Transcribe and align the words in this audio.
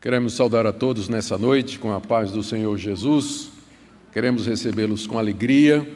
Queremos 0.00 0.32
saudar 0.32 0.66
a 0.66 0.72
todos 0.72 1.10
nessa 1.10 1.36
noite 1.36 1.78
com 1.78 1.92
a 1.92 2.00
paz 2.00 2.32
do 2.32 2.42
Senhor 2.42 2.74
Jesus. 2.78 3.50
Queremos 4.10 4.46
recebê-los 4.46 5.06
com 5.06 5.18
alegria 5.18 5.86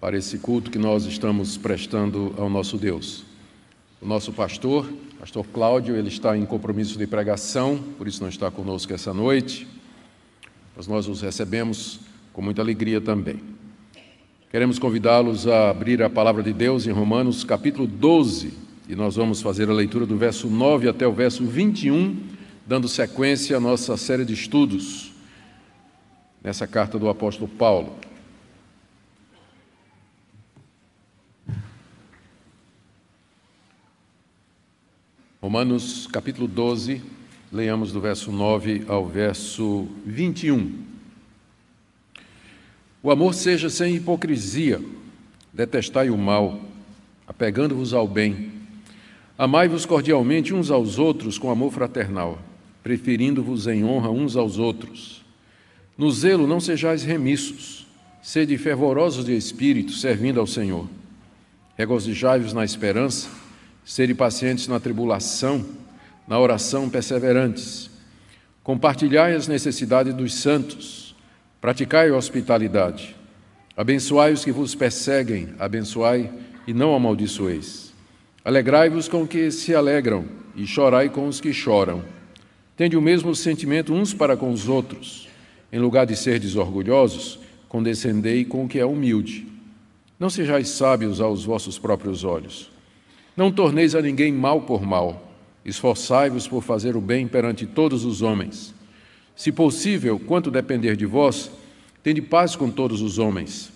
para 0.00 0.16
esse 0.16 0.38
culto 0.38 0.72
que 0.72 0.78
nós 0.78 1.04
estamos 1.04 1.56
prestando 1.56 2.34
ao 2.36 2.50
nosso 2.50 2.76
Deus. 2.76 3.22
O 4.02 4.08
nosso 4.08 4.32
pastor, 4.32 4.92
pastor 5.20 5.46
Cláudio, 5.52 5.94
ele 5.94 6.08
está 6.08 6.36
em 6.36 6.44
compromisso 6.44 6.98
de 6.98 7.06
pregação, 7.06 7.78
por 7.96 8.08
isso 8.08 8.20
não 8.20 8.28
está 8.28 8.50
conosco 8.50 8.92
essa 8.92 9.14
noite. 9.14 9.68
Mas 10.76 10.88
nós 10.88 11.06
os 11.06 11.20
recebemos 11.20 12.00
com 12.32 12.42
muita 12.42 12.60
alegria 12.60 13.00
também. 13.00 13.38
Queremos 14.50 14.80
convidá-los 14.80 15.46
a 15.46 15.70
abrir 15.70 16.02
a 16.02 16.10
palavra 16.10 16.42
de 16.42 16.52
Deus 16.52 16.88
em 16.88 16.90
Romanos 16.90 17.44
capítulo 17.44 17.86
12, 17.86 18.52
e 18.88 18.96
nós 18.96 19.14
vamos 19.14 19.40
fazer 19.40 19.70
a 19.70 19.72
leitura 19.72 20.06
do 20.06 20.16
verso 20.16 20.48
9 20.48 20.88
até 20.88 21.06
o 21.06 21.12
verso 21.12 21.44
21, 21.46 22.36
dando 22.68 22.86
sequência 22.86 23.56
à 23.56 23.60
nossa 23.60 23.96
série 23.96 24.26
de 24.26 24.34
estudos 24.34 25.10
nessa 26.42 26.66
carta 26.66 26.98
do 26.98 27.08
apóstolo 27.08 27.48
Paulo. 27.48 27.96
Romanos 35.40 36.06
capítulo 36.08 36.46
12, 36.46 37.00
leiamos 37.50 37.90
do 37.90 38.02
verso 38.02 38.30
9 38.30 38.84
ao 38.86 39.06
verso 39.06 39.88
21. 40.04 40.84
O 43.02 43.10
amor 43.10 43.32
seja 43.32 43.70
sem 43.70 43.94
hipocrisia, 43.94 44.78
detestai 45.54 46.10
o 46.10 46.18
mal, 46.18 46.60
apegando-vos 47.26 47.94
ao 47.94 48.06
bem 48.06 48.58
Amai-vos 49.38 49.86
cordialmente 49.86 50.52
uns 50.52 50.68
aos 50.68 50.98
outros 50.98 51.38
com 51.38 51.48
amor 51.48 51.72
fraternal, 51.72 52.40
preferindo-vos 52.88 53.66
em 53.66 53.84
honra 53.84 54.08
uns 54.08 54.34
aos 54.34 54.58
outros. 54.58 55.22
No 55.94 56.10
zelo 56.10 56.46
não 56.46 56.58
sejais 56.58 57.02
remissos, 57.02 57.86
sede 58.22 58.56
fervorosos 58.56 59.26
de 59.26 59.36
espírito, 59.36 59.92
servindo 59.92 60.40
ao 60.40 60.46
Senhor. 60.46 60.88
Regozijai-vos 61.76 62.54
na 62.54 62.64
esperança, 62.64 63.28
sede 63.84 64.14
pacientes 64.14 64.68
na 64.68 64.80
tribulação, 64.80 65.66
na 66.26 66.40
oração 66.40 66.88
perseverantes. 66.88 67.90
Compartilhai 68.62 69.34
as 69.34 69.46
necessidades 69.46 70.14
dos 70.14 70.32
santos, 70.32 71.14
praticai 71.60 72.08
a 72.08 72.16
hospitalidade. 72.16 73.14
Abençoai 73.76 74.32
os 74.32 74.46
que 74.46 74.50
vos 74.50 74.74
perseguem, 74.74 75.50
abençoai 75.58 76.32
e 76.66 76.72
não 76.72 76.94
amaldiçoeis. 76.94 77.92
Alegrai-vos 78.42 79.08
com 79.08 79.24
os 79.24 79.28
que 79.28 79.50
se 79.50 79.74
alegram 79.74 80.24
e 80.56 80.66
chorai 80.66 81.10
com 81.10 81.28
os 81.28 81.38
que 81.38 81.52
choram. 81.52 82.16
Tende 82.78 82.96
o 82.96 83.02
mesmo 83.02 83.34
sentimento 83.34 83.92
uns 83.92 84.14
para 84.14 84.36
com 84.36 84.52
os 84.52 84.68
outros. 84.68 85.28
Em 85.72 85.80
lugar 85.80 86.06
de 86.06 86.14
serdes 86.14 86.54
orgulhosos, 86.54 87.40
condescendei 87.68 88.44
com 88.44 88.64
o 88.64 88.68
que 88.68 88.78
é 88.78 88.86
humilde. 88.86 89.48
Não 90.16 90.30
sejais 90.30 90.68
sábios 90.68 91.20
aos 91.20 91.44
vossos 91.44 91.76
próprios 91.76 92.22
olhos. 92.22 92.70
Não 93.36 93.50
torneis 93.50 93.96
a 93.96 94.00
ninguém 94.00 94.32
mal 94.32 94.62
por 94.62 94.86
mal. 94.86 95.28
Esforçai-vos 95.64 96.46
por 96.46 96.62
fazer 96.62 96.94
o 96.94 97.00
bem 97.00 97.26
perante 97.26 97.66
todos 97.66 98.04
os 98.04 98.22
homens. 98.22 98.72
Se 99.34 99.50
possível, 99.50 100.16
quanto 100.16 100.48
depender 100.48 100.94
de 100.94 101.04
vós, 101.04 101.50
tende 102.00 102.22
paz 102.22 102.54
com 102.54 102.70
todos 102.70 103.02
os 103.02 103.18
homens. 103.18 103.72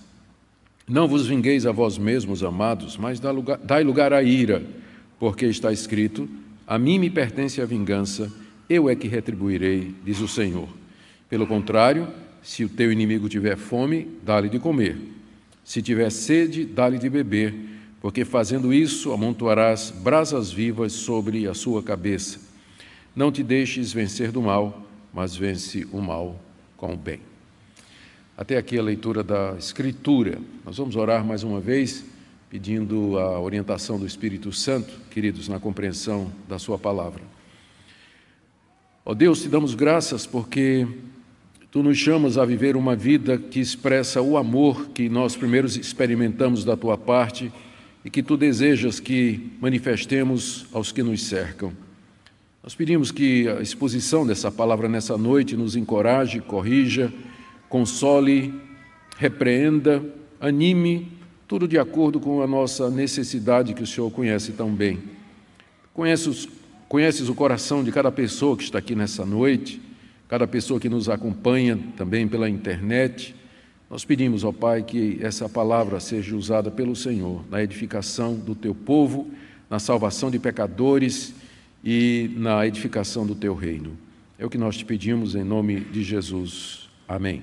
Não 0.89 1.09
vos 1.09 1.27
vingueis 1.27 1.67
a 1.67 1.73
vós 1.73 1.99
mesmos, 1.99 2.45
amados, 2.45 2.97
mas 2.97 3.19
dai 3.19 3.83
lugar 3.83 4.13
à 4.13 4.23
ira, 4.23 4.63
porque 5.19 5.47
está 5.47 5.73
escrito: 5.73 6.29
A 6.69 6.79
mim 6.79 7.01
me 7.01 7.11
pertence 7.11 7.61
a 7.61 7.65
vingança, 7.65 8.33
eu 8.69 8.89
é 8.89 8.97
que 8.97 9.09
retribuirei, 9.09 9.95
diz 10.05 10.21
o 10.21 10.29
Senhor. 10.29 10.69
Pelo 11.29 11.47
contrário, 11.47 12.09
se 12.43 12.65
o 12.65 12.69
teu 12.69 12.91
inimigo 12.91 13.29
tiver 13.29 13.57
fome, 13.57 14.09
dá-lhe 14.23 14.49
de 14.49 14.59
comer. 14.59 14.99
Se 15.65 15.81
tiver 15.81 16.11
sede, 16.11 16.65
dá-lhe 16.65 16.99
de 16.99 17.09
beber, 17.09 17.55
porque 18.01 18.25
fazendo 18.25 18.75
isso 18.75 19.13
amontoarás 19.13 19.91
brasas 19.91 20.51
vivas 20.51 20.93
sobre 20.93 21.47
a 21.47 21.55
sua 21.55 21.83
cabeça. 21.83 22.41
Não 23.15 23.31
te 23.31 23.43
deixes 23.43 23.93
vencer 23.93 24.33
do 24.33 24.43
mal, 24.43 24.87
mas 25.13 25.37
vence 25.37 25.87
o 25.93 26.01
mal 26.01 26.41
com 26.77 26.95
o 26.95 26.97
bem. 26.97 27.21
Até 28.37 28.57
aqui 28.57 28.79
a 28.79 28.83
leitura 28.83 29.23
da 29.23 29.55
Escritura. 29.59 30.39
Nós 30.65 30.79
vamos 30.79 30.97
orar 30.97 31.25
mais 31.25 31.45
uma 31.45 31.61
vez, 31.61 32.05
pedindo 32.51 33.19
a 33.19 33.39
orientação 33.39 33.99
do 33.99 34.07
Espírito 34.07 34.51
Santo, 34.53 34.93
queridos, 35.11 35.47
na 35.47 35.61
compreensão 35.61 36.33
da 36.49 36.59
Sua 36.59 36.79
palavra. 36.79 37.32
Ó 39.05 39.11
oh 39.11 39.15
Deus, 39.17 39.43
te 39.43 39.49
damos 39.49 39.75
graças 39.75 40.27
porque 40.27 40.87
Tu 41.73 41.83
nos 41.83 41.99
chamas 41.99 42.39
a 42.39 42.45
viver 42.45 42.77
uma 42.77 42.95
vida 42.95 43.37
que 43.37 43.59
expressa 43.59 44.23
o 44.23 44.37
amor 44.37 44.91
que 44.91 45.09
nós 45.09 45.35
primeiros 45.35 45.77
experimentamos 45.77 46.65
da 46.65 46.77
Tua 46.77 46.97
parte 46.97 47.51
e 48.05 48.11
que 48.11 48.23
Tu 48.23 48.37
desejas 48.37 49.01
que 49.01 49.51
manifestemos 49.61 50.67
aos 50.73 50.93
que 50.93 51.03
nos 51.03 51.21
cercam. 51.25 51.73
Nós 52.63 52.77
pedimos 52.77 53.11
que 53.11 53.49
a 53.49 53.61
exposição 53.61 54.25
dessa 54.25 54.53
palavra 54.53 54.89
nessa 54.89 55.19
noite 55.19 55.57
nos 55.57 55.75
encoraje, 55.75 56.39
corrija, 56.39 57.13
console, 57.69 58.55
repreenda, 59.17 60.01
anime, 60.41 61.11
tudo 61.49 61.67
de 61.67 61.77
acordo 61.77 62.21
com 62.21 62.41
a 62.41 62.47
nossa 62.47 62.89
necessidade 62.89 63.75
que 63.75 63.83
o 63.83 63.87
Senhor 63.87 64.13
conhece 64.13 64.53
tão 64.53 64.73
bem. 64.73 65.01
Conheces, 65.93 66.49
conheces 66.93 67.31
o 67.31 67.35
coração 67.35 67.83
de 67.83 67.91
cada 67.91 68.13
pessoa 68.13 68.55
que 68.55 68.65
está 68.65 68.77
aqui 68.77 68.95
nessa 68.95 69.25
noite, 69.25 69.81
cada 70.29 70.47
pessoa 70.47 70.79
que 70.79 70.91
nos 70.91 71.09
acompanha 71.09 71.79
também 71.97 72.29
pela 72.29 72.51
internet. 72.51 73.35
Nós 73.89 74.05
pedimos, 74.05 74.45
ó 74.45 74.53
Pai, 74.53 74.83
que 74.83 75.19
essa 75.23 75.49
palavra 75.49 75.99
seja 76.01 76.37
usada 76.37 76.71
pelo 76.71 76.95
Senhor 76.95 77.47
na 77.51 77.63
edificação 77.63 78.35
do 78.35 78.55
teu 78.55 78.75
povo, 78.75 79.31
na 79.71 79.79
salvação 79.79 80.31
de 80.31 80.39
pecadores 80.39 81.33
e 81.83 82.31
na 82.37 82.67
edificação 82.67 83.25
do 83.25 83.35
teu 83.35 83.55
reino. 83.55 83.97
É 84.39 84.45
o 84.45 84.51
que 84.51 84.59
nós 84.59 84.77
te 84.77 84.85
pedimos 84.85 85.35
em 85.35 85.45
nome 85.45 85.81
de 85.81 86.03
Jesus. 86.03 86.91
Amém. 87.09 87.43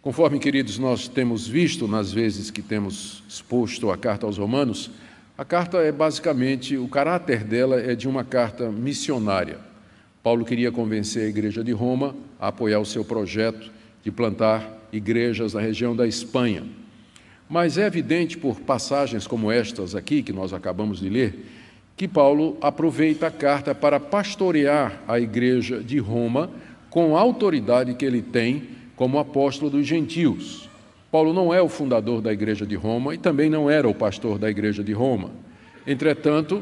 Conforme, 0.00 0.38
queridos, 0.38 0.78
nós 0.78 1.08
temos 1.08 1.48
visto 1.48 1.88
nas 1.88 2.12
vezes 2.12 2.52
que 2.52 2.62
temos 2.62 3.24
exposto 3.28 3.90
a 3.90 3.98
carta 3.98 4.26
aos 4.26 4.38
Romanos, 4.38 4.92
a 5.36 5.44
carta 5.44 5.78
é 5.78 5.90
basicamente, 5.90 6.76
o 6.76 6.86
caráter 6.86 7.42
dela 7.42 7.80
é 7.80 7.96
de 7.96 8.08
uma 8.08 8.22
carta 8.22 8.70
missionária. 8.70 9.58
Paulo 10.22 10.44
queria 10.44 10.70
convencer 10.70 11.24
a 11.24 11.28
igreja 11.28 11.64
de 11.64 11.72
Roma 11.72 12.14
a 12.38 12.48
apoiar 12.48 12.78
o 12.78 12.86
seu 12.86 13.04
projeto 13.04 13.72
de 14.04 14.12
plantar 14.12 14.88
igrejas 14.92 15.54
na 15.54 15.60
região 15.60 15.96
da 15.96 16.06
Espanha. 16.06 16.62
Mas 17.48 17.76
é 17.76 17.84
evidente 17.84 18.38
por 18.38 18.60
passagens 18.60 19.26
como 19.26 19.50
estas 19.50 19.96
aqui, 19.96 20.22
que 20.22 20.32
nós 20.32 20.52
acabamos 20.52 21.00
de 21.00 21.08
ler, 21.08 21.44
que 21.96 22.06
Paulo 22.06 22.56
aproveita 22.60 23.26
a 23.26 23.30
carta 23.30 23.74
para 23.74 23.98
pastorear 23.98 25.02
a 25.06 25.18
igreja 25.18 25.80
de 25.80 25.98
Roma 25.98 26.48
com 26.88 27.16
a 27.16 27.20
autoridade 27.20 27.94
que 27.94 28.04
ele 28.04 28.22
tem 28.22 28.68
como 28.94 29.18
apóstolo 29.18 29.68
dos 29.68 29.84
gentios. 29.84 30.63
Paulo 31.14 31.32
não 31.32 31.54
é 31.54 31.62
o 31.62 31.68
fundador 31.68 32.20
da 32.20 32.32
igreja 32.32 32.66
de 32.66 32.74
Roma 32.74 33.14
e 33.14 33.18
também 33.18 33.48
não 33.48 33.70
era 33.70 33.88
o 33.88 33.94
pastor 33.94 34.36
da 34.36 34.50
igreja 34.50 34.82
de 34.82 34.92
Roma. 34.92 35.30
Entretanto, 35.86 36.60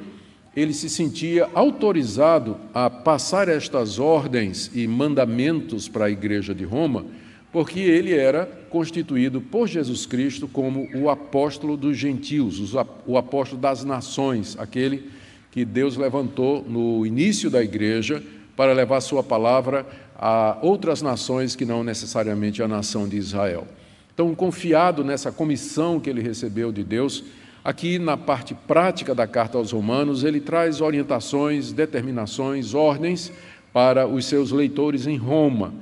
ele 0.55 0.75
se 0.75 0.91
sentia 0.91 1.49
autorizado 1.55 2.59
a 2.75 2.91
passar 2.91 3.49
estas 3.49 3.99
ordens 3.99 4.71
e 4.75 4.87
mandamentos 4.87 5.89
para 5.89 6.05
a 6.05 6.11
igreja 6.11 6.55
de 6.55 6.65
Roma, 6.65 7.07
porque 7.51 7.81
ele 7.81 8.13
era 8.13 8.45
constituído 8.69 9.41
por 9.41 9.67
Jesus 9.67 10.05
Cristo 10.05 10.47
como 10.47 10.87
o 10.97 11.09
apóstolo 11.09 11.75
dos 11.75 11.97
gentios, 11.97 12.75
o 13.07 13.17
apóstolo 13.17 13.59
das 13.59 13.85
nações, 13.85 14.55
aquele 14.59 15.11
que 15.51 15.65
Deus 15.65 15.97
levantou 15.97 16.63
no 16.63 17.07
início 17.07 17.49
da 17.49 17.65
igreja 17.65 18.23
para 18.55 18.75
levar 18.75 19.01
sua 19.01 19.23
palavra 19.23 19.87
a 20.15 20.59
outras 20.61 21.01
nações 21.01 21.57
que 21.57 21.65
não 21.65 21.83
necessariamente 21.83 22.63
a 22.63 22.69
nação 22.69 23.09
de 23.09 23.17
Israel. 23.17 23.67
Então, 24.15 24.35
confiado 24.35 25.03
nessa 25.03 25.33
comissão 25.33 25.99
que 25.99 26.11
ele 26.11 26.21
recebeu 26.21 26.71
de 26.71 26.85
Deus, 26.85 27.25
aqui 27.65 27.99
na 27.99 28.17
parte 28.17 28.55
prática 28.55 29.15
da 29.15 29.27
carta 29.27 29.57
aos 29.57 29.73
Romanos, 29.73 30.23
ele 30.23 30.41
traz 30.41 30.81
orientações, 30.81 31.73
determinações, 31.73 32.75
ordens 32.75 33.33
para 33.73 34.07
os 34.07 34.27
seus 34.27 34.51
leitores 34.51 35.07
em 35.07 35.17
Roma. 35.17 35.73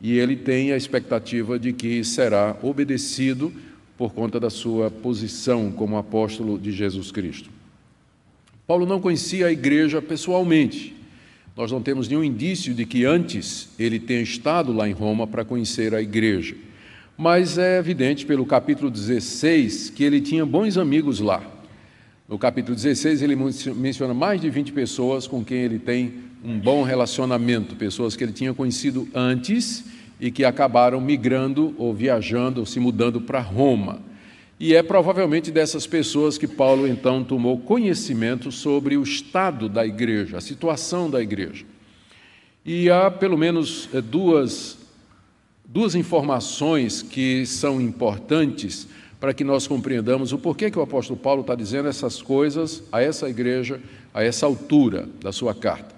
E 0.00 0.18
ele 0.18 0.34
tem 0.34 0.72
a 0.72 0.76
expectativa 0.76 1.58
de 1.58 1.72
que 1.72 2.02
será 2.02 2.56
obedecido 2.62 3.52
por 3.96 4.12
conta 4.14 4.40
da 4.40 4.50
sua 4.50 4.90
posição 4.90 5.70
como 5.70 5.96
apóstolo 5.96 6.58
de 6.58 6.72
Jesus 6.72 7.12
Cristo. 7.12 7.50
Paulo 8.66 8.86
não 8.86 9.00
conhecia 9.00 9.46
a 9.46 9.52
igreja 9.52 10.00
pessoalmente, 10.00 10.96
nós 11.56 11.70
não 11.70 11.82
temos 11.82 12.08
nenhum 12.08 12.24
indício 12.24 12.72
de 12.72 12.86
que 12.86 13.04
antes 13.04 13.68
ele 13.78 13.98
tenha 13.98 14.22
estado 14.22 14.72
lá 14.72 14.88
em 14.88 14.92
Roma 14.92 15.26
para 15.26 15.44
conhecer 15.44 15.94
a 15.94 16.00
igreja. 16.00 16.56
Mas 17.22 17.58
é 17.58 17.76
evidente 17.76 18.24
pelo 18.24 18.46
capítulo 18.46 18.90
16 18.90 19.90
que 19.90 20.02
ele 20.02 20.22
tinha 20.22 20.46
bons 20.46 20.78
amigos 20.78 21.20
lá. 21.20 21.42
No 22.26 22.38
capítulo 22.38 22.74
16, 22.74 23.20
ele 23.20 23.36
menciona 23.36 24.14
mais 24.14 24.40
de 24.40 24.48
20 24.48 24.72
pessoas 24.72 25.26
com 25.26 25.44
quem 25.44 25.58
ele 25.58 25.78
tem 25.78 26.14
um 26.42 26.58
bom 26.58 26.82
relacionamento, 26.82 27.76
pessoas 27.76 28.16
que 28.16 28.24
ele 28.24 28.32
tinha 28.32 28.54
conhecido 28.54 29.06
antes 29.14 29.84
e 30.18 30.30
que 30.30 30.46
acabaram 30.46 30.98
migrando 30.98 31.74
ou 31.76 31.92
viajando, 31.92 32.60
ou 32.60 32.64
se 32.64 32.80
mudando 32.80 33.20
para 33.20 33.40
Roma. 33.40 34.00
E 34.58 34.74
é 34.74 34.82
provavelmente 34.82 35.50
dessas 35.50 35.86
pessoas 35.86 36.38
que 36.38 36.48
Paulo 36.48 36.88
então 36.88 37.22
tomou 37.22 37.58
conhecimento 37.58 38.50
sobre 38.50 38.96
o 38.96 39.02
estado 39.02 39.68
da 39.68 39.84
igreja, 39.84 40.38
a 40.38 40.40
situação 40.40 41.10
da 41.10 41.20
igreja. 41.20 41.66
E 42.64 42.88
há 42.88 43.10
pelo 43.10 43.36
menos 43.36 43.90
eh, 43.92 44.00
duas, 44.00 44.78
duas 45.72 45.94
informações 45.94 47.00
que 47.00 47.46
são 47.46 47.80
importantes 47.80 48.88
para 49.20 49.32
que 49.32 49.44
nós 49.44 49.68
compreendamos 49.68 50.32
o 50.32 50.38
porquê 50.38 50.68
que 50.68 50.78
o 50.78 50.82
apóstolo 50.82 51.16
Paulo 51.16 51.42
está 51.42 51.54
dizendo 51.54 51.88
essas 51.88 52.20
coisas 52.20 52.82
a 52.90 53.00
essa 53.00 53.28
igreja, 53.28 53.80
a 54.12 54.24
essa 54.24 54.46
altura 54.46 55.08
da 55.22 55.30
sua 55.30 55.54
carta. 55.54 55.94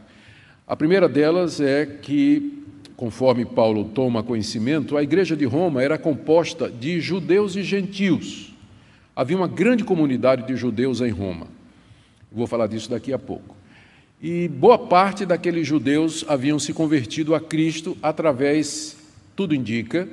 A 0.66 0.76
primeira 0.76 1.08
delas 1.08 1.58
é 1.58 1.86
que, 1.86 2.62
conforme 2.96 3.46
Paulo 3.46 3.86
toma 3.86 4.22
conhecimento, 4.22 4.94
a 4.94 5.02
igreja 5.02 5.34
de 5.34 5.46
Roma 5.46 5.82
era 5.82 5.96
composta 5.96 6.68
de 6.68 7.00
judeus 7.00 7.56
e 7.56 7.62
gentios. 7.62 8.54
Havia 9.16 9.38
uma 9.38 9.48
grande 9.48 9.84
comunidade 9.84 10.46
de 10.46 10.54
judeus 10.54 11.00
em 11.00 11.10
Roma. 11.10 11.46
Vou 12.30 12.46
falar 12.46 12.66
disso 12.66 12.90
daqui 12.90 13.12
a 13.12 13.18
pouco. 13.18 13.56
E 14.20 14.48
boa 14.48 14.78
parte 14.78 15.24
daqueles 15.24 15.66
judeus 15.66 16.24
haviam 16.28 16.58
se 16.58 16.74
convertido 16.74 17.34
a 17.34 17.40
Cristo 17.40 17.96
através, 18.02 18.96
tudo 19.34 19.54
indica, 19.54 20.08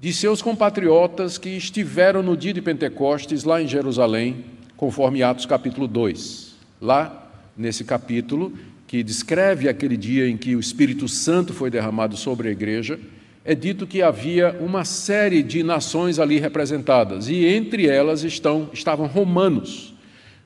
de 0.00 0.14
seus 0.14 0.40
compatriotas 0.40 1.36
que 1.36 1.50
estiveram 1.50 2.22
no 2.22 2.34
dia 2.34 2.54
de 2.54 2.62
Pentecostes 2.62 3.44
lá 3.44 3.60
em 3.60 3.68
Jerusalém, 3.68 4.44
conforme 4.76 5.22
Atos 5.22 5.44
capítulo 5.44 5.86
2. 5.86 6.54
Lá, 6.80 7.30
nesse 7.54 7.84
capítulo, 7.84 8.52
que 8.86 9.02
descreve 9.02 9.68
aquele 9.68 9.96
dia 9.96 10.26
em 10.26 10.38
que 10.38 10.56
o 10.56 10.60
Espírito 10.60 11.06
Santo 11.06 11.52
foi 11.52 11.70
derramado 11.70 12.16
sobre 12.16 12.48
a 12.48 12.50
igreja, 12.50 12.98
é 13.44 13.54
dito 13.54 13.86
que 13.86 14.00
havia 14.00 14.56
uma 14.60 14.84
série 14.84 15.42
de 15.42 15.62
nações 15.62 16.18
ali 16.18 16.38
representadas, 16.38 17.28
e 17.28 17.44
entre 17.44 17.86
elas 17.86 18.22
estão, 18.24 18.70
estavam 18.72 19.06
romanos, 19.06 19.92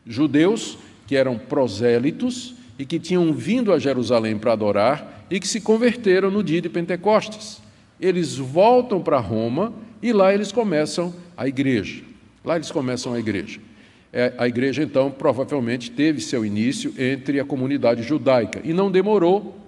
judeus 0.07 0.79
que 1.07 1.15
eram 1.15 1.39
prosélitos 1.39 2.55
e 2.79 2.85
que 2.85 2.99
tinham 2.99 3.33
vindo 3.33 3.73
a 3.73 3.79
Jerusalém 3.79 4.37
para 4.37 4.53
adorar 4.53 5.27
e 5.31 5.39
que 5.39 5.47
se 5.47 5.61
converteram 5.61 6.31
no 6.31 6.43
dia 6.43 6.61
de 6.61 6.69
Pentecostes 6.69 7.64
eles 8.05 8.37
voltam 8.37 9.01
para 9.01 9.19
Roma 9.19 9.73
e 10.03 10.13
lá 10.13 10.35
eles 10.35 10.53
começam 10.53 11.15
a 11.35 11.49
igreja. 11.49 12.03
Lá 12.45 12.57
eles 12.57 12.71
começam 12.71 13.15
a 13.15 13.19
igreja. 13.19 13.59
É, 14.13 14.35
a 14.37 14.47
igreja, 14.47 14.83
então, 14.83 15.11
provavelmente 15.11 15.91
teve 15.91 16.21
seu 16.21 16.45
início 16.45 16.93
entre 16.99 17.41
a 17.41 17.45
comunidade 17.45 18.03
judaica 18.03 18.61
e 18.63 18.75
não 18.75 18.91
demorou 18.91 19.59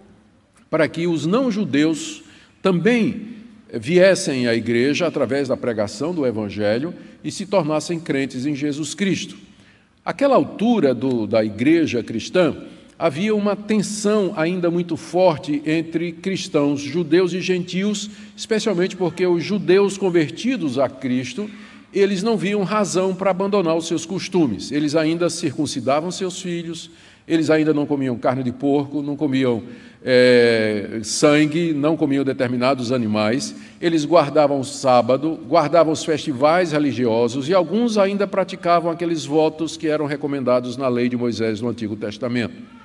para 0.68 0.86
que 0.86 1.06
os 1.06 1.24
não-judeus 1.24 2.22
também 2.60 3.28
viessem 3.72 4.46
à 4.46 4.54
igreja 4.54 5.06
através 5.06 5.48
da 5.48 5.56
pregação 5.56 6.14
do 6.14 6.26
Evangelho 6.26 6.92
e 7.24 7.30
se 7.32 7.46
tornassem 7.46 7.98
crentes 7.98 8.44
em 8.44 8.54
Jesus 8.54 8.94
Cristo. 8.94 9.36
Aquela 10.04 10.36
altura 10.36 10.94
do, 10.94 11.26
da 11.26 11.44
igreja 11.44 12.02
cristã, 12.02 12.54
havia 12.98 13.34
uma 13.34 13.54
tensão 13.54 14.32
ainda 14.36 14.70
muito 14.70 14.96
forte 14.96 15.62
entre 15.66 16.12
cristãos, 16.12 16.80
judeus 16.80 17.32
e 17.32 17.40
gentios, 17.40 18.10
especialmente 18.36 18.96
porque 18.96 19.26
os 19.26 19.44
judeus 19.44 19.98
convertidos 19.98 20.78
a 20.78 20.88
Cristo, 20.88 21.50
eles 21.92 22.22
não 22.22 22.36
viam 22.36 22.62
razão 22.62 23.14
para 23.14 23.30
abandonar 23.30 23.76
os 23.76 23.86
seus 23.86 24.04
costumes. 24.06 24.70
Eles 24.72 24.94
ainda 24.94 25.28
circuncidavam 25.30 26.10
seus 26.10 26.40
filhos, 26.40 26.90
eles 27.28 27.50
ainda 27.50 27.74
não 27.74 27.86
comiam 27.86 28.16
carne 28.16 28.42
de 28.42 28.52
porco, 28.52 29.02
não 29.02 29.16
comiam 29.16 29.62
é, 30.04 31.00
sangue, 31.02 31.72
não 31.72 31.96
comiam 31.96 32.22
determinados 32.22 32.92
animais, 32.92 33.54
eles 33.80 34.04
guardavam 34.04 34.60
o 34.60 34.64
sábado, 34.64 35.38
guardavam 35.48 35.92
os 35.92 36.04
festivais 36.04 36.72
religiosos 36.72 37.48
e 37.48 37.54
alguns 37.54 37.98
ainda 37.98 38.26
praticavam 38.26 38.90
aqueles 38.90 39.24
votos 39.24 39.76
que 39.76 39.88
eram 39.88 40.06
recomendados 40.06 40.76
na 40.76 40.86
lei 40.86 41.08
de 41.08 41.16
Moisés 41.16 41.60
no 41.60 41.68
Antigo 41.68 41.96
Testamento. 41.96 42.75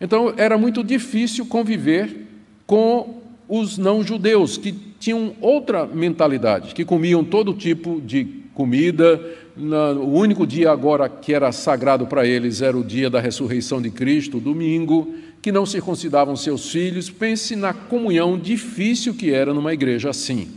Então 0.00 0.32
era 0.36 0.56
muito 0.56 0.82
difícil 0.84 1.46
conviver 1.46 2.26
com 2.66 3.22
os 3.48 3.78
não-judeus, 3.78 4.56
que 4.56 4.72
tinham 5.00 5.34
outra 5.40 5.86
mentalidade, 5.86 6.74
que 6.74 6.84
comiam 6.84 7.24
todo 7.24 7.54
tipo 7.54 8.00
de 8.00 8.24
comida. 8.52 9.20
O 9.56 10.18
único 10.18 10.46
dia 10.46 10.70
agora 10.70 11.08
que 11.08 11.32
era 11.32 11.50
sagrado 11.50 12.06
para 12.06 12.26
eles 12.26 12.60
era 12.60 12.76
o 12.76 12.84
dia 12.84 13.08
da 13.08 13.20
ressurreição 13.20 13.80
de 13.80 13.90
Cristo, 13.90 14.38
domingo, 14.38 15.14
que 15.40 15.50
não 15.50 15.64
circuncidavam 15.64 16.36
seus 16.36 16.70
filhos. 16.70 17.08
Pense 17.08 17.56
na 17.56 17.72
comunhão 17.72 18.38
difícil 18.38 19.14
que 19.14 19.32
era 19.32 19.54
numa 19.54 19.72
igreja 19.72 20.10
assim. 20.10 20.48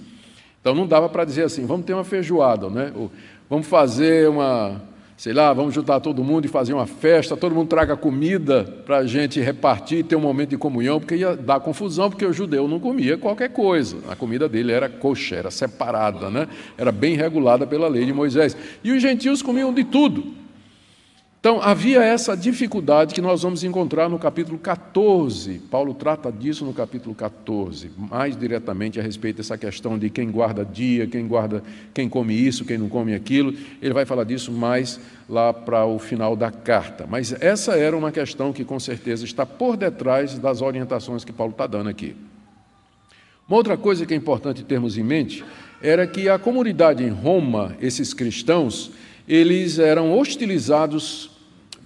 Então 0.59 0.75
não 0.75 0.85
dava 0.85 1.07
para 1.07 1.25
dizer 1.25 1.43
assim, 1.43 1.65
vamos 1.65 1.85
ter 1.85 1.93
uma 1.93 2.03
feijoada, 2.03 2.69
né? 2.69 2.91
vamos 3.49 3.67
fazer 3.67 4.29
uma, 4.29 4.81
sei 5.21 5.33
lá, 5.33 5.53
vamos 5.53 5.75
juntar 5.75 5.99
todo 5.99 6.23
mundo 6.23 6.45
e 6.45 6.47
fazer 6.47 6.73
uma 6.73 6.87
festa, 6.87 7.37
todo 7.37 7.53
mundo 7.53 7.67
traga 7.67 7.95
comida 7.95 8.63
para 8.83 8.97
a 8.97 9.05
gente 9.05 9.39
repartir 9.39 10.03
ter 10.03 10.15
um 10.15 10.19
momento 10.19 10.49
de 10.49 10.57
comunhão, 10.57 10.99
porque 10.99 11.15
ia 11.15 11.35
dar 11.35 11.59
confusão, 11.59 12.09
porque 12.09 12.25
o 12.25 12.33
judeu 12.33 12.67
não 12.67 12.79
comia 12.79 13.19
qualquer 13.19 13.49
coisa. 13.49 13.97
A 14.09 14.15
comida 14.15 14.49
dele 14.49 14.71
era 14.71 14.89
coxa, 14.89 15.35
era 15.35 15.51
separada, 15.51 16.31
né? 16.31 16.47
era 16.75 16.91
bem 16.91 17.15
regulada 17.15 17.67
pela 17.67 17.87
lei 17.87 18.03
de 18.03 18.11
Moisés. 18.11 18.57
E 18.83 18.91
os 18.91 18.99
gentios 18.99 19.43
comiam 19.43 19.71
de 19.71 19.83
tudo. 19.83 20.40
Então, 21.41 21.59
havia 21.59 22.03
essa 22.03 22.37
dificuldade 22.37 23.15
que 23.15 23.21
nós 23.21 23.41
vamos 23.41 23.63
encontrar 23.63 24.07
no 24.07 24.19
capítulo 24.19 24.59
14. 24.59 25.57
Paulo 25.71 25.91
trata 25.91 26.31
disso 26.31 26.63
no 26.63 26.71
capítulo 26.71 27.15
14, 27.15 27.89
mais 27.97 28.37
diretamente 28.37 28.99
a 28.99 29.03
respeito 29.03 29.37
dessa 29.37 29.57
questão 29.57 29.97
de 29.97 30.07
quem 30.11 30.29
guarda 30.29 30.63
dia, 30.63 31.07
quem 31.07 31.27
guarda, 31.27 31.63
quem 31.95 32.07
come 32.07 32.35
isso, 32.35 32.63
quem 32.63 32.77
não 32.77 32.87
come 32.87 33.15
aquilo. 33.15 33.55
Ele 33.81 33.91
vai 33.91 34.05
falar 34.05 34.23
disso 34.23 34.51
mais 34.51 34.99
lá 35.27 35.51
para 35.51 35.83
o 35.83 35.97
final 35.97 36.35
da 36.35 36.51
carta. 36.51 37.07
Mas 37.09 37.33
essa 37.41 37.71
era 37.71 37.97
uma 37.97 38.11
questão 38.11 38.53
que 38.53 38.63
com 38.63 38.79
certeza 38.79 39.25
está 39.25 39.43
por 39.43 39.75
detrás 39.75 40.37
das 40.37 40.61
orientações 40.61 41.25
que 41.25 41.33
Paulo 41.33 41.53
está 41.53 41.65
dando 41.65 41.89
aqui. 41.89 42.15
Uma 43.47 43.57
outra 43.57 43.75
coisa 43.75 44.05
que 44.05 44.13
é 44.13 44.17
importante 44.17 44.63
termos 44.63 44.95
em 44.95 45.03
mente 45.03 45.43
era 45.81 46.05
que 46.05 46.29
a 46.29 46.37
comunidade 46.37 47.03
em 47.03 47.09
Roma, 47.09 47.75
esses 47.81 48.13
cristãos, 48.13 48.91
eles 49.27 49.79
eram 49.79 50.15
hostilizados 50.15 51.30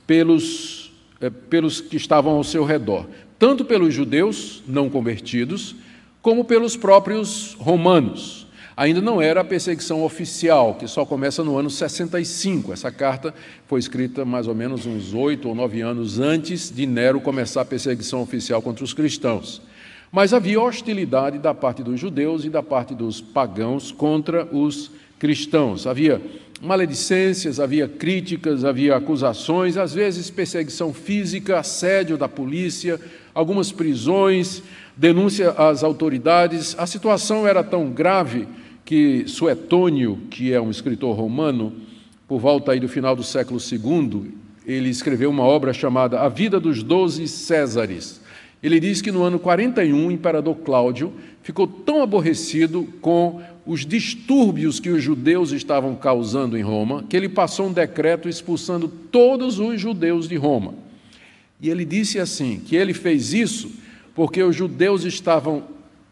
pelos, 0.08 0.92
eh, 1.22 1.30
pelos 1.30 1.82
que 1.82 1.98
estavam 1.98 2.34
ao 2.34 2.44
seu 2.44 2.64
redor, 2.64 3.08
tanto 3.38 3.66
pelos 3.66 3.94
judeus 3.94 4.64
não 4.68 4.90
convertidos, 4.90 5.76
como 6.22 6.46
pelos 6.46 6.76
próprios 6.76 7.56
romanos. 7.60 8.46
Ainda 8.78 9.00
não 9.00 9.22
era 9.22 9.40
a 9.40 9.44
perseguição 9.44 10.04
oficial, 10.04 10.76
que 10.76 10.86
só 10.86 11.06
começa 11.06 11.44
no 11.44 11.58
ano 11.58 11.70
65. 11.70 12.74
Essa 12.74 12.92
carta 12.92 13.34
foi 13.68 13.80
escrita 13.80 14.26
mais 14.26 14.48
ou 14.48 14.56
menos 14.56 14.86
uns 14.86 15.14
oito 15.14 15.48
ou 15.48 15.56
nove 15.56 15.80
anos 15.80 16.20
antes 16.20 16.70
de 16.70 16.86
Nero 16.86 17.22
começar 17.22 17.62
a 17.62 17.66
perseguição 17.66 18.22
oficial 18.22 18.62
contra 18.62 18.84
os 18.84 18.94
cristãos. 18.94 19.62
Mas 20.12 20.34
havia 20.34 20.60
hostilidade 20.60 21.40
da 21.40 21.54
parte 21.54 21.84
dos 21.84 22.00
judeus 22.00 22.44
e 22.44 22.50
da 22.50 22.62
parte 22.62 22.94
dos 22.94 23.22
pagãos 23.22 23.94
contra 23.94 24.46
os 24.46 24.92
cristãos. 25.18 25.88
Havia 25.88 26.22
maledicências, 26.62 27.60
havia 27.60 27.88
críticas, 27.88 28.64
havia 28.64 28.96
acusações, 28.96 29.78
às 29.78 29.94
vezes 29.94 30.30
perseguição 30.30 30.94
física, 30.94 31.60
assédio 31.60 32.18
da 32.18 32.28
polícia, 32.28 33.00
algumas 33.34 33.72
prisões, 33.72 34.64
denúncia 34.96 35.52
às 35.52 35.84
autoridades. 35.84 36.76
A 36.78 36.88
situação 36.88 37.48
era 37.48 37.64
tão 37.64 37.90
grave 37.90 38.48
que 38.84 39.28
Suetônio, 39.28 40.20
que 40.30 40.54
é 40.54 40.62
um 40.62 40.70
escritor 40.70 41.16
romano, 41.16 41.74
por 42.28 42.40
volta 42.40 42.76
do 42.80 42.88
final 42.88 43.16
do 43.16 43.24
século 43.24 43.60
II, 43.60 44.32
ele 44.66 44.90
escreveu 44.90 45.30
uma 45.30 45.44
obra 45.44 45.74
chamada 45.74 46.22
A 46.22 46.30
Vida 46.30 46.60
dos 46.60 46.82
Doze 46.82 47.28
Césares. 47.28 48.22
Ele 48.66 48.80
diz 48.80 49.00
que 49.00 49.12
no 49.12 49.22
ano 49.22 49.38
41, 49.38 50.08
o 50.08 50.12
imperador 50.12 50.56
Cláudio 50.56 51.14
ficou 51.44 51.68
tão 51.68 52.02
aborrecido 52.02 52.92
com 53.00 53.40
os 53.64 53.86
distúrbios 53.86 54.80
que 54.80 54.90
os 54.90 55.04
judeus 55.04 55.52
estavam 55.52 55.94
causando 55.94 56.58
em 56.58 56.64
Roma, 56.64 57.04
que 57.08 57.16
ele 57.16 57.30
passou 57.30 57.68
um 57.68 57.72
decreto 57.72 58.28
expulsando 58.28 58.88
todos 58.88 59.60
os 59.60 59.80
judeus 59.80 60.28
de 60.28 60.36
Roma. 60.36 60.74
E 61.62 61.70
ele 61.70 61.86
disse 61.86 62.18
assim: 62.18 62.60
que 62.60 62.76
ele 62.76 62.92
fez 62.92 63.34
isso 63.34 63.70
porque 64.16 64.42
os 64.42 64.56
judeus 64.56 65.04
estavam 65.04 65.66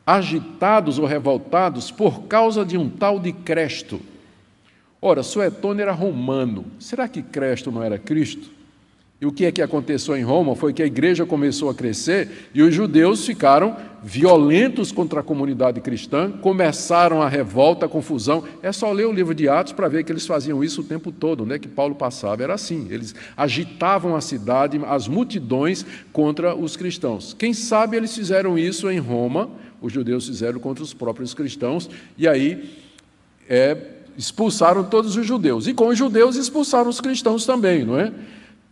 agitados 0.05 1.00
ou 1.00 1.07
revoltados 1.07 1.89
por 1.89 2.25
causa 2.25 2.63
de 2.63 2.77
um 2.77 2.88
tal 2.88 3.19
de 3.19 3.31
Cresto. 3.31 4.00
Ora, 5.01 5.24
Suetônio 5.24 5.81
era 5.81 5.91
romano. 5.91 6.65
Será 6.77 7.07
que 7.07 7.24
Cresto 7.24 7.72
não 7.72 7.81
era 7.81 7.98
Cristo? 7.98 8.51
E 9.23 9.25
o 9.25 9.31
que 9.31 9.45
é 9.45 9.53
que 9.53 9.61
aconteceu 9.61 10.17
em 10.17 10.21
Roma 10.21 10.53
foi 10.53 10.73
que 10.73 10.83
a 10.83 10.85
igreja 10.85 11.25
começou 11.25 11.69
a 11.69 11.73
crescer 11.73 12.49
e 12.53 12.61
os 12.61 12.75
judeus 12.75 13.25
ficaram 13.25 13.73
violentos 14.03 14.91
contra 14.91 15.21
a 15.21 15.23
comunidade 15.23 15.79
cristã, 15.79 16.29
começaram 16.29 17.21
a 17.21 17.29
revolta, 17.29 17.85
a 17.85 17.89
confusão. 17.89 18.43
É 18.61 18.69
só 18.73 18.91
ler 18.91 19.07
o 19.07 19.13
livro 19.13 19.33
de 19.33 19.47
Atos 19.47 19.71
para 19.71 19.87
ver 19.87 20.03
que 20.03 20.11
eles 20.11 20.27
faziam 20.27 20.61
isso 20.61 20.81
o 20.81 20.83
tempo 20.83 21.09
todo, 21.09 21.45
né? 21.45 21.57
que 21.57 21.69
Paulo 21.69 21.95
passava. 21.95 22.43
Era 22.43 22.55
assim, 22.55 22.85
eles 22.89 23.15
agitavam 23.37 24.13
a 24.13 24.19
cidade, 24.19 24.77
as 24.85 25.07
multidões 25.07 25.85
contra 26.11 26.53
os 26.53 26.75
cristãos. 26.75 27.33
Quem 27.33 27.53
sabe 27.53 27.95
eles 27.95 28.13
fizeram 28.13 28.59
isso 28.59 28.91
em 28.91 28.99
Roma, 28.99 29.49
os 29.81 29.93
judeus 29.93 30.27
fizeram 30.27 30.59
contra 30.59 30.83
os 30.83 30.93
próprios 30.93 31.33
cristãos, 31.33 31.89
e 32.17 32.27
aí 32.27 32.77
é, 33.47 33.77
expulsaram 34.17 34.83
todos 34.83 35.15
os 35.15 35.25
judeus. 35.25 35.65
E 35.65 35.73
com 35.73 35.87
os 35.87 35.97
judeus 35.97 36.35
expulsaram 36.35 36.89
os 36.89 36.99
cristãos 36.99 37.45
também, 37.45 37.85
não 37.85 37.97
é? 37.97 38.11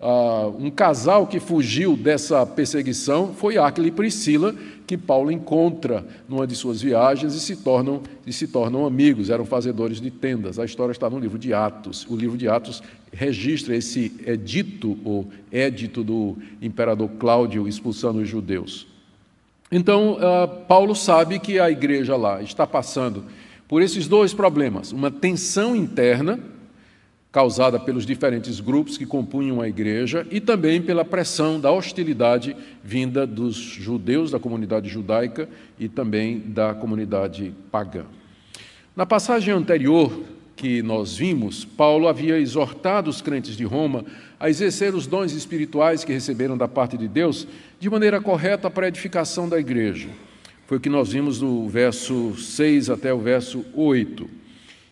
Uh, 0.01 0.58
um 0.58 0.72
casal 0.72 1.27
que 1.27 1.39
fugiu 1.39 1.96
dessa 1.96 2.43
perseguição 2.43 3.36
foi 3.36 3.60
Aquila 3.60 3.88
e 3.88 3.91
Priscila, 3.91 4.55
que 4.88 4.98
Paulo 4.98 5.31
encontra 5.31 6.03
numa 6.27 6.48
de 6.48 6.55
suas 6.55 6.81
viagens 6.81 7.36
e 7.36 7.39
se 7.39 7.58
tornam, 7.58 8.01
e 8.25 8.34
se 8.34 8.48
tornam 8.48 8.88
amigos, 8.88 9.29
eram 9.29 9.46
fazedores 9.46 10.01
de 10.01 10.10
tendas. 10.10 10.58
A 10.58 10.65
história 10.65 10.91
está 10.91 11.08
no 11.08 11.20
livro 11.20 11.38
de 11.38 11.53
Atos. 11.53 12.08
O 12.10 12.15
livro 12.15 12.36
de 12.36 12.48
Atos 12.48 12.81
registra 13.13 13.75
esse 13.75 14.12
edito, 14.25 14.98
ou 15.05 15.27
édito 15.51 16.03
do 16.03 16.36
imperador 16.60 17.08
Cláudio 17.20 17.67
expulsando 17.67 18.22
os 18.22 18.27
judeus. 18.27 18.88
Então, 19.72 20.13
uh, 20.13 20.65
Paulo 20.65 20.96
sabe 20.96 21.38
que 21.38 21.60
a 21.60 21.70
igreja 21.70 22.15
lá 22.15 22.41
está 22.41 22.65
passando 22.65 23.25
por 23.67 23.84
esses 23.84 24.08
dois 24.08 24.34
problemas: 24.34 24.91
uma 24.91 25.12
tensão 25.12 25.75
interna 25.75 26.39
causada 27.32 27.80
pelos 27.80 28.06
diferentes 28.06 28.60
grupos 28.60 28.98
que 28.98 29.06
compunham 29.06 29.62
a 29.62 29.70
igreja 29.70 30.28
e 30.30 30.42
também 30.42 30.82
pela 30.82 31.06
pressão 31.06 31.60
da 31.60 31.72
hostilidade 31.72 32.56
vinda 32.84 33.26
dos 33.26 33.56
judeus 33.56 34.32
da 34.32 34.40
comunidade 34.40 34.90
judaica 34.90 35.48
e 35.80 35.88
também 35.88 36.40
da 36.40 36.74
comunidade 36.74 37.54
pagã. 37.72 38.04
Na 38.94 39.06
passagem 39.06 39.54
anterior 39.54 40.12
que 40.58 40.82
nós 40.82 41.16
vimos, 41.16 41.64
Paulo 41.64 42.08
havia 42.08 42.38
exortado 42.38 43.10
os 43.10 43.22
crentes 43.22 43.56
de 43.56 43.64
Roma 43.64 44.04
a 44.38 44.50
exercer 44.50 44.94
os 44.94 45.08
dons 45.08 45.32
espirituais 45.32 46.04
que 46.04 46.12
receberam 46.12 46.58
da 46.58 46.68
parte 46.68 46.98
de 46.98 47.08
Deus 47.08 47.48
de 47.80 47.90
maneira 47.90 48.20
correta 48.20 48.70
para 48.70 48.86
a 48.86 48.90
edificação 48.90 49.48
da 49.48 49.58
igreja. 49.58 50.10
Foi 50.68 50.78
o 50.78 50.82
que 50.82 50.90
nós 50.90 51.14
vimos 51.14 51.40
do 51.40 51.68
verso 51.70 52.36
6 52.36 52.90
até 52.90 53.14
o 53.14 53.20
verso 53.20 53.66
8. 53.74 54.41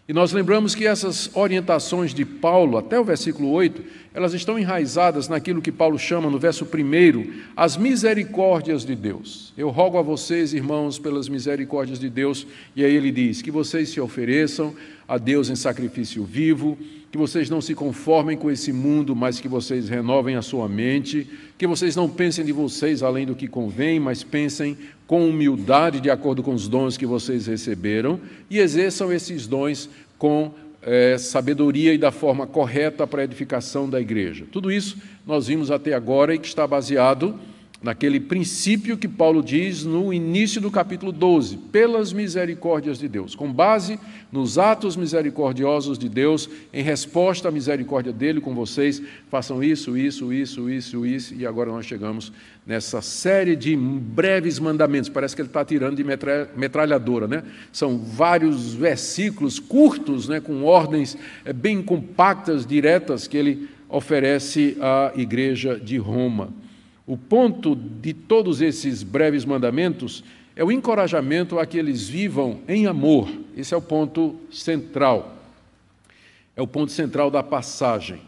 E 0.10 0.14
nós 0.14 0.32
lembramos 0.32 0.74
que 0.74 0.88
essas 0.88 1.30
orientações 1.36 2.16
de 2.16 2.26
Paulo, 2.26 2.80
até 2.80 3.00
o 3.00 3.04
versículo 3.04 3.52
8, 3.52 3.84
elas 4.12 4.34
estão 4.34 4.58
enraizadas 4.58 5.28
naquilo 5.28 5.62
que 5.62 5.72
Paulo 5.72 6.00
chama 6.00 6.32
no 6.32 6.40
verso 6.40 6.66
1, 6.66 7.32
as 7.56 7.78
misericórdias 7.78 8.84
de 8.84 8.96
Deus. 8.96 9.54
Eu 9.56 9.70
rogo 9.70 10.00
a 10.00 10.02
vocês, 10.02 10.52
irmãos, 10.52 10.98
pelas 10.98 11.30
misericórdias 11.30 12.00
de 12.00 12.10
Deus, 12.10 12.48
e 12.76 12.84
aí 12.84 12.92
ele 12.92 13.12
diz: 13.12 13.44
que 13.44 13.52
vocês 13.52 13.90
se 13.90 14.02
ofereçam 14.02 14.74
a 15.08 15.20
Deus 15.20 15.48
em 15.48 15.56
sacrifício 15.56 16.24
vivo, 16.24 16.76
que 17.12 17.18
vocês 17.18 17.50
não 17.50 17.60
se 17.60 17.74
conformem 17.74 18.38
com 18.38 18.52
esse 18.52 18.72
mundo, 18.72 19.16
mas 19.16 19.40
que 19.40 19.48
vocês 19.48 19.90
renovem 19.90 20.36
a 20.36 20.42
sua 20.42 20.70
mente, 20.70 21.28
que 21.58 21.66
vocês 21.66 21.96
não 21.96 22.08
pensem 22.08 22.46
de 22.46 22.52
vocês 22.52 23.02
além 23.02 23.26
do 23.26 23.36
que 23.36 23.48
convém, 23.48 24.00
mas 24.00 24.24
pensem 24.24 24.78
com 25.08 25.28
humildade, 25.28 26.00
de 26.00 26.10
acordo 26.10 26.44
com 26.44 26.54
os 26.54 26.68
dons 26.68 26.98
que 26.98 27.06
vocês 27.06 27.48
receberam, 27.48 28.20
e 28.50 28.60
exerçam 28.60 29.12
esses 29.12 29.48
dons 29.48 29.90
com 30.18 30.54
é, 30.82 31.18
sabedoria 31.18 31.94
e 31.94 31.98
da 31.98 32.12
forma 32.12 32.46
correta 32.46 33.08
para 33.08 33.22
a 33.22 33.26
edificação 33.26 33.90
da 33.90 34.00
igreja. 34.00 34.46
Tudo 34.52 34.72
isso 34.72 34.98
nós 35.26 35.48
vimos 35.48 35.72
até 35.72 35.94
agora 35.94 36.36
e 36.36 36.40
que 36.40 36.48
está 36.48 36.66
baseado 36.68 37.40
naquele 37.82 38.20
princípio 38.20 38.98
que 38.98 39.08
Paulo 39.08 39.42
diz 39.42 39.86
no 39.86 40.14
início 40.14 40.60
do 40.60 40.70
capítulo 40.70 41.14
12, 41.14 41.56
pelas 41.72 42.12
misericórdias 42.12 43.00
de 43.00 43.08
Deus, 43.08 43.36
com 43.36 43.52
base 43.52 43.98
nos 44.32 44.58
atos 44.58 44.98
misericordiosos 44.98 45.98
de 45.98 46.10
Deus, 46.10 46.50
em 46.74 46.84
resposta 46.84 47.48
à 47.48 47.52
misericórdia 47.52 48.12
dele 48.12 48.42
com 48.42 48.54
vocês, 48.54 49.02
façam 49.30 49.64
isso, 49.64 49.98
isso, 49.98 50.34
isso, 50.34 50.70
isso, 50.70 51.06
isso, 51.06 51.34
e 51.36 51.48
agora 51.48 51.72
nós 51.72 51.86
chegamos 51.86 52.34
nessa 52.68 53.02
série 53.02 53.56
de 53.56 53.76
breves 53.76 54.60
mandamentos, 54.60 55.10
parece 55.10 55.34
que 55.34 55.42
ele 55.42 55.50
está 55.50 55.64
tirando 55.64 55.96
de 55.96 56.04
metralhadora, 56.56 57.28
né? 57.28 57.44
São 57.72 57.98
vários 57.98 58.74
versículos 58.74 59.58
curtos, 59.58 60.28
né, 60.28 60.40
com 60.40 60.64
ordens 60.64 61.18
eh, 61.46 61.54
bem 61.54 61.82
compactas, 61.82 62.66
diretas, 62.66 63.26
que 63.26 63.38
ele 63.38 63.70
oferece 63.88 64.78
à 64.80 65.14
igreja 65.16 65.80
de 65.80 65.98
Roma. 65.98 66.54
O 67.10 67.18
ponto 67.18 67.76
de 67.76 68.14
todos 68.14 68.62
esses 68.62 69.02
breves 69.02 69.44
mandamentos 69.44 70.24
é 70.56 70.64
o 70.64 70.72
encorajamento 70.72 71.58
a 71.58 71.66
que 71.66 71.76
eles 71.76 72.08
vivam 72.08 72.60
em 72.68 72.86
amor. 72.86 73.28
Esse 73.58 73.74
é 73.74 73.78
o 73.78 73.82
ponto 73.82 74.36
central. 74.52 75.36
É 76.56 76.62
o 76.62 76.68
ponto 76.68 76.92
central 76.92 77.32
da 77.32 77.42
passagem. 77.42 78.22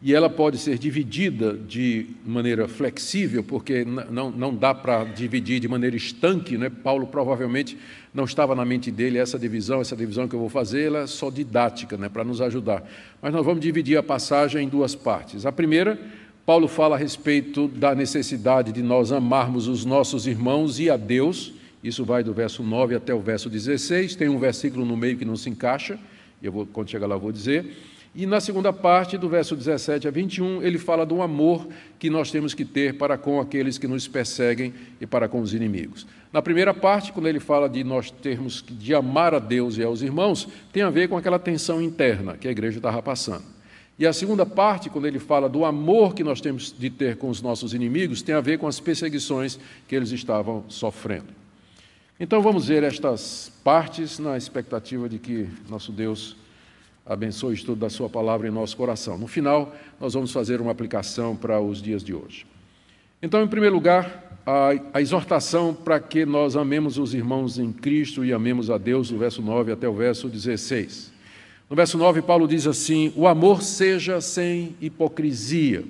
E 0.00 0.14
ela 0.14 0.30
pode 0.30 0.56
ser 0.56 0.78
dividida 0.78 1.52
de 1.52 2.06
maneira 2.24 2.68
flexível, 2.68 3.42
porque 3.42 3.84
não, 3.84 4.30
não 4.30 4.54
dá 4.54 4.72
para 4.72 5.02
dividir 5.02 5.58
de 5.58 5.66
maneira 5.66 5.96
estanque. 5.96 6.56
Né? 6.56 6.70
Paulo 6.70 7.08
provavelmente 7.08 7.76
não 8.14 8.22
estava 8.22 8.54
na 8.54 8.64
mente 8.64 8.92
dele 8.92 9.18
essa 9.18 9.36
divisão, 9.36 9.80
essa 9.80 9.96
divisão 9.96 10.28
que 10.28 10.36
eu 10.36 10.40
vou 10.40 10.48
fazer, 10.48 10.86
ela 10.86 11.00
é 11.00 11.06
só 11.08 11.28
didática, 11.28 11.96
né? 11.96 12.08
para 12.08 12.22
nos 12.22 12.40
ajudar. 12.40 12.88
Mas 13.20 13.32
nós 13.32 13.44
vamos 13.44 13.60
dividir 13.60 13.98
a 13.98 14.02
passagem 14.02 14.64
em 14.64 14.68
duas 14.68 14.94
partes. 14.94 15.44
A 15.44 15.50
primeira 15.50 15.98
Paulo 16.48 16.66
fala 16.66 16.96
a 16.96 16.98
respeito 16.98 17.68
da 17.68 17.94
necessidade 17.94 18.72
de 18.72 18.82
nós 18.82 19.12
amarmos 19.12 19.68
os 19.68 19.84
nossos 19.84 20.26
irmãos 20.26 20.80
e 20.80 20.88
a 20.88 20.96
Deus. 20.96 21.52
Isso 21.84 22.06
vai 22.06 22.24
do 22.24 22.32
verso 22.32 22.62
9 22.62 22.94
até 22.94 23.12
o 23.12 23.20
verso 23.20 23.50
16. 23.50 24.16
Tem 24.16 24.30
um 24.30 24.38
versículo 24.38 24.86
no 24.86 24.96
meio 24.96 25.18
que 25.18 25.26
não 25.26 25.36
se 25.36 25.50
encaixa, 25.50 25.98
eu 26.42 26.50
vou, 26.50 26.64
quando 26.64 26.88
chegar 26.88 27.06
lá 27.06 27.18
vou 27.18 27.30
dizer. 27.30 27.76
E 28.14 28.24
na 28.24 28.40
segunda 28.40 28.72
parte, 28.72 29.18
do 29.18 29.28
verso 29.28 29.54
17 29.54 30.08
a 30.08 30.10
21, 30.10 30.62
ele 30.62 30.78
fala 30.78 31.04
do 31.04 31.20
amor 31.20 31.68
que 31.98 32.08
nós 32.08 32.30
temos 32.30 32.54
que 32.54 32.64
ter 32.64 32.96
para 32.96 33.18
com 33.18 33.38
aqueles 33.38 33.76
que 33.76 33.86
nos 33.86 34.08
perseguem 34.08 34.72
e 34.98 35.06
para 35.06 35.28
com 35.28 35.42
os 35.42 35.52
inimigos. 35.52 36.06
Na 36.32 36.40
primeira 36.40 36.72
parte, 36.72 37.12
quando 37.12 37.28
ele 37.28 37.40
fala 37.40 37.68
de 37.68 37.84
nós 37.84 38.10
termos 38.10 38.64
de 38.66 38.94
amar 38.94 39.34
a 39.34 39.38
Deus 39.38 39.76
e 39.76 39.82
aos 39.82 40.00
irmãos, 40.00 40.48
tem 40.72 40.82
a 40.82 40.88
ver 40.88 41.10
com 41.10 41.18
aquela 41.18 41.38
tensão 41.38 41.82
interna 41.82 42.38
que 42.38 42.48
a 42.48 42.50
igreja 42.50 42.78
estava 42.78 43.02
passando. 43.02 43.57
E 43.98 44.06
a 44.06 44.12
segunda 44.12 44.46
parte, 44.46 44.88
quando 44.88 45.06
ele 45.06 45.18
fala 45.18 45.48
do 45.48 45.64
amor 45.64 46.14
que 46.14 46.22
nós 46.22 46.40
temos 46.40 46.72
de 46.76 46.88
ter 46.88 47.16
com 47.16 47.28
os 47.28 47.42
nossos 47.42 47.74
inimigos, 47.74 48.22
tem 48.22 48.34
a 48.34 48.40
ver 48.40 48.58
com 48.58 48.68
as 48.68 48.78
perseguições 48.78 49.58
que 49.88 49.96
eles 49.96 50.12
estavam 50.12 50.64
sofrendo. 50.68 51.36
Então 52.20 52.40
vamos 52.40 52.68
ver 52.68 52.84
estas 52.84 53.52
partes 53.64 54.18
na 54.18 54.36
expectativa 54.36 55.08
de 55.08 55.18
que 55.18 55.48
nosso 55.68 55.90
Deus 55.90 56.36
abençoe 57.04 57.50
o 57.50 57.54
estudo 57.54 57.80
da 57.80 57.90
Sua 57.90 58.08
palavra 58.08 58.46
em 58.46 58.50
nosso 58.50 58.76
coração. 58.76 59.18
No 59.18 59.26
final, 59.26 59.74
nós 60.00 60.14
vamos 60.14 60.30
fazer 60.30 60.60
uma 60.60 60.70
aplicação 60.70 61.34
para 61.34 61.60
os 61.60 61.82
dias 61.82 62.04
de 62.04 62.14
hoje. 62.14 62.46
Então, 63.20 63.42
em 63.42 63.48
primeiro 63.48 63.74
lugar, 63.74 64.40
a, 64.46 64.70
a 64.94 65.00
exortação 65.00 65.74
para 65.74 65.98
que 65.98 66.24
nós 66.24 66.54
amemos 66.54 66.98
os 66.98 67.14
irmãos 67.14 67.58
em 67.58 67.72
Cristo 67.72 68.24
e 68.24 68.32
amemos 68.32 68.70
a 68.70 68.78
Deus, 68.78 69.10
do 69.10 69.18
verso 69.18 69.42
9 69.42 69.72
até 69.72 69.88
o 69.88 69.94
verso 69.94 70.28
16. 70.28 71.17
No 71.68 71.76
verso 71.76 71.98
9, 71.98 72.22
Paulo 72.22 72.48
diz 72.48 72.66
assim: 72.66 73.12
O 73.14 73.26
amor 73.26 73.62
seja 73.62 74.20
sem 74.20 74.74
hipocrisia. 74.80 75.84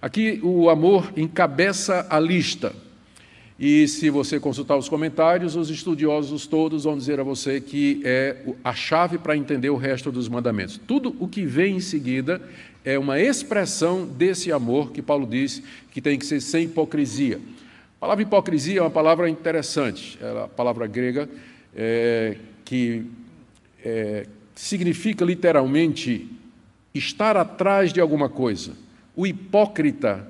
Aqui 0.00 0.38
o 0.42 0.70
amor 0.70 1.12
encabeça 1.16 2.06
a 2.08 2.20
lista. 2.20 2.72
E 3.58 3.86
se 3.88 4.10
você 4.10 4.38
consultar 4.38 4.76
os 4.76 4.88
comentários, 4.88 5.56
os 5.56 5.70
estudiosos 5.70 6.46
todos 6.46 6.84
vão 6.84 6.96
dizer 6.96 7.18
a 7.18 7.22
você 7.22 7.60
que 7.60 8.02
é 8.04 8.36
a 8.62 8.74
chave 8.74 9.16
para 9.16 9.36
entender 9.36 9.70
o 9.70 9.76
resto 9.76 10.12
dos 10.12 10.28
mandamentos. 10.28 10.80
Tudo 10.86 11.14
o 11.18 11.26
que 11.26 11.44
vem 11.44 11.76
em 11.76 11.80
seguida 11.80 12.42
é 12.84 12.98
uma 12.98 13.20
expressão 13.20 14.06
desse 14.06 14.52
amor 14.52 14.90
que 14.90 15.00
Paulo 15.00 15.26
diz 15.26 15.62
que 15.90 16.00
tem 16.00 16.18
que 16.18 16.26
ser 16.26 16.40
sem 16.40 16.64
hipocrisia. 16.64 17.40
A 17.96 18.00
palavra 18.00 18.22
hipocrisia 18.22 18.80
é 18.80 18.82
uma 18.82 18.90
palavra 18.90 19.28
interessante, 19.28 20.18
é 20.20 20.44
a 20.44 20.48
palavra 20.48 20.86
grega 20.86 21.28
é, 21.74 22.36
que 22.64 23.06
é, 23.84 24.26
significa 24.54 25.24
literalmente 25.24 26.28
estar 26.94 27.36
atrás 27.36 27.92
de 27.92 28.00
alguma 28.00 28.28
coisa. 28.28 28.72
O 29.16 29.26
hipócrita 29.26 30.28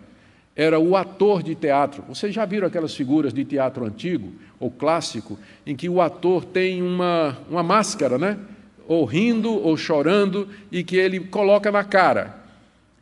era 0.57 0.79
o 0.79 0.97
ator 0.97 1.43
de 1.43 1.55
teatro. 1.55 2.05
Vocês 2.09 2.35
já 2.35 2.45
viram 2.45 2.67
aquelas 2.67 2.95
figuras 2.95 3.33
de 3.35 3.45
teatro 3.45 3.85
antigo 3.85 4.33
ou 4.59 4.71
clássico 4.71 5.39
em 5.67 5.75
que 5.75 5.89
o 5.89 6.01
ator 6.01 6.45
tem 6.45 6.83
uma, 6.83 7.37
uma 7.51 7.63
máscara, 7.63 8.17
né? 8.17 8.39
Ou 8.87 9.05
rindo 9.05 9.51
ou 9.51 9.77
chorando 9.77 10.49
e 10.71 10.85
que 10.85 10.97
ele 10.97 11.21
coloca 11.21 11.73
na 11.73 11.83
cara 11.83 12.43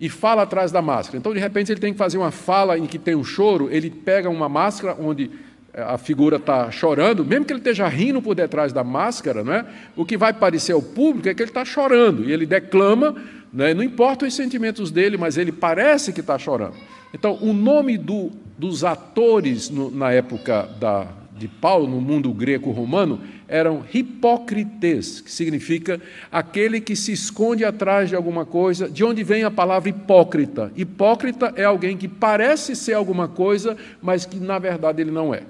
e 0.00 0.08
fala 0.08 0.42
atrás 0.42 0.72
da 0.72 0.82
máscara. 0.82 1.18
Então, 1.18 1.32
de 1.32 1.38
repente, 1.38 1.70
ele 1.70 1.80
tem 1.80 1.92
que 1.92 1.98
fazer 1.98 2.18
uma 2.18 2.32
fala 2.32 2.76
em 2.76 2.86
que 2.86 2.98
tem 2.98 3.14
um 3.14 3.22
choro, 3.22 3.68
ele 3.70 3.88
pega 3.88 4.28
uma 4.28 4.48
máscara 4.48 4.96
onde 4.98 5.30
a 5.74 5.96
figura 5.96 6.36
está 6.36 6.70
chorando, 6.70 7.24
mesmo 7.24 7.44
que 7.44 7.52
ele 7.52 7.60
esteja 7.60 7.88
rindo 7.88 8.20
por 8.20 8.34
detrás 8.34 8.72
da 8.72 8.84
máscara, 8.84 9.42
não 9.42 9.54
é? 9.54 9.64
o 9.96 10.04
que 10.04 10.16
vai 10.16 10.32
parecer 10.32 10.72
ao 10.72 10.82
público 10.82 11.28
é 11.28 11.34
que 11.34 11.42
ele 11.42 11.50
está 11.50 11.64
chorando, 11.64 12.24
e 12.24 12.32
ele 12.32 12.44
declama 12.46 13.14
Né? 13.52 13.74
Não 13.74 13.82
importa 13.82 14.24
os 14.24 14.34
sentimentos 14.34 14.90
dele, 14.90 15.18
mas 15.18 15.36
ele 15.36 15.52
parece 15.52 16.12
que 16.12 16.20
está 16.20 16.38
chorando. 16.38 16.74
Então, 17.12 17.38
o 17.42 17.52
nome 17.52 17.98
do, 17.98 18.30
dos 18.56 18.82
atores 18.82 19.68
no, 19.68 19.90
na 19.90 20.10
época 20.10 20.66
da, 20.80 21.08
de 21.36 21.46
Paulo, 21.48 21.86
no 21.86 22.00
mundo 22.00 22.32
greco-romano, 22.32 23.20
eram 23.46 23.84
hipócrites, 23.92 25.20
que 25.20 25.30
significa 25.30 26.00
aquele 26.30 26.80
que 26.80 26.96
se 26.96 27.12
esconde 27.12 27.66
atrás 27.66 28.08
de 28.08 28.16
alguma 28.16 28.46
coisa, 28.46 28.88
de 28.88 29.04
onde 29.04 29.22
vem 29.22 29.44
a 29.44 29.50
palavra 29.50 29.90
hipócrita. 29.90 30.72
Hipócrita 30.74 31.52
é 31.54 31.64
alguém 31.64 31.98
que 31.98 32.08
parece 32.08 32.74
ser 32.74 32.94
alguma 32.94 33.28
coisa, 33.28 33.76
mas 34.00 34.24
que 34.24 34.38
na 34.38 34.58
verdade 34.58 35.02
ele 35.02 35.10
não 35.10 35.34
é. 35.34 35.42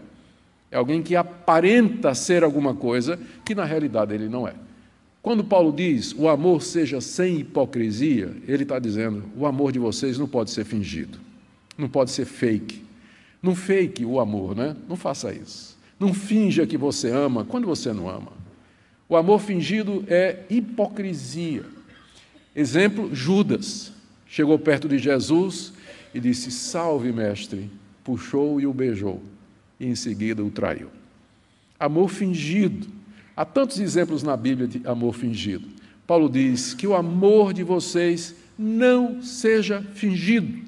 É 0.73 0.76
alguém 0.79 1.02
que 1.02 1.14
aparenta 1.14 2.14
ser 2.14 2.43
alguma 2.43 2.75
coisa, 2.75 3.21
que 3.45 3.55
na 3.55 3.64
realidade 3.64 4.14
ele 4.14 4.26
não 4.26 4.49
é. 4.49 4.55
Quando 5.21 5.45
Paulo 5.45 5.71
diz 5.71 6.14
o 6.17 6.29
amor 6.29 6.62
seja 6.62 6.99
sem 7.00 7.41
hipocrisia, 7.41 8.35
ele 8.49 8.62
está 8.62 8.79
dizendo 8.79 9.23
o 9.37 9.47
amor 9.47 9.71
de 9.71 9.79
vocês 9.79 10.19
não 10.19 10.26
pode 10.26 10.50
ser 10.50 10.64
fingido, 10.64 11.19
não 11.76 11.88
pode 11.88 12.11
ser 12.11 12.25
fake. 12.25 12.83
Não 13.43 13.55
fake 13.55 14.05
o 14.05 14.19
amor, 14.19 14.57
né? 14.57 14.75
Não 14.88 14.97
faça 14.97 15.33
isso. 15.33 15.76
Não 15.99 16.14
finja 16.14 16.67
que 16.67 16.79
você 16.79 17.11
ama 17.11 17.45
quando 17.45 17.67
você 17.67 17.93
não 17.93 18.09
ama. 18.09 18.33
O 19.09 19.17
amor 19.17 19.41
fingido 19.41 20.05
é 20.09 20.45
hipocrisia. 20.49 21.64
Exemplo: 22.55 23.14
Judas 23.14 23.93
chegou 24.26 24.59
perto 24.59 24.88
de 24.88 24.97
Jesus 24.97 25.73
e 26.14 26.21
disse: 26.21 26.50
Salve, 26.50 27.12
mestre. 27.12 27.69
Puxou 28.05 28.61
e 28.61 28.67
o 28.67 28.73
beijou, 28.73 29.23
e 29.82 29.86
em 29.86 29.96
seguida 29.96 30.44
o 30.44 30.50
traiu. 30.50 30.88
Amor 31.78 32.08
fingido. 32.08 32.86
Há 33.36 33.44
tantos 33.44 33.80
exemplos 33.80 34.22
na 34.22 34.36
Bíblia 34.36 34.68
de 34.68 34.80
amor 34.86 35.12
fingido. 35.12 35.66
Paulo 36.06 36.30
diz 36.30 36.72
que 36.72 36.86
o 36.86 36.94
amor 36.94 37.52
de 37.52 37.64
vocês 37.64 38.36
não 38.56 39.20
seja 39.22 39.82
fingido, 39.94 40.62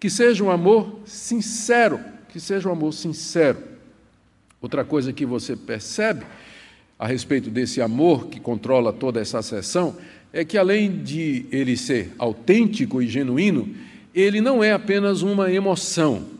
que 0.00 0.08
seja 0.08 0.42
um 0.42 0.50
amor 0.50 1.00
sincero, 1.04 2.00
que 2.30 2.40
seja 2.40 2.68
um 2.68 2.72
amor 2.72 2.92
sincero. 2.94 3.58
Outra 4.60 4.84
coisa 4.84 5.12
que 5.12 5.26
você 5.26 5.54
percebe 5.54 6.24
a 6.98 7.06
respeito 7.06 7.50
desse 7.50 7.82
amor 7.82 8.28
que 8.28 8.40
controla 8.40 8.92
toda 8.92 9.20
essa 9.20 9.42
sessão 9.42 9.96
é 10.32 10.44
que, 10.44 10.56
além 10.56 11.02
de 11.02 11.44
ele 11.50 11.76
ser 11.76 12.12
autêntico 12.18 13.02
e 13.02 13.08
genuíno, 13.08 13.68
ele 14.14 14.40
não 14.40 14.64
é 14.64 14.72
apenas 14.72 15.20
uma 15.20 15.52
emoção, 15.52 16.35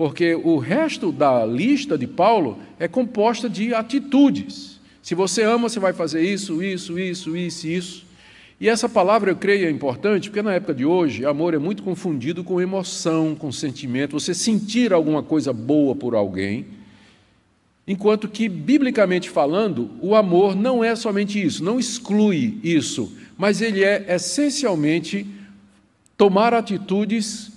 porque 0.00 0.34
o 0.34 0.56
resto 0.56 1.12
da 1.12 1.44
lista 1.44 1.98
de 1.98 2.06
Paulo 2.06 2.58
é 2.78 2.88
composta 2.88 3.50
de 3.50 3.74
atitudes. 3.74 4.80
Se 5.02 5.14
você 5.14 5.42
ama, 5.42 5.68
você 5.68 5.78
vai 5.78 5.92
fazer 5.92 6.22
isso, 6.22 6.62
isso, 6.62 6.98
isso, 6.98 7.36
isso, 7.36 7.68
isso. 7.68 8.06
E 8.58 8.66
essa 8.66 8.88
palavra 8.88 9.30
eu 9.30 9.36
creio 9.36 9.66
é 9.66 9.70
importante, 9.70 10.30
porque 10.30 10.40
na 10.40 10.54
época 10.54 10.72
de 10.72 10.86
hoje, 10.86 11.26
amor 11.26 11.52
é 11.52 11.58
muito 11.58 11.82
confundido 11.82 12.42
com 12.42 12.58
emoção, 12.62 13.34
com 13.34 13.52
sentimento. 13.52 14.18
Você 14.18 14.32
sentir 14.32 14.90
alguma 14.94 15.22
coisa 15.22 15.52
boa 15.52 15.94
por 15.94 16.14
alguém 16.14 16.64
Enquanto 17.86 18.26
que, 18.26 18.48
biblicamente 18.48 19.28
falando, 19.28 19.90
o 20.00 20.14
amor 20.14 20.56
não 20.56 20.82
é 20.82 20.96
somente 20.96 21.42
isso, 21.42 21.62
não 21.62 21.78
exclui 21.78 22.58
isso, 22.62 23.12
mas 23.36 23.60
ele 23.60 23.84
é 23.84 24.06
essencialmente 24.14 25.26
tomar 26.16 26.54
atitudes 26.54 27.52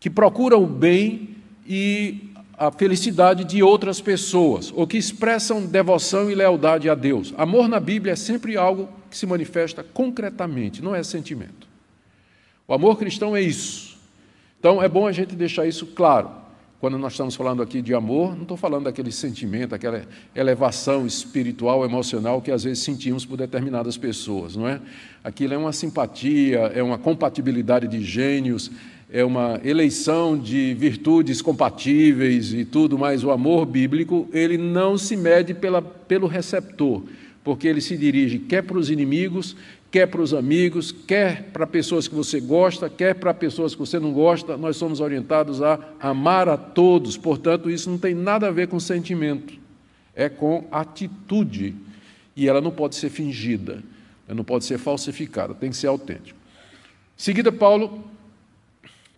que 0.00 0.08
procuram 0.08 0.62
o 0.62 0.66
bem 0.66 1.37
e 1.68 2.32
a 2.56 2.72
felicidade 2.72 3.44
de 3.44 3.62
outras 3.62 4.00
pessoas, 4.00 4.72
ou 4.74 4.86
que 4.86 4.96
expressam 4.96 5.64
devoção 5.66 6.30
e 6.30 6.34
lealdade 6.34 6.88
a 6.88 6.94
Deus. 6.94 7.32
Amor 7.36 7.68
na 7.68 7.78
Bíblia 7.78 8.14
é 8.14 8.16
sempre 8.16 8.56
algo 8.56 8.88
que 9.10 9.16
se 9.16 9.26
manifesta 9.26 9.84
concretamente, 9.84 10.82
não 10.82 10.94
é 10.94 11.02
sentimento. 11.02 11.68
O 12.66 12.74
amor 12.74 12.98
cristão 12.98 13.36
é 13.36 13.40
isso. 13.40 13.98
Então 14.58 14.82
é 14.82 14.88
bom 14.88 15.06
a 15.06 15.12
gente 15.12 15.36
deixar 15.36 15.66
isso 15.66 15.86
claro. 15.86 16.30
Quando 16.80 16.96
nós 16.96 17.12
estamos 17.12 17.34
falando 17.34 17.60
aqui 17.62 17.82
de 17.82 17.92
amor, 17.92 18.34
não 18.34 18.42
estou 18.42 18.56
falando 18.56 18.84
daquele 18.84 19.10
sentimento, 19.10 19.74
aquela 19.74 20.06
elevação 20.34 21.06
espiritual, 21.06 21.84
emocional 21.84 22.40
que 22.40 22.52
às 22.52 22.64
vezes 22.64 22.82
sentimos 22.82 23.24
por 23.24 23.36
determinadas 23.36 23.96
pessoas, 23.96 24.54
não 24.54 24.66
é? 24.66 24.80
Aquilo 25.22 25.54
é 25.54 25.58
uma 25.58 25.72
simpatia, 25.72 26.58
é 26.74 26.82
uma 26.82 26.96
compatibilidade 26.96 27.88
de 27.88 28.02
gênios, 28.02 28.70
é 29.10 29.24
uma 29.24 29.58
eleição 29.64 30.36
de 30.36 30.74
virtudes 30.74 31.40
compatíveis 31.40 32.52
e 32.52 32.64
tudo, 32.64 32.98
mas 32.98 33.24
o 33.24 33.30
amor 33.30 33.64
bíblico, 33.64 34.28
ele 34.32 34.58
não 34.58 34.98
se 34.98 35.16
mede 35.16 35.54
pela, 35.54 35.80
pelo 35.80 36.26
receptor, 36.26 37.02
porque 37.42 37.66
ele 37.66 37.80
se 37.80 37.96
dirige 37.96 38.38
quer 38.38 38.62
para 38.62 38.76
os 38.76 38.90
inimigos, 38.90 39.56
quer 39.90 40.06
para 40.06 40.20
os 40.20 40.34
amigos, 40.34 40.92
quer 40.92 41.44
para 41.44 41.66
pessoas 41.66 42.06
que 42.06 42.14
você 42.14 42.38
gosta, 42.38 42.90
quer 42.90 43.14
para 43.14 43.32
pessoas 43.32 43.72
que 43.74 43.80
você 43.80 43.98
não 43.98 44.12
gosta, 44.12 44.58
nós 44.58 44.76
somos 44.76 45.00
orientados 45.00 45.62
a 45.62 45.78
amar 45.98 46.46
a 46.46 46.58
todos. 46.58 47.16
Portanto, 47.16 47.70
isso 47.70 47.88
não 47.88 47.96
tem 47.96 48.14
nada 48.14 48.48
a 48.48 48.50
ver 48.50 48.68
com 48.68 48.78
sentimento, 48.78 49.54
é 50.14 50.28
com 50.28 50.66
atitude. 50.70 51.74
E 52.36 52.46
ela 52.46 52.60
não 52.60 52.70
pode 52.70 52.94
ser 52.94 53.08
fingida, 53.08 53.82
ela 54.28 54.36
não 54.36 54.44
pode 54.44 54.66
ser 54.66 54.78
falsificada, 54.78 55.54
tem 55.54 55.70
que 55.70 55.76
ser 55.76 55.86
autêntica. 55.86 56.36
Em 57.18 57.22
seguida, 57.22 57.50
Paulo 57.50 58.04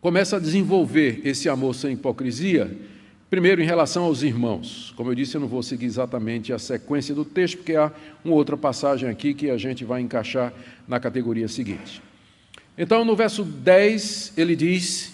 começa 0.00 0.36
a 0.36 0.40
desenvolver 0.40 1.20
esse 1.24 1.48
amor 1.48 1.74
sem 1.74 1.92
hipocrisia 1.92 2.70
Primeiro, 3.30 3.62
em 3.62 3.64
relação 3.64 4.02
aos 4.02 4.24
irmãos. 4.24 4.92
Como 4.96 5.08
eu 5.08 5.14
disse, 5.14 5.36
eu 5.36 5.40
não 5.40 5.46
vou 5.46 5.62
seguir 5.62 5.86
exatamente 5.86 6.52
a 6.52 6.58
sequência 6.58 7.14
do 7.14 7.24
texto, 7.24 7.58
porque 7.58 7.76
há 7.76 7.92
uma 8.24 8.34
outra 8.34 8.56
passagem 8.56 9.08
aqui 9.08 9.32
que 9.32 9.48
a 9.48 9.56
gente 9.56 9.84
vai 9.84 10.00
encaixar 10.00 10.52
na 10.88 10.98
categoria 10.98 11.46
seguinte. 11.46 12.02
Então, 12.76 13.04
no 13.04 13.14
verso 13.14 13.44
10, 13.44 14.32
ele 14.36 14.56
diz, 14.56 15.12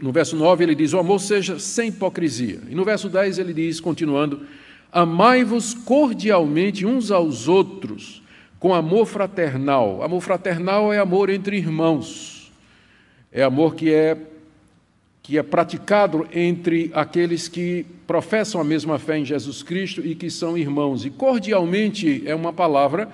no 0.00 0.10
verso 0.10 0.34
9, 0.34 0.64
ele 0.64 0.74
diz: 0.74 0.94
O 0.94 0.98
amor 0.98 1.20
seja 1.20 1.60
sem 1.60 1.90
hipocrisia. 1.90 2.58
E 2.68 2.74
no 2.74 2.84
verso 2.84 3.08
10, 3.08 3.38
ele 3.38 3.54
diz, 3.54 3.78
continuando: 3.78 4.40
Amai-vos 4.90 5.74
cordialmente 5.74 6.84
uns 6.84 7.12
aos 7.12 7.46
outros, 7.46 8.20
com 8.58 8.74
amor 8.74 9.06
fraternal. 9.06 10.02
Amor 10.02 10.20
fraternal 10.22 10.92
é 10.92 10.98
amor 10.98 11.30
entre 11.30 11.56
irmãos, 11.56 12.35
é 13.36 13.42
amor 13.42 13.74
que 13.74 13.92
é 13.92 14.16
que 15.22 15.36
é 15.36 15.42
praticado 15.42 16.26
entre 16.32 16.90
aqueles 16.94 17.48
que 17.48 17.84
professam 18.06 18.60
a 18.60 18.64
mesma 18.64 18.96
fé 18.96 19.18
em 19.18 19.24
Jesus 19.24 19.60
Cristo 19.60 20.00
e 20.06 20.14
que 20.14 20.30
são 20.30 20.56
irmãos. 20.56 21.04
E 21.04 21.10
cordialmente 21.10 22.22
é 22.24 22.32
uma 22.32 22.52
palavra 22.52 23.08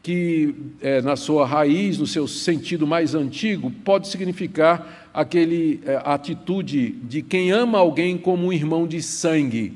que, 0.00 0.54
é, 0.80 1.02
na 1.02 1.16
sua 1.16 1.44
raiz, 1.44 1.98
no 1.98 2.06
seu 2.06 2.28
sentido 2.28 2.86
mais 2.86 3.16
antigo, 3.16 3.70
pode 3.84 4.06
significar 4.06 5.10
aquele 5.12 5.80
é, 5.84 6.00
atitude 6.04 6.92
de 7.02 7.20
quem 7.20 7.50
ama 7.50 7.78
alguém 7.78 8.16
como 8.16 8.46
um 8.46 8.52
irmão 8.52 8.86
de 8.86 9.02
sangue. 9.02 9.74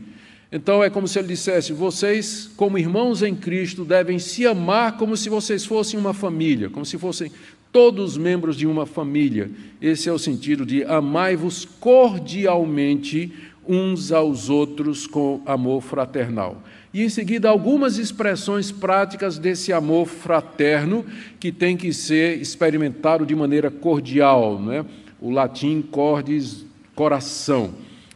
Então 0.52 0.82
é 0.82 0.90
como 0.90 1.06
se 1.06 1.18
ele 1.18 1.28
dissesse: 1.28 1.72
vocês, 1.72 2.50
como 2.56 2.78
irmãos 2.78 3.22
em 3.22 3.34
Cristo, 3.34 3.84
devem 3.84 4.18
se 4.18 4.46
amar 4.46 4.96
como 4.96 5.16
se 5.16 5.28
vocês 5.28 5.64
fossem 5.64 5.98
uma 5.98 6.12
família, 6.12 6.68
como 6.68 6.84
se 6.84 6.98
fossem 6.98 7.30
todos 7.72 8.16
membros 8.16 8.56
de 8.56 8.66
uma 8.66 8.84
família. 8.84 9.50
Esse 9.80 10.08
é 10.08 10.12
o 10.12 10.18
sentido 10.18 10.66
de 10.66 10.82
amai-vos 10.84 11.64
cordialmente 11.64 13.32
uns 13.66 14.10
aos 14.10 14.48
outros 14.48 15.06
com 15.06 15.40
amor 15.46 15.80
fraternal. 15.80 16.60
E 16.92 17.04
em 17.04 17.08
seguida, 17.08 17.48
algumas 17.48 17.98
expressões 17.98 18.72
práticas 18.72 19.38
desse 19.38 19.72
amor 19.72 20.06
fraterno 20.08 21.06
que 21.38 21.52
tem 21.52 21.76
que 21.76 21.92
ser 21.92 22.40
experimentado 22.40 23.24
de 23.24 23.36
maneira 23.36 23.70
cordial. 23.70 24.60
Né? 24.60 24.84
O 25.20 25.30
latim 25.30 25.82
cordis, 25.82 26.64
coração. 26.96 27.70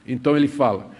Então 0.05 0.37
ele 0.37 0.49
fala: 0.49 0.91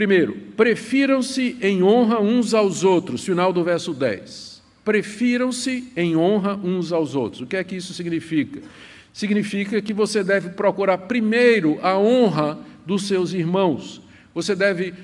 primeiro, 0.00 0.34
prefiram-se 0.56 1.58
em 1.60 1.82
honra 1.82 2.18
uns 2.20 2.54
aos 2.54 2.84
outros, 2.84 3.22
final 3.22 3.52
do 3.52 3.62
verso 3.62 3.92
10 3.92 4.50
prefiram-se 4.82 5.92
em 5.96 6.16
honra 6.16 6.56
uns 6.56 6.92
aos 6.92 7.14
outros. 7.14 7.42
O 7.42 7.46
que 7.46 7.56
é 7.56 7.62
que 7.62 7.76
isso 7.76 7.92
significa? 7.92 8.60
Significa 9.12 9.80
que 9.80 9.92
você 9.92 10.24
deve 10.24 10.48
procurar 10.50 10.98
primeiro 10.98 11.78
a 11.82 11.98
honra 11.98 12.58
dos 12.86 13.06
seus 13.06 13.32
irmãos. 13.32 14.00
Você 14.34 14.54
deve 14.54 14.94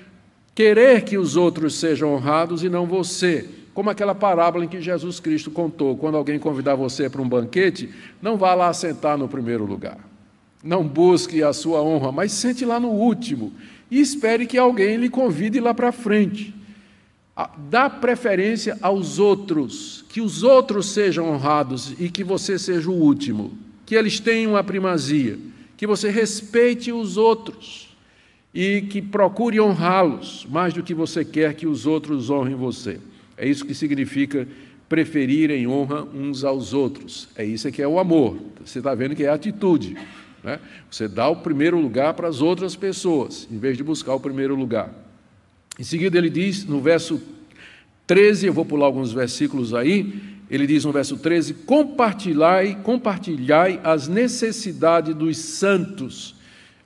querer 0.54 1.02
que 1.02 1.18
os 1.18 1.36
outros 1.36 1.74
sejam 1.74 2.14
honrados 2.14 2.64
e 2.64 2.68
não 2.68 2.86
você. 2.86 3.48
Como 3.74 3.90
aquela 3.90 4.14
parábola 4.14 4.64
em 4.64 4.68
que 4.68 4.80
Jesus 4.80 5.20
Cristo 5.20 5.50
contou: 5.50 5.96
quando 5.96 6.16
alguém 6.16 6.38
convidar 6.38 6.74
você 6.74 7.10
para 7.10 7.22
um 7.22 7.28
banquete, 7.28 7.88
não 8.22 8.36
vá 8.36 8.54
lá 8.54 8.72
sentar 8.72 9.18
no 9.18 9.28
primeiro 9.28 9.64
lugar. 9.64 9.98
Não 10.64 10.82
busque 10.82 11.42
a 11.42 11.52
sua 11.52 11.82
honra, 11.82 12.10
mas 12.10 12.32
sente 12.32 12.64
lá 12.64 12.80
no 12.80 12.88
último 12.88 13.52
e 13.90 14.00
espere 14.00 14.46
que 14.46 14.58
alguém 14.58 14.96
lhe 14.96 15.08
convide 15.08 15.60
lá 15.60 15.72
para 15.72 15.92
frente 15.92 16.54
dá 17.68 17.90
preferência 17.90 18.78
aos 18.80 19.18
outros, 19.18 20.04
que 20.08 20.20
os 20.20 20.42
outros 20.42 20.86
sejam 20.86 21.28
honrados 21.28 21.94
e 21.98 22.08
que 22.08 22.24
você 22.24 22.58
seja 22.58 22.90
o 22.90 22.94
último, 22.94 23.56
que 23.84 23.94
eles 23.94 24.18
tenham 24.18 24.56
a 24.56 24.64
primazia, 24.64 25.38
que 25.76 25.86
você 25.86 26.08
respeite 26.08 26.90
os 26.90 27.18
outros 27.18 27.94
e 28.54 28.80
que 28.80 29.02
procure 29.02 29.60
honrá-los 29.60 30.46
mais 30.48 30.72
do 30.72 30.82
que 30.82 30.94
você 30.94 31.24
quer 31.24 31.54
que 31.54 31.66
os 31.66 31.84
outros 31.84 32.30
honrem 32.30 32.54
você. 32.54 32.98
É 33.36 33.46
isso 33.46 33.66
que 33.66 33.74
significa 33.74 34.48
preferir 34.88 35.50
em 35.50 35.66
honra 35.66 36.04
uns 36.04 36.42
aos 36.42 36.72
outros. 36.72 37.28
É 37.36 37.44
isso 37.44 37.70
que 37.70 37.82
é 37.82 37.88
o 37.88 37.98
amor. 37.98 38.38
Você 38.64 38.78
está 38.78 38.94
vendo 38.94 39.14
que 39.14 39.24
é 39.24 39.28
atitude. 39.28 39.94
Né? 40.42 40.60
Você 40.90 41.08
dá 41.08 41.28
o 41.28 41.36
primeiro 41.36 41.78
lugar 41.80 42.14
para 42.14 42.28
as 42.28 42.40
outras 42.40 42.76
pessoas, 42.76 43.48
em 43.50 43.58
vez 43.58 43.76
de 43.76 43.82
buscar 43.82 44.14
o 44.14 44.20
primeiro 44.20 44.54
lugar. 44.54 44.90
Em 45.78 45.84
seguida, 45.84 46.16
ele 46.16 46.30
diz 46.30 46.64
no 46.64 46.80
verso 46.80 47.20
13, 48.06 48.46
eu 48.46 48.52
vou 48.52 48.64
pular 48.64 48.86
alguns 48.86 49.12
versículos 49.12 49.74
aí, 49.74 50.36
ele 50.50 50.66
diz 50.66 50.84
no 50.84 50.92
verso 50.92 51.16
13: 51.16 51.54
Compartilhai, 51.54 52.78
compartilhai 52.82 53.80
as 53.82 54.08
necessidades 54.08 55.14
dos 55.14 55.36
santos. 55.36 56.36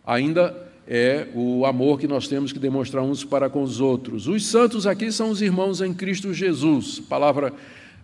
Ainda 0.07 0.57
é 0.89 1.29
o 1.35 1.65
amor 1.67 2.01
que 2.01 2.09
nós 2.09 2.27
temos 2.27 2.53
que 2.53 2.59
demonstrar 2.59 3.05
uns 3.05 3.23
para 3.23 3.49
com 3.49 3.63
os 3.63 3.81
outros. 3.81 4.27
Os 4.27 4.47
santos 4.47 4.87
aqui 4.87 5.13
são 5.13 5.31
os 5.31 5.41
irmãos 5.43 5.81
em 5.81 5.93
Cristo 5.95 6.33
Jesus. 6.33 6.99
Palavra 7.01 7.53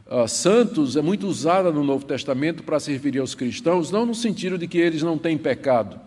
uh, 0.06 0.28
santos 0.28 0.96
é 0.96 1.02
muito 1.02 1.26
usada 1.26 1.70
no 1.70 1.84
Novo 1.84 2.04
Testamento 2.04 2.62
para 2.62 2.80
se 2.80 2.92
referir 2.92 3.18
aos 3.18 3.34
cristãos, 3.34 3.90
não 3.90 4.06
no 4.06 4.14
sentido 4.14 4.56
de 4.56 4.66
que 4.66 4.78
eles 4.78 5.02
não 5.02 5.18
têm 5.18 5.36
pecado, 5.36 6.00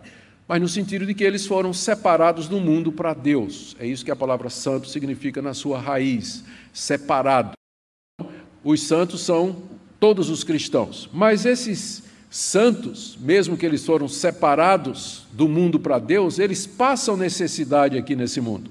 mas 0.48 0.60
no 0.60 0.68
sentido 0.68 1.06
de 1.06 1.14
que 1.14 1.24
eles 1.24 1.46
foram 1.46 1.72
separados 1.72 2.48
do 2.48 2.60
mundo 2.60 2.90
para 2.90 3.14
Deus. 3.14 3.76
É 3.78 3.86
isso 3.86 4.04
que 4.04 4.10
a 4.10 4.16
palavra 4.16 4.50
santo 4.50 4.88
significa 4.88 5.40
na 5.40 5.54
sua 5.54 5.78
raiz, 5.78 6.44
separado. 6.72 7.52
Os 8.64 8.82
santos 8.82 9.20
são 9.22 9.56
todos 9.98 10.28
os 10.28 10.42
cristãos, 10.42 11.08
mas 11.12 11.46
esses 11.46 12.02
santos, 12.30 13.18
mesmo 13.20 13.56
que 13.56 13.66
eles 13.66 13.84
foram 13.84 14.06
separados 14.06 15.26
do 15.32 15.48
mundo 15.48 15.80
para 15.80 15.98
Deus, 15.98 16.38
eles 16.38 16.66
passam 16.66 17.16
necessidade 17.16 17.98
aqui 17.98 18.14
nesse 18.14 18.40
mundo. 18.40 18.70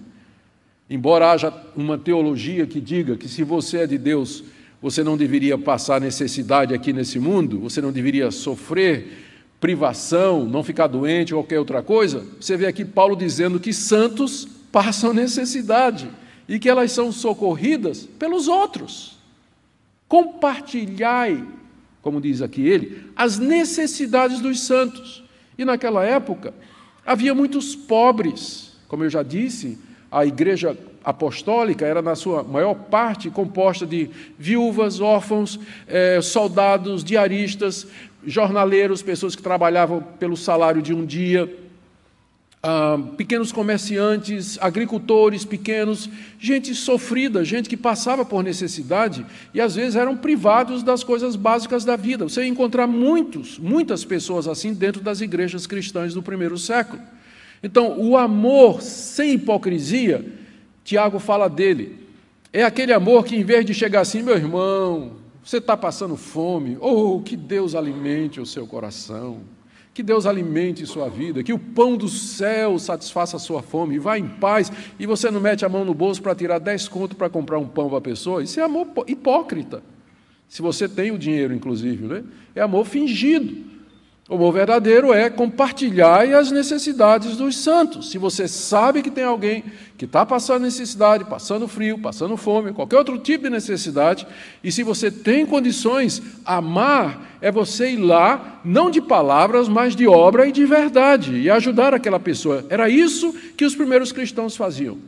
Embora 0.89 1.31
haja 1.31 1.53
uma 1.75 1.97
teologia 1.97 2.65
que 2.65 2.81
diga 2.81 3.15
que 3.15 3.27
se 3.27 3.43
você 3.43 3.79
é 3.79 3.87
de 3.87 3.97
Deus, 3.97 4.43
você 4.81 5.03
não 5.03 5.17
deveria 5.17 5.57
passar 5.57 5.99
necessidade 5.99 6.73
aqui 6.73 6.93
nesse 6.93 7.19
mundo, 7.19 7.59
você 7.59 7.81
não 7.81 7.91
deveria 7.91 8.31
sofrer 8.31 9.25
privação, 9.59 10.45
não 10.45 10.63
ficar 10.63 10.87
doente 10.87 11.33
ou 11.33 11.43
qualquer 11.43 11.59
outra 11.59 11.83
coisa, 11.83 12.25
você 12.39 12.55
vê 12.55 12.65
aqui 12.65 12.85
Paulo 12.85 13.15
dizendo 13.15 13.59
que 13.59 13.73
santos 13.73 14.47
passam 14.71 15.13
necessidade 15.13 16.09
e 16.47 16.57
que 16.57 16.69
elas 16.69 16.91
são 16.91 17.11
socorridas 17.11 18.07
pelos 18.17 18.47
outros. 18.47 19.17
Compartilhai 20.07 21.45
como 22.01 22.21
diz 22.21 22.41
aqui 22.41 22.61
ele, 22.67 23.03
as 23.15 23.37
necessidades 23.37 24.39
dos 24.39 24.61
santos. 24.61 25.23
E 25.57 25.65
naquela 25.65 26.03
época 26.03 26.53
havia 27.05 27.35
muitos 27.35 27.75
pobres, 27.75 28.73
como 28.87 29.03
eu 29.03 29.09
já 29.09 29.23
disse, 29.23 29.77
a 30.11 30.25
igreja 30.25 30.77
apostólica 31.03 31.85
era, 31.85 32.01
na 32.01 32.15
sua 32.15 32.43
maior 32.43 32.75
parte, 32.75 33.29
composta 33.29 33.85
de 33.85 34.09
viúvas, 34.37 34.99
órfãos, 34.99 35.59
eh, 35.87 36.19
soldados, 36.21 37.03
diaristas, 37.03 37.87
jornaleiros, 38.25 39.01
pessoas 39.01 39.35
que 39.35 39.41
trabalhavam 39.41 40.01
pelo 40.19 40.35
salário 40.35 40.81
de 40.81 40.93
um 40.93 41.05
dia 41.05 41.49
ah, 42.61 42.99
pequenos 43.15 43.53
comerciantes, 43.53 44.57
agricultores 44.59 45.45
pequenos, 45.45 46.09
gente 46.37 46.75
sofrida, 46.75 47.45
gente 47.45 47.69
que 47.69 47.77
passava 47.77 48.25
por 48.25 48.43
necessidade 48.43 49.25
e 49.53 49.61
às 49.61 49.75
vezes 49.75 49.95
eram 49.95 50.17
privados 50.17 50.83
das 50.83 51.01
coisas 51.01 51.37
básicas 51.37 51.85
da 51.85 51.95
vida. 51.95 52.25
Você 52.25 52.45
encontrar 52.45 52.85
muitos, 52.85 53.57
muitas 53.57 54.03
pessoas 54.03 54.45
assim 54.45 54.73
dentro 54.73 55.01
das 55.01 55.21
igrejas 55.21 55.65
cristãs 55.65 56.13
do 56.13 56.21
primeiro 56.21 56.57
século. 56.57 57.01
Então, 57.63 57.97
o 57.97 58.17
amor 58.17 58.81
sem 58.81 59.35
hipocrisia, 59.35 60.25
Tiago 60.89 61.19
fala 61.19 61.47
dele, 61.47 61.99
é 62.51 62.63
aquele 62.63 62.91
amor 62.91 63.23
que, 63.23 63.35
em 63.35 63.43
vez 63.43 63.63
de 63.63 63.75
chegar 63.75 63.99
assim, 63.99 64.23
meu 64.23 64.35
irmão, 64.35 65.17
você 65.43 65.57
está 65.57 65.77
passando 65.77 66.17
fome, 66.17 66.79
ou 66.81 67.17
oh, 67.17 67.21
que 67.21 67.37
Deus 67.37 67.75
alimente 67.75 68.41
o 68.41 68.45
seu 68.45 68.65
coração. 68.65 69.41
Que 69.93 70.01
Deus 70.01 70.25
alimente 70.25 70.83
sua 70.87 71.07
vida, 71.07 71.43
que 71.43 71.53
o 71.53 71.59
pão 71.59 71.95
do 71.95 72.07
céu 72.07 72.79
satisfaça 72.79 73.37
a 73.37 73.39
sua 73.39 73.61
fome, 73.61 73.97
e 73.97 73.99
vá 73.99 74.17
em 74.17 74.27
paz, 74.27 74.71
e 74.99 75.05
você 75.05 75.29
não 75.29 75.39
mete 75.39 75.63
a 75.63 75.69
mão 75.69 75.85
no 75.85 75.93
bolso 75.93 76.23
para 76.23 76.33
tirar 76.33 76.57
10 76.57 76.87
contos 76.87 77.15
para 77.15 77.29
comprar 77.29 77.59
um 77.59 77.67
pão 77.67 77.87
para 77.87 77.99
a 77.99 78.01
pessoa. 78.01 78.41
Isso 78.41 78.59
é 78.59 78.63
amor 78.63 78.87
hipócrita. 79.05 79.83
Se 80.47 80.63
você 80.63 80.89
tem 80.89 81.11
o 81.11 81.19
dinheiro, 81.19 81.53
inclusive, 81.53 82.07
né? 82.07 82.23
é 82.55 82.61
amor 82.61 82.87
fingido. 82.87 83.68
O 84.29 84.35
amor 84.35 84.53
verdadeiro 84.53 85.11
é 85.11 85.27
compartilhar 85.27 86.21
as 86.35 86.51
necessidades 86.51 87.35
dos 87.35 87.57
santos. 87.57 88.11
Se 88.11 88.19
você 88.19 88.47
sabe 88.47 89.01
que 89.01 89.09
tem 89.09 89.23
alguém 89.23 89.63
que 89.97 90.05
está 90.05 90.23
passando 90.23 90.61
necessidade, 90.61 91.25
passando 91.25 91.67
frio, 91.67 91.97
passando 91.97 92.37
fome, 92.37 92.71
qualquer 92.71 92.97
outro 92.97 93.17
tipo 93.17 93.45
de 93.45 93.49
necessidade, 93.49 94.27
e 94.63 94.71
se 94.71 94.83
você 94.83 95.09
tem 95.09 95.47
condições, 95.47 96.21
amar 96.45 97.39
é 97.41 97.51
você 97.51 97.93
ir 97.93 97.97
lá, 97.97 98.61
não 98.63 98.91
de 98.91 99.01
palavras, 99.01 99.67
mas 99.67 99.95
de 99.95 100.07
obra 100.07 100.47
e 100.47 100.51
de 100.51 100.63
verdade, 100.63 101.35
e 101.35 101.49
ajudar 101.49 101.95
aquela 101.95 102.19
pessoa. 102.19 102.63
Era 102.69 102.87
isso 102.87 103.33
que 103.57 103.65
os 103.65 103.73
primeiros 103.73 104.11
cristãos 104.11 104.55
faziam. 104.55 104.99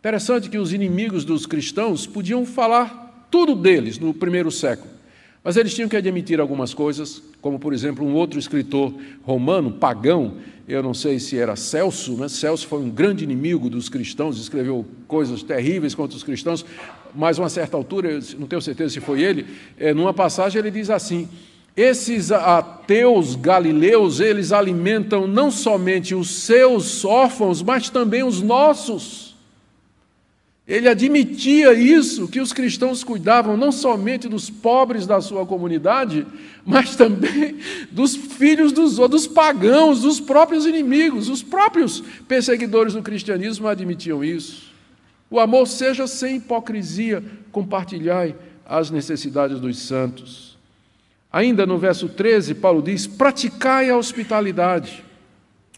Interessante 0.00 0.50
que 0.50 0.58
os 0.58 0.72
inimigos 0.72 1.24
dos 1.24 1.46
cristãos 1.46 2.04
podiam 2.04 2.44
falar 2.44 3.28
tudo 3.30 3.54
deles 3.54 3.96
no 3.96 4.12
primeiro 4.12 4.50
século. 4.50 4.99
Mas 5.42 5.56
eles 5.56 5.74
tinham 5.74 5.88
que 5.88 5.96
admitir 5.96 6.38
algumas 6.38 6.74
coisas, 6.74 7.22
como 7.40 7.58
por 7.58 7.72
exemplo 7.72 8.06
um 8.06 8.14
outro 8.14 8.38
escritor 8.38 8.92
romano, 9.22 9.72
pagão, 9.72 10.34
eu 10.68 10.82
não 10.82 10.94
sei 10.94 11.18
se 11.18 11.36
era 11.38 11.56
Celso, 11.56 12.12
né? 12.12 12.28
Celso 12.28 12.66
foi 12.66 12.78
um 12.78 12.90
grande 12.90 13.24
inimigo 13.24 13.68
dos 13.70 13.88
cristãos, 13.88 14.38
escreveu 14.38 14.86
coisas 15.08 15.42
terríveis 15.42 15.94
contra 15.94 16.16
os 16.16 16.22
cristãos, 16.22 16.64
mas 17.14 17.38
a 17.38 17.42
uma 17.42 17.48
certa 17.48 17.76
altura, 17.76 18.20
não 18.38 18.46
tenho 18.46 18.62
certeza 18.62 18.94
se 18.94 19.00
foi 19.00 19.22
ele, 19.22 19.46
é, 19.78 19.92
numa 19.94 20.12
passagem 20.12 20.58
ele 20.58 20.70
diz 20.70 20.90
assim: 20.90 21.28
esses 21.76 22.30
ateus 22.30 23.34
galileus, 23.34 24.20
eles 24.20 24.52
alimentam 24.52 25.26
não 25.26 25.50
somente 25.50 26.14
os 26.14 26.28
seus 26.30 27.04
órfãos, 27.04 27.62
mas 27.62 27.88
também 27.88 28.22
os 28.22 28.42
nossos. 28.42 29.29
Ele 30.70 30.88
admitia 30.88 31.74
isso, 31.74 32.28
que 32.28 32.38
os 32.38 32.52
cristãos 32.52 33.02
cuidavam 33.02 33.56
não 33.56 33.72
somente 33.72 34.28
dos 34.28 34.48
pobres 34.48 35.04
da 35.04 35.20
sua 35.20 35.44
comunidade, 35.44 36.24
mas 36.64 36.94
também 36.94 37.58
dos 37.90 38.14
filhos 38.14 38.70
dos, 38.70 38.94
dos 38.94 39.26
pagãos, 39.26 40.02
dos 40.02 40.20
próprios 40.20 40.66
inimigos. 40.66 41.28
Os 41.28 41.42
próprios 41.42 42.00
perseguidores 42.28 42.94
do 42.94 43.02
cristianismo 43.02 43.66
admitiam 43.66 44.22
isso. 44.22 44.70
O 45.28 45.40
amor 45.40 45.66
seja 45.66 46.06
sem 46.06 46.36
hipocrisia, 46.36 47.20
compartilhai 47.50 48.36
as 48.64 48.92
necessidades 48.92 49.58
dos 49.58 49.76
santos. 49.76 50.56
Ainda 51.32 51.66
no 51.66 51.78
verso 51.78 52.08
13, 52.08 52.54
Paulo 52.54 52.80
diz: 52.80 53.08
praticai 53.08 53.90
a 53.90 53.96
hospitalidade. 53.96 55.02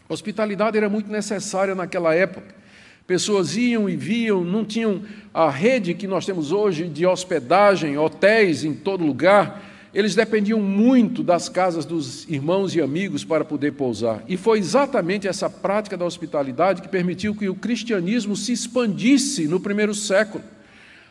A 0.07 0.13
hospitalidade 0.13 0.77
era 0.77 0.87
muito 0.87 1.11
necessária 1.11 1.73
naquela 1.73 2.13
época. 2.13 2.61
Pessoas 3.05 3.57
iam 3.57 3.89
e 3.89 3.97
viam, 3.97 4.45
não 4.45 4.63
tinham 4.63 5.01
a 5.33 5.49
rede 5.49 5.93
que 5.93 6.07
nós 6.07 6.25
temos 6.25 6.53
hoje 6.53 6.87
de 6.87 7.05
hospedagem, 7.05 7.97
hotéis 7.97 8.63
em 8.63 8.73
todo 8.73 9.05
lugar. 9.05 9.61
Eles 9.93 10.15
dependiam 10.15 10.61
muito 10.61 11.21
das 11.21 11.49
casas 11.49 11.83
dos 11.83 12.27
irmãos 12.29 12.73
e 12.73 12.81
amigos 12.81 13.25
para 13.25 13.43
poder 13.43 13.73
pousar. 13.73 14.23
E 14.25 14.37
foi 14.37 14.57
exatamente 14.57 15.27
essa 15.27 15.49
prática 15.49 15.97
da 15.97 16.05
hospitalidade 16.05 16.81
que 16.81 16.87
permitiu 16.87 17.35
que 17.35 17.49
o 17.49 17.55
cristianismo 17.55 18.37
se 18.37 18.53
expandisse 18.53 19.49
no 19.49 19.59
primeiro 19.59 19.93
século. 19.93 20.43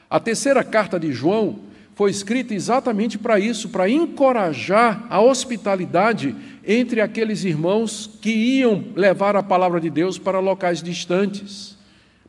A 0.09 0.18
terceira 0.18 0.64
carta 0.64 0.98
de 0.98 1.12
João 1.12 1.61
foi 1.94 2.11
escrita 2.11 2.55
exatamente 2.55 3.18
para 3.18 3.38
isso, 3.38 3.68
para 3.68 3.90
encorajar 3.90 5.07
a 5.11 5.20
hospitalidade 5.20 6.35
entre 6.66 7.02
aqueles 7.02 7.44
irmãos 7.44 8.18
que 8.22 8.31
iam 8.31 8.83
levar 8.96 9.37
a 9.37 9.42
palavra 9.42 9.78
de 9.78 9.90
Deus 9.90 10.16
para 10.16 10.40
locais 10.40 10.83
distantes 10.83 11.81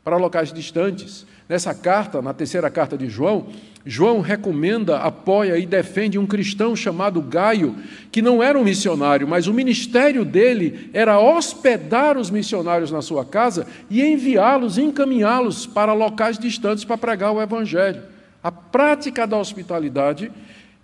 para 0.04 0.18
locais 0.18 0.52
distantes. 0.52 1.26
Nessa 1.48 1.74
carta, 1.74 2.22
na 2.22 2.34
terceira 2.34 2.70
carta 2.70 2.98
de 2.98 3.08
João, 3.10 3.48
João 3.86 4.22
recomenda, 4.22 4.98
apoia 4.98 5.58
e 5.58 5.66
defende 5.66 6.18
um 6.18 6.26
cristão 6.26 6.76
chamado 6.76 7.22
Gaio, 7.22 7.76
que 8.12 8.22
não 8.22 8.42
era 8.42 8.58
um 8.58 8.64
missionário, 8.64 9.28
mas 9.28 9.46
o 9.46 9.54
ministério 9.54 10.24
dele 10.24 10.90
era 10.94 11.20
hospedar 11.20 12.18
os 12.18 12.30
missionários 12.30 12.92
na 12.92 13.02
sua 13.02 13.26
casa 13.26 13.68
e 13.90 14.02
enviá-los, 14.02 14.78
encaminhá-los 14.78 15.66
para 15.66 15.94
locais 15.94 16.38
distantes 16.38 16.86
para 16.86 16.98
pregar 16.98 17.34
o 17.34 17.42
evangelho. 17.42 18.02
A 18.42 18.52
prática 18.52 19.28
da 19.28 19.38
hospitalidade 19.38 20.32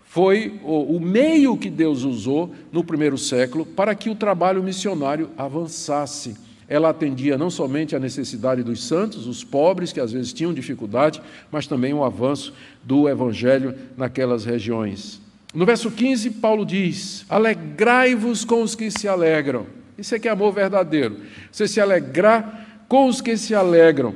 foi 0.04 0.60
o 0.64 1.00
meio 1.00 1.56
que 1.56 1.70
Deus 1.70 2.04
usou 2.04 2.54
no 2.72 2.84
primeiro 2.84 3.18
século 3.18 3.66
para 3.66 3.94
que 3.96 4.10
o 4.10 4.16
trabalho 4.16 4.64
missionário 4.64 5.30
avançasse. 5.38 6.49
Ela 6.70 6.90
atendia 6.90 7.36
não 7.36 7.50
somente 7.50 7.96
à 7.96 8.00
necessidade 8.00 8.62
dos 8.62 8.84
santos, 8.84 9.26
os 9.26 9.44
pobres 9.44 9.92
que 9.92 10.00
às 10.00 10.12
vezes 10.12 10.32
tinham 10.32 10.54
dificuldade, 10.54 11.20
mas 11.52 11.66
também 11.66 11.94
o 11.94 12.04
avanço 12.04 12.54
do 12.84 13.10
evangelho 13.10 13.74
naquelas 13.98 14.46
regiões. 14.46 15.20
No 15.52 15.66
verso 15.66 15.90
15, 15.90 16.30
Paulo 16.32 16.64
diz: 16.64 17.26
Alegrai-vos 17.28 18.46
com 18.46 18.62
os 18.62 18.76
que 18.76 18.92
se 18.92 19.08
alegram. 19.08 19.66
Isso 19.98 20.14
é 20.14 20.20
que 20.20 20.28
é 20.28 20.32
amor 20.32 20.54
verdadeiro. 20.54 21.18
Você 21.52 21.68
se 21.68 21.82
alegrar 21.82 22.84
com 22.88 23.08
os 23.08 23.20
que 23.20 23.36
se 23.36 23.56
alegram. 23.56 24.14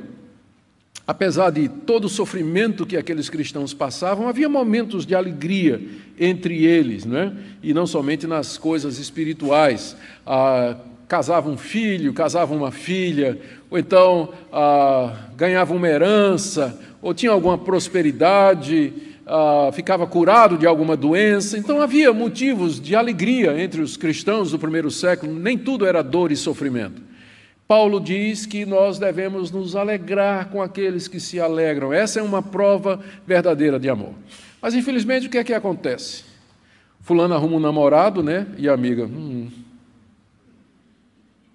apesar 1.06 1.50
de 1.50 1.68
todo 1.68 2.06
o 2.06 2.08
sofrimento 2.08 2.86
que 2.86 2.96
aqueles 2.96 3.28
cristãos 3.28 3.74
passavam, 3.74 4.26
havia 4.26 4.48
momentos 4.48 5.04
de 5.04 5.14
alegria 5.14 5.82
entre 6.18 6.64
eles, 6.64 7.04
não 7.04 7.18
é? 7.18 7.32
e 7.62 7.74
não 7.74 7.86
somente 7.86 8.26
nas 8.26 8.56
coisas 8.56 8.98
espirituais. 8.98 9.94
Ah, 10.24 10.76
casava 11.08 11.48
um 11.48 11.56
filho, 11.56 12.12
casava 12.12 12.54
uma 12.54 12.70
filha, 12.70 13.38
ou 13.70 13.78
então 13.78 14.30
ah, 14.52 15.14
ganhava 15.36 15.74
uma 15.74 15.88
herança, 15.88 16.78
ou 17.02 17.12
tinha 17.12 17.32
alguma 17.32 17.58
prosperidade, 17.58 18.92
ah, 19.26 19.70
ficava 19.72 20.06
curado 20.06 20.56
de 20.56 20.66
alguma 20.66 20.96
doença. 20.96 21.58
Então 21.58 21.80
havia 21.80 22.12
motivos 22.12 22.80
de 22.80 22.94
alegria 22.94 23.60
entre 23.60 23.80
os 23.80 23.96
cristãos 23.96 24.50
do 24.50 24.58
primeiro 24.58 24.90
século, 24.90 25.34
nem 25.34 25.56
tudo 25.56 25.86
era 25.86 26.02
dor 26.02 26.32
e 26.32 26.36
sofrimento. 26.36 27.02
Paulo 27.66 27.98
diz 27.98 28.44
que 28.44 28.66
nós 28.66 28.98
devemos 28.98 29.50
nos 29.50 29.74
alegrar 29.74 30.50
com 30.50 30.60
aqueles 30.60 31.08
que 31.08 31.18
se 31.18 31.40
alegram. 31.40 31.92
Essa 31.92 32.20
é 32.20 32.22
uma 32.22 32.42
prova 32.42 33.00
verdadeira 33.26 33.80
de 33.80 33.88
amor. 33.88 34.12
Mas 34.60 34.74
infelizmente 34.74 35.26
o 35.26 35.30
que 35.30 35.38
é 35.38 35.44
que 35.44 35.54
acontece? 35.54 36.24
Fulano 37.00 37.34
arruma 37.34 37.56
um 37.56 37.60
namorado, 37.60 38.22
né? 38.22 38.46
E 38.58 38.68
a 38.68 38.74
amiga, 38.74 39.04
hum, 39.04 39.48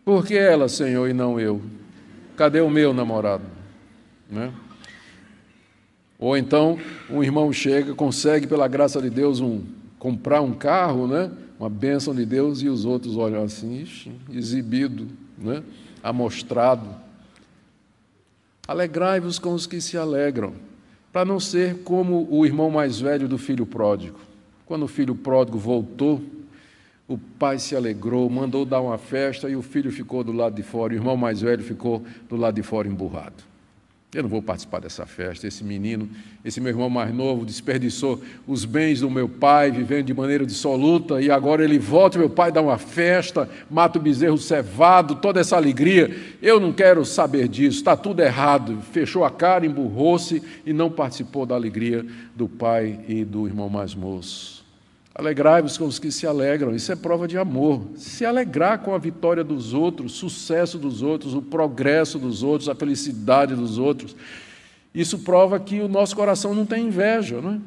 por 0.10 0.26
que 0.26 0.36
ela, 0.36 0.68
Senhor, 0.68 1.08
e 1.08 1.14
não 1.14 1.40
eu? 1.40 1.62
Cadê 2.36 2.62
o 2.62 2.68
meu 2.68 2.92
namorado? 2.96 3.44
Né? 4.28 4.52
Ou 6.18 6.36
então 6.36 6.80
um 7.08 7.24
irmão 7.24 7.54
chega, 7.54 7.94
consegue 7.94 8.48
pela 8.48 8.68
graça 8.68 9.00
de 9.00 9.08
Deus 9.08 9.40
um 9.40 9.62
comprar 10.00 10.42
um 10.42 10.52
carro, 10.52 11.06
né? 11.06 11.30
Uma 11.60 11.70
bênção 11.70 12.16
de 12.16 12.26
Deus 12.26 12.64
e 12.64 12.70
os 12.70 12.86
outros 12.86 13.18
olham 13.18 13.44
assim, 13.44 13.86
exibido, 14.34 15.08
né? 15.38 15.62
Amostrado. 16.02 16.90
Alegrai-vos 18.68 19.38
com 19.38 19.54
os 19.54 19.68
que 19.68 19.80
se 19.80 19.96
alegram, 19.96 20.54
para 21.14 21.24
não 21.24 21.40
ser 21.40 21.84
como 21.84 22.28
o 22.32 22.48
irmão 22.48 22.72
mais 22.72 23.00
velho 23.00 23.28
do 23.28 23.38
filho 23.38 23.64
pródigo. 23.64 24.20
Quando 24.66 24.86
o 24.86 24.88
filho 24.88 25.14
pródigo 25.14 25.60
voltou, 25.60 26.20
o 27.10 27.18
pai 27.18 27.58
se 27.58 27.76
alegrou, 27.76 28.30
mandou 28.30 28.64
dar 28.64 28.80
uma 28.80 29.00
festa 29.00 29.50
e 29.50 29.56
o 29.56 29.64
filho 29.64 29.92
ficou 29.92 30.24
do 30.24 30.32
lado 30.32 30.56
de 30.56 30.62
fora, 30.62 30.94
o 30.94 30.96
irmão 30.96 31.18
mais 31.18 31.42
velho 31.42 31.64
ficou 31.64 32.04
do 32.30 32.36
lado 32.36 32.54
de 32.54 32.62
fora 32.62 32.88
emburrado. 32.88 33.50
Eu 34.12 34.24
não 34.24 34.30
vou 34.30 34.42
participar 34.42 34.80
dessa 34.80 35.06
festa. 35.06 35.46
Esse 35.46 35.64
menino, 35.64 36.10
esse 36.44 36.60
meu 36.60 36.72
irmão 36.72 36.90
mais 36.90 37.14
novo, 37.14 37.46
desperdiçou 37.46 38.20
os 38.48 38.66
bens 38.66 39.02
do 39.02 39.10
meu 39.10 39.30
pai, 39.30 39.70
vivendo 39.70 40.08
de 40.08 40.16
maneira 40.16 40.48
dissoluta, 40.48 41.22
e 41.22 41.30
agora 41.30 41.64
ele 41.64 41.78
volta, 41.78 42.18
meu 42.18 42.30
pai 42.30 42.52
dá 42.52 42.60
uma 42.60 42.80
festa, 42.80 43.48
mata 43.70 44.00
o 44.00 44.02
bezerro 44.02 44.38
cevado, 44.40 45.14
toda 45.14 45.40
essa 45.40 45.56
alegria. 45.56 46.16
Eu 46.42 46.60
não 46.60 46.74
quero 46.74 47.06
saber 47.06 47.48
disso, 47.48 47.78
está 47.78 47.96
tudo 47.96 48.22
errado. 48.22 48.80
Fechou 48.92 49.24
a 49.24 49.30
cara, 49.30 49.64
emburrou-se 49.64 50.42
e 50.66 50.74
não 50.74 50.90
participou 50.90 51.46
da 51.46 51.54
alegria 51.54 52.04
do 52.36 52.48
pai 52.48 53.00
e 53.08 53.24
do 53.24 53.46
irmão 53.46 53.70
mais 53.70 53.94
moço. 53.94 54.59
Alegrai-vos 55.20 55.78
com 55.78 55.84
os 55.84 56.00
que 56.00 56.14
se 56.14 56.26
alegram, 56.26 56.74
isso 56.74 56.94
é 56.94 56.96
prova 56.96 57.28
de 57.28 57.38
amor. 57.38 57.82
Se 57.98 58.26
alegrar 58.26 58.80
com 58.80 58.96
a 58.96 58.98
vitória 58.98 59.44
dos 59.44 59.74
outros, 59.74 60.14
o 60.14 60.16
sucesso 60.16 60.78
dos 60.78 61.02
outros, 61.02 61.34
o 61.34 61.42
progresso 61.42 62.18
dos 62.18 62.42
outros, 62.42 62.70
a 62.70 62.74
felicidade 62.74 63.54
dos 63.54 63.78
outros. 63.78 64.16
Isso 64.96 65.20
prova 65.20 65.60
que 65.60 65.82
o 65.82 65.90
nosso 65.90 66.16
coração 66.16 66.56
não 66.56 66.66
tem 66.66 66.88
inveja, 66.88 67.42
não 67.42 67.56
é? 67.56 67.60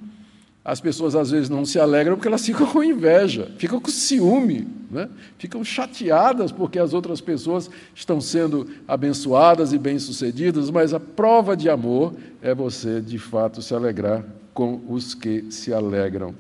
As 0.65 0.81
pessoas 0.81 1.15
às 1.15 1.31
vezes 1.31 1.51
não 1.51 1.67
se 1.67 1.79
alegram 1.79 2.17
porque 2.17 2.27
elas 2.27 2.41
ficam 2.47 2.67
com 2.67 2.83
inveja, 2.83 3.53
ficam 3.59 3.79
com 3.79 3.91
ciúme, 3.91 4.67
né? 4.91 5.11
ficam 5.37 5.63
chateadas 5.63 6.51
porque 6.51 6.79
as 6.79 6.95
outras 6.95 7.21
pessoas 7.21 7.69
estão 7.95 8.19
sendo 8.19 8.67
abençoadas 8.89 9.75
e 9.75 9.79
bem-sucedidas, 9.79 10.71
mas 10.71 10.95
a 10.95 11.01
prova 11.01 11.55
de 11.55 11.69
amor 11.69 12.15
é 12.41 12.55
você, 12.55 12.99
de 12.99 13.19
fato, 13.19 13.61
se 13.61 13.75
alegrar 13.75 14.25
com 14.55 14.81
os 14.89 15.15
que 15.15 15.53
se 15.53 15.71
alegram. 15.71 16.35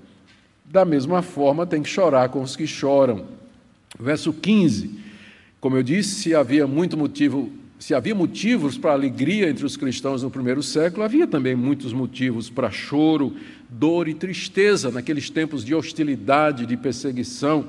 Da 0.72 0.86
mesma 0.86 1.20
forma, 1.20 1.66
tem 1.66 1.82
que 1.82 1.88
chorar 1.90 2.30
com 2.30 2.40
os 2.40 2.56
que 2.56 2.66
choram. 2.66 3.26
Verso 4.00 4.32
15. 4.32 4.90
Como 5.60 5.76
eu 5.76 5.82
disse, 5.82 6.14
se 6.14 6.34
havia 6.34 6.66
muito 6.66 6.96
motivo, 6.96 7.52
se 7.78 7.92
havia 7.92 8.14
motivos 8.14 8.78
para 8.78 8.92
alegria 8.92 9.50
entre 9.50 9.66
os 9.66 9.76
cristãos 9.76 10.22
no 10.22 10.30
primeiro 10.30 10.62
século, 10.62 11.02
havia 11.02 11.26
também 11.26 11.54
muitos 11.54 11.92
motivos 11.92 12.48
para 12.48 12.70
choro, 12.70 13.36
dor 13.68 14.08
e 14.08 14.14
tristeza 14.14 14.90
naqueles 14.90 15.28
tempos 15.28 15.62
de 15.62 15.74
hostilidade, 15.74 16.64
de 16.64 16.74
perseguição. 16.74 17.68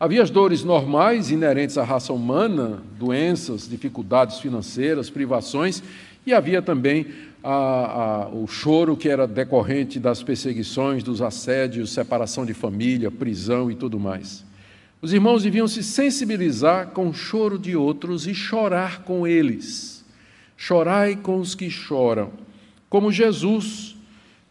Havia 0.00 0.22
as 0.22 0.30
dores 0.30 0.64
normais 0.64 1.30
inerentes 1.30 1.76
à 1.76 1.84
raça 1.84 2.10
humana, 2.10 2.82
doenças, 2.98 3.68
dificuldades 3.68 4.38
financeiras, 4.38 5.10
privações, 5.10 5.82
e 6.26 6.32
havia 6.32 6.62
também 6.62 7.06
a, 7.42 8.24
a, 8.24 8.28
o 8.28 8.46
choro 8.46 8.96
que 8.96 9.08
era 9.08 9.26
decorrente 9.26 9.98
das 9.98 10.22
perseguições, 10.22 11.02
dos 11.02 11.22
assédios, 11.22 11.92
separação 11.92 12.44
de 12.44 12.54
família, 12.54 13.10
prisão 13.10 13.70
e 13.70 13.74
tudo 13.74 13.98
mais. 13.98 14.44
Os 15.02 15.12
irmãos 15.12 15.42
deviam 15.42 15.66
se 15.66 15.82
sensibilizar 15.82 16.88
com 16.88 17.08
o 17.08 17.14
choro 17.14 17.58
de 17.58 17.74
outros 17.74 18.26
e 18.26 18.34
chorar 18.34 19.02
com 19.02 19.26
eles. 19.26 20.04
Chorai 20.56 21.16
com 21.16 21.38
os 21.38 21.54
que 21.54 21.70
choram, 21.70 22.30
como 22.90 23.10
Jesus, 23.10 23.96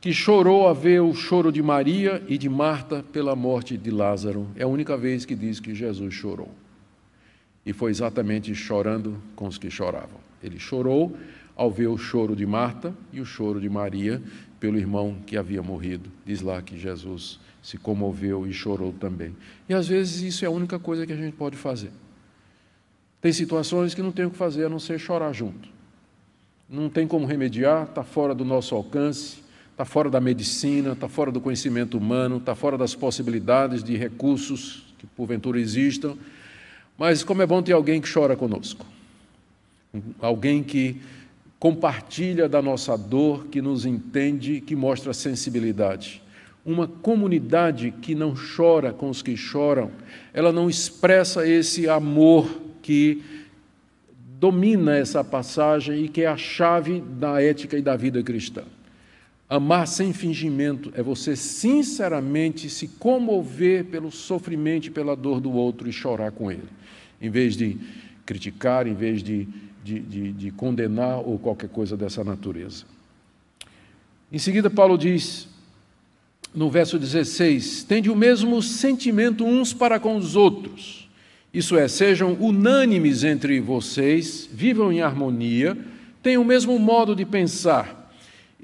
que 0.02 0.12
chorou 0.12 0.68
a 0.68 0.74
ver 0.74 1.02
o 1.02 1.14
choro 1.14 1.52
de 1.52 1.62
Maria 1.62 2.24
e 2.28 2.38
de 2.38 2.50
Marta 2.50 3.04
pela 3.14 3.36
morte 3.36 3.78
de 3.78 3.92
Lázaro. 3.92 4.48
É 4.56 4.64
a 4.64 4.68
única 4.68 4.98
vez 4.98 5.24
que 5.24 5.36
diz 5.36 5.60
que 5.60 5.76
Jesus 5.76 6.14
chorou. 6.14 6.50
E 7.64 7.74
foi 7.74 7.92
exatamente 7.92 8.56
chorando 8.56 9.22
com 9.36 9.46
os 9.46 9.60
que 9.60 9.70
choravam. 9.70 10.20
Ele 10.42 10.58
chorou 10.58 11.16
ao 11.60 11.70
ver 11.70 11.88
o 11.88 11.98
choro 11.98 12.38
de 12.38 12.46
Marta 12.46 12.94
e 13.12 13.20
o 13.20 13.26
choro 13.26 13.60
de 13.60 13.68
Maria 13.68 14.24
pelo 14.62 14.78
irmão 14.78 15.18
que 15.26 15.36
havia 15.36 15.62
morrido. 15.62 16.10
Diz 16.26 16.40
lá 16.40 16.62
que 16.62 16.80
Jesus 16.80 17.38
se 17.62 17.78
comoveu 17.78 18.48
e 18.48 18.54
chorou 18.54 18.94
também. 18.94 19.36
E 19.68 19.74
às 19.74 19.86
vezes 19.86 20.22
isso 20.22 20.46
é 20.46 20.48
a 20.48 20.52
única 20.52 20.80
coisa 20.80 21.06
que 21.06 21.12
a 21.12 21.18
gente 21.18 21.36
pode 21.36 21.58
fazer. 21.58 21.92
Tem 23.20 23.34
situações 23.34 23.94
que 23.94 24.02
não 24.02 24.10
tem 24.10 24.24
o 24.24 24.32
que 24.32 24.38
fazer 24.38 24.68
a 24.68 24.70
não 24.70 24.80
ser 24.80 24.98
chorar 25.00 25.34
junto. 25.34 25.68
Não 26.70 26.90
tem 26.90 27.06
como 27.06 27.26
remediar, 27.26 27.84
está 27.84 28.06
fora 28.06 28.34
do 28.34 28.46
nosso 28.46 28.74
alcance, 28.74 29.40
está 29.72 29.84
fora 29.84 30.10
da 30.10 30.22
medicina, 30.22 30.94
está 30.94 31.10
fora 31.10 31.30
do 31.30 31.42
conhecimento 31.42 31.98
humano, 31.98 32.38
está 32.38 32.56
fora 32.56 32.78
das 32.78 32.96
possibilidades 32.96 33.84
de 33.84 33.98
recursos 33.98 34.86
que 34.98 35.06
porventura 35.06 35.60
existam. 35.60 36.16
Mas 36.98 37.22
como 37.22 37.42
é 37.42 37.46
bom 37.46 37.62
ter 37.62 37.74
alguém 37.74 38.00
que 38.00 38.10
chora 38.10 38.38
conosco. 38.38 38.86
Alguém 40.22 40.64
que 40.64 41.02
compartilha 41.60 42.48
da 42.48 42.62
nossa 42.62 42.98
dor, 42.98 43.48
que 43.48 43.62
nos 43.62 43.86
entende, 43.86 44.62
que 44.62 44.76
mostra 44.76 45.14
sensibilidade. 45.14 46.24
Uma 46.66 46.88
comunidade 46.88 47.92
que 48.02 48.16
não 48.16 48.34
chora 48.34 48.94
com 48.94 49.10
os 49.10 49.22
que 49.22 49.36
choram, 49.36 49.92
ela 50.34 50.52
não 50.52 50.70
expressa 50.70 51.48
esse 51.48 51.90
amor 51.90 52.50
que 52.82 53.22
domina 54.40 54.96
essa 54.96 55.22
passagem 55.22 56.06
e 56.06 56.08
que 56.08 56.22
é 56.22 56.28
a 56.28 56.38
chave 56.38 57.02
da 57.02 57.42
ética 57.42 57.78
e 57.78 57.82
da 57.82 57.98
vida 57.98 58.24
cristã. 58.24 58.64
Amar 59.50 59.88
sem 59.88 60.14
fingimento 60.14 60.92
é 60.96 61.04
você 61.04 61.36
sinceramente 61.36 62.70
se 62.70 62.88
comover 62.88 63.86
pelo 63.86 64.12
sofrimento 64.12 64.88
e 64.88 64.92
pela 64.92 65.16
dor 65.16 65.42
do 65.42 65.52
outro 65.52 65.90
e 65.90 65.92
chorar 65.92 66.32
com 66.32 66.52
ele, 66.52 66.70
em 67.20 67.30
vez 67.30 67.58
de 67.58 67.76
criticar, 68.26 68.86
em 68.88 68.94
vez 68.94 69.24
de 69.24 69.48
de, 69.84 70.00
de, 70.00 70.32
de 70.32 70.52
condenar 70.52 71.20
ou 71.20 71.38
qualquer 71.40 71.70
coisa 71.70 71.96
dessa 71.96 72.24
natureza. 72.24 72.86
Em 74.32 74.38
seguida, 74.38 74.70
Paulo 74.70 74.98
diz, 74.98 75.48
no 76.54 76.70
verso 76.70 77.00
16: 77.00 77.84
Tende 77.84 78.10
o 78.10 78.16
mesmo 78.16 78.62
sentimento 78.62 79.46
uns 79.46 79.74
para 79.74 80.00
com 80.00 80.16
os 80.18 80.36
outros. 80.36 81.10
Isso 81.54 81.76
é, 81.76 81.88
sejam 81.88 82.34
unânimes 82.40 83.24
entre 83.24 83.60
vocês, 83.60 84.48
vivam 84.52 84.92
em 84.92 85.02
harmonia, 85.02 85.76
tenham 86.22 86.44
o 86.44 86.46
mesmo 86.46 86.78
modo 86.78 87.16
de 87.16 87.26
pensar. 87.26 88.00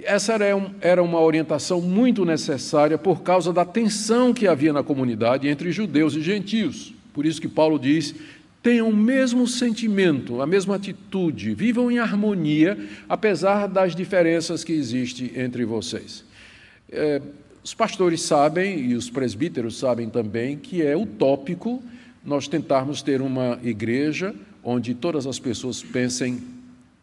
Essa 0.04 0.38
era 0.82 1.02
uma 1.02 1.22
orientação 1.22 1.82
muito 1.82 2.26
necessária 2.26 2.98
por 2.98 3.24
causa 3.24 3.54
da 3.54 3.64
tensão 3.64 4.34
que 4.34 4.48
havia 4.48 4.74
na 4.74 4.84
comunidade 4.84 5.48
entre 5.48 5.72
judeus 5.72 6.16
e 6.16 6.22
gentios. 6.22 6.94
Por 7.14 7.26
isso 7.26 7.42
que 7.42 7.48
Paulo 7.48 7.80
diz 7.80 8.14
tenham 8.66 8.90
o 8.90 8.98
mesmo 8.98 9.48
sentimento, 9.48 10.42
a 10.42 10.48
mesma 10.48 10.78
atitude, 10.78 11.54
vivam 11.54 11.92
em 11.92 12.00
harmonia, 12.00 12.76
apesar 13.08 13.68
das 13.68 13.96
diferenças 13.96 14.64
que 14.64 14.74
existem 14.74 15.34
entre 15.36 15.64
vocês. 15.64 16.26
É, 16.92 17.22
os 17.64 17.76
pastores 17.76 18.24
sabem, 18.24 18.80
e 18.80 18.96
os 18.96 19.08
presbíteros 19.08 19.78
sabem 19.78 20.10
também, 20.10 20.58
que 20.58 20.82
é 20.82 20.98
utópico 20.98 21.84
nós 22.26 22.48
tentarmos 22.48 23.04
ter 23.04 23.22
uma 23.22 23.60
igreja 23.62 24.34
onde 24.64 24.96
todas 24.96 25.28
as 25.28 25.38
pessoas 25.38 25.84
pensem 25.84 26.42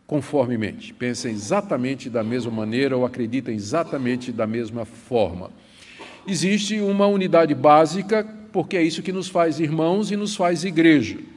conformemente, 0.05 0.92
pensem 0.92 1.31
exatamente 1.31 2.11
da 2.11 2.25
mesma 2.25 2.51
maneira 2.51 2.96
ou 2.96 3.07
acreditem 3.07 3.55
exatamente 3.55 4.33
da 4.33 4.48
mesma 4.48 4.85
forma. 4.85 5.48
Existe 6.27 6.81
uma 6.81 7.07
unidade 7.07 7.55
básica, 7.55 8.27
porque 8.53 8.77
é 8.77 8.83
isso 8.83 9.01
que 9.01 9.12
nos 9.12 9.29
faz 9.29 9.61
irmãos 9.61 10.11
e 10.11 10.16
nos 10.16 10.35
faz 10.35 10.64
igreja. 10.64 11.31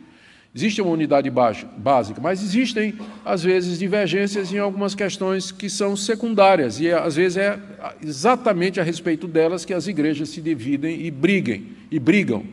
Existe 0.56 0.82
uma 0.82 0.92
unidade 0.92 1.30
básica, 1.30 2.22
mas 2.22 2.42
existem, 2.42 2.94
às 3.26 3.44
vezes, 3.44 3.78
divergências 3.78 4.54
em 4.54 4.58
algumas 4.58 4.96
questões 4.96 5.52
que 5.52 5.70
são 5.70 5.98
secundárias, 5.98 6.80
e 6.80 6.90
às 6.90 7.18
vezes 7.18 7.36
é 7.36 7.60
exatamente 8.02 8.80
a 8.80 8.84
respeito 8.84 9.28
delas 9.28 9.66
que 9.66 9.74
as 9.74 9.86
igrejas 9.86 10.30
se 10.30 10.40
dividem 10.40 11.02
e 11.02 11.12
briguem, 11.12 11.68
e 11.92 12.00
brigam. 12.00 12.46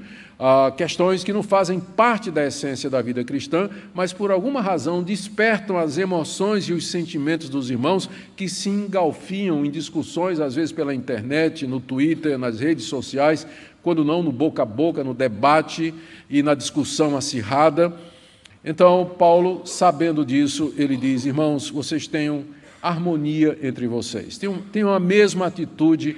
Ah, 0.44 0.72
questões 0.76 1.22
que 1.22 1.32
não 1.32 1.44
fazem 1.44 1.78
parte 1.78 2.28
da 2.28 2.44
essência 2.44 2.90
da 2.90 3.00
vida 3.00 3.22
cristã, 3.22 3.70
mas 3.94 4.12
por 4.12 4.32
alguma 4.32 4.60
razão 4.60 5.00
despertam 5.00 5.78
as 5.78 5.96
emoções 5.96 6.64
e 6.64 6.72
os 6.72 6.90
sentimentos 6.90 7.48
dos 7.48 7.70
irmãos 7.70 8.10
que 8.34 8.48
se 8.48 8.68
engalfiam 8.68 9.64
em 9.64 9.70
discussões, 9.70 10.40
às 10.40 10.56
vezes 10.56 10.72
pela 10.72 10.92
internet, 10.92 11.64
no 11.64 11.78
Twitter, 11.78 12.36
nas 12.36 12.58
redes 12.58 12.86
sociais, 12.86 13.46
quando 13.82 14.04
não 14.04 14.22
no 14.22 14.32
boca 14.32 14.62
a 14.62 14.66
boca, 14.66 15.02
no 15.02 15.14
debate 15.14 15.92
e 16.30 16.42
na 16.42 16.54
discussão 16.54 17.16
acirrada. 17.16 17.92
Então, 18.64 19.10
Paulo, 19.18 19.62
sabendo 19.66 20.24
disso, 20.24 20.72
ele 20.76 20.96
diz: 20.96 21.24
Irmãos, 21.24 21.68
vocês 21.68 22.06
tenham 22.06 22.44
harmonia 22.80 23.58
entre 23.62 23.86
vocês, 23.86 24.36
tenham, 24.38 24.58
tenham 24.72 24.92
a 24.92 24.98
mesma 24.98 25.46
atitude 25.46 26.16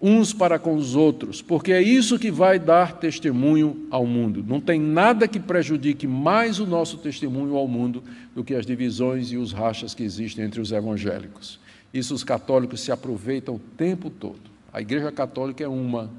uns 0.00 0.34
para 0.34 0.58
com 0.58 0.74
os 0.74 0.94
outros, 0.94 1.40
porque 1.40 1.72
é 1.72 1.80
isso 1.80 2.18
que 2.18 2.30
vai 2.30 2.58
dar 2.58 2.98
testemunho 2.98 3.86
ao 3.90 4.06
mundo. 4.06 4.44
Não 4.46 4.60
tem 4.60 4.78
nada 4.78 5.26
que 5.26 5.40
prejudique 5.40 6.06
mais 6.06 6.60
o 6.60 6.66
nosso 6.66 6.98
testemunho 6.98 7.56
ao 7.56 7.66
mundo 7.66 8.04
do 8.34 8.44
que 8.44 8.54
as 8.54 8.66
divisões 8.66 9.32
e 9.32 9.38
os 9.38 9.50
rachas 9.50 9.94
que 9.94 10.02
existem 10.02 10.44
entre 10.44 10.60
os 10.60 10.72
evangélicos. 10.72 11.58
Isso 11.92 12.14
os 12.14 12.22
católicos 12.22 12.80
se 12.80 12.92
aproveitam 12.92 13.54
o 13.54 13.58
tempo 13.58 14.10
todo. 14.10 14.40
A 14.72 14.80
Igreja 14.80 15.10
Católica 15.10 15.64
é 15.64 15.68
uma 15.68 16.10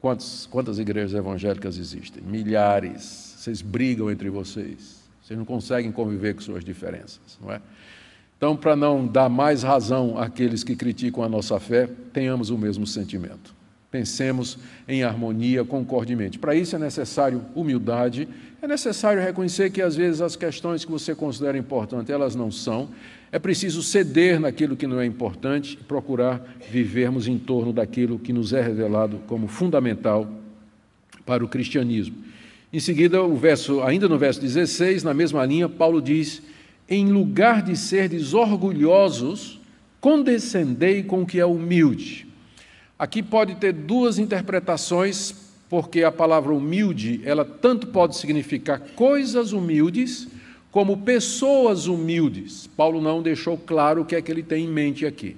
Quantas, 0.00 0.46
quantas 0.46 0.78
igrejas 0.78 1.14
evangélicas 1.14 1.76
existem? 1.76 2.22
Milhares. 2.22 3.34
Vocês 3.36 3.60
brigam 3.60 4.10
entre 4.10 4.30
vocês. 4.30 4.98
Vocês 5.22 5.36
não 5.36 5.44
conseguem 5.44 5.90
conviver 5.90 6.34
com 6.34 6.40
suas 6.40 6.64
diferenças, 6.64 7.38
não 7.40 7.52
é? 7.52 7.60
Então, 8.36 8.56
para 8.56 8.76
não 8.76 9.04
dar 9.04 9.28
mais 9.28 9.64
razão 9.64 10.16
àqueles 10.16 10.62
que 10.62 10.76
criticam 10.76 11.24
a 11.24 11.28
nossa 11.28 11.58
fé, 11.58 11.88
tenhamos 12.12 12.50
o 12.50 12.56
mesmo 12.56 12.86
sentimento. 12.86 13.57
Pensemos 13.90 14.58
em 14.86 15.02
harmonia, 15.02 15.64
concordemente. 15.64 16.38
Para 16.38 16.54
isso 16.54 16.76
é 16.76 16.78
necessário 16.78 17.42
humildade, 17.54 18.28
é 18.60 18.66
necessário 18.66 19.22
reconhecer 19.22 19.70
que 19.70 19.80
às 19.80 19.96
vezes 19.96 20.20
as 20.20 20.36
questões 20.36 20.84
que 20.84 20.90
você 20.90 21.14
considera 21.14 21.56
importantes, 21.56 22.10
elas 22.10 22.34
não 22.34 22.50
são, 22.50 22.90
é 23.32 23.38
preciso 23.38 23.82
ceder 23.82 24.38
naquilo 24.38 24.76
que 24.76 24.86
não 24.86 25.00
é 25.00 25.06
importante 25.06 25.78
e 25.80 25.84
procurar 25.84 26.56
vivermos 26.70 27.26
em 27.26 27.38
torno 27.38 27.72
daquilo 27.72 28.18
que 28.18 28.32
nos 28.32 28.52
é 28.52 28.60
revelado 28.60 29.20
como 29.26 29.48
fundamental 29.48 30.28
para 31.24 31.42
o 31.42 31.48
cristianismo. 31.48 32.16
Em 32.70 32.80
seguida, 32.80 33.22
o 33.22 33.36
verso, 33.36 33.82
ainda 33.82 34.06
no 34.06 34.18
verso 34.18 34.40
16, 34.40 35.02
na 35.02 35.14
mesma 35.14 35.44
linha, 35.46 35.68
Paulo 35.68 36.02
diz: 36.02 36.42
Em 36.86 37.10
lugar 37.10 37.62
de 37.62 37.74
ser 37.74 38.10
orgulhosos, 38.34 39.58
condescendei 39.98 41.02
com 41.02 41.22
o 41.22 41.26
que 41.26 41.40
é 41.40 41.46
humilde. 41.46 42.27
Aqui 42.98 43.22
pode 43.22 43.54
ter 43.54 43.72
duas 43.72 44.18
interpretações, 44.18 45.32
porque 45.70 46.02
a 46.02 46.10
palavra 46.10 46.52
humilde, 46.52 47.20
ela 47.24 47.44
tanto 47.44 47.86
pode 47.86 48.16
significar 48.16 48.80
coisas 48.96 49.52
humildes, 49.52 50.26
como 50.72 50.96
pessoas 50.96 51.86
humildes. 51.86 52.66
Paulo 52.66 53.00
não 53.00 53.22
deixou 53.22 53.56
claro 53.56 54.02
o 54.02 54.04
que 54.04 54.16
é 54.16 54.22
que 54.22 54.32
ele 54.32 54.42
tem 54.42 54.64
em 54.64 54.68
mente 54.68 55.06
aqui. 55.06 55.36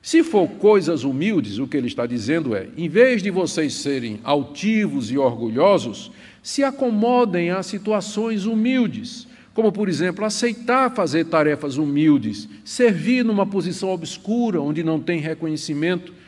Se 0.00 0.22
for 0.22 0.48
coisas 0.48 1.02
humildes, 1.02 1.58
o 1.58 1.66
que 1.66 1.76
ele 1.76 1.88
está 1.88 2.06
dizendo 2.06 2.54
é: 2.54 2.68
em 2.76 2.88
vez 2.88 3.22
de 3.22 3.30
vocês 3.30 3.74
serem 3.74 4.20
altivos 4.22 5.10
e 5.10 5.18
orgulhosos, 5.18 6.12
se 6.42 6.62
acomodem 6.62 7.50
a 7.50 7.62
situações 7.62 8.46
humildes, 8.46 9.26
como, 9.52 9.70
por 9.72 9.88
exemplo, 9.88 10.24
aceitar 10.24 10.94
fazer 10.94 11.26
tarefas 11.26 11.76
humildes, 11.76 12.48
servir 12.64 13.24
numa 13.24 13.44
posição 13.44 13.90
obscura 13.90 14.60
onde 14.60 14.84
não 14.84 15.00
tem 15.00 15.20
reconhecimento. 15.20 16.19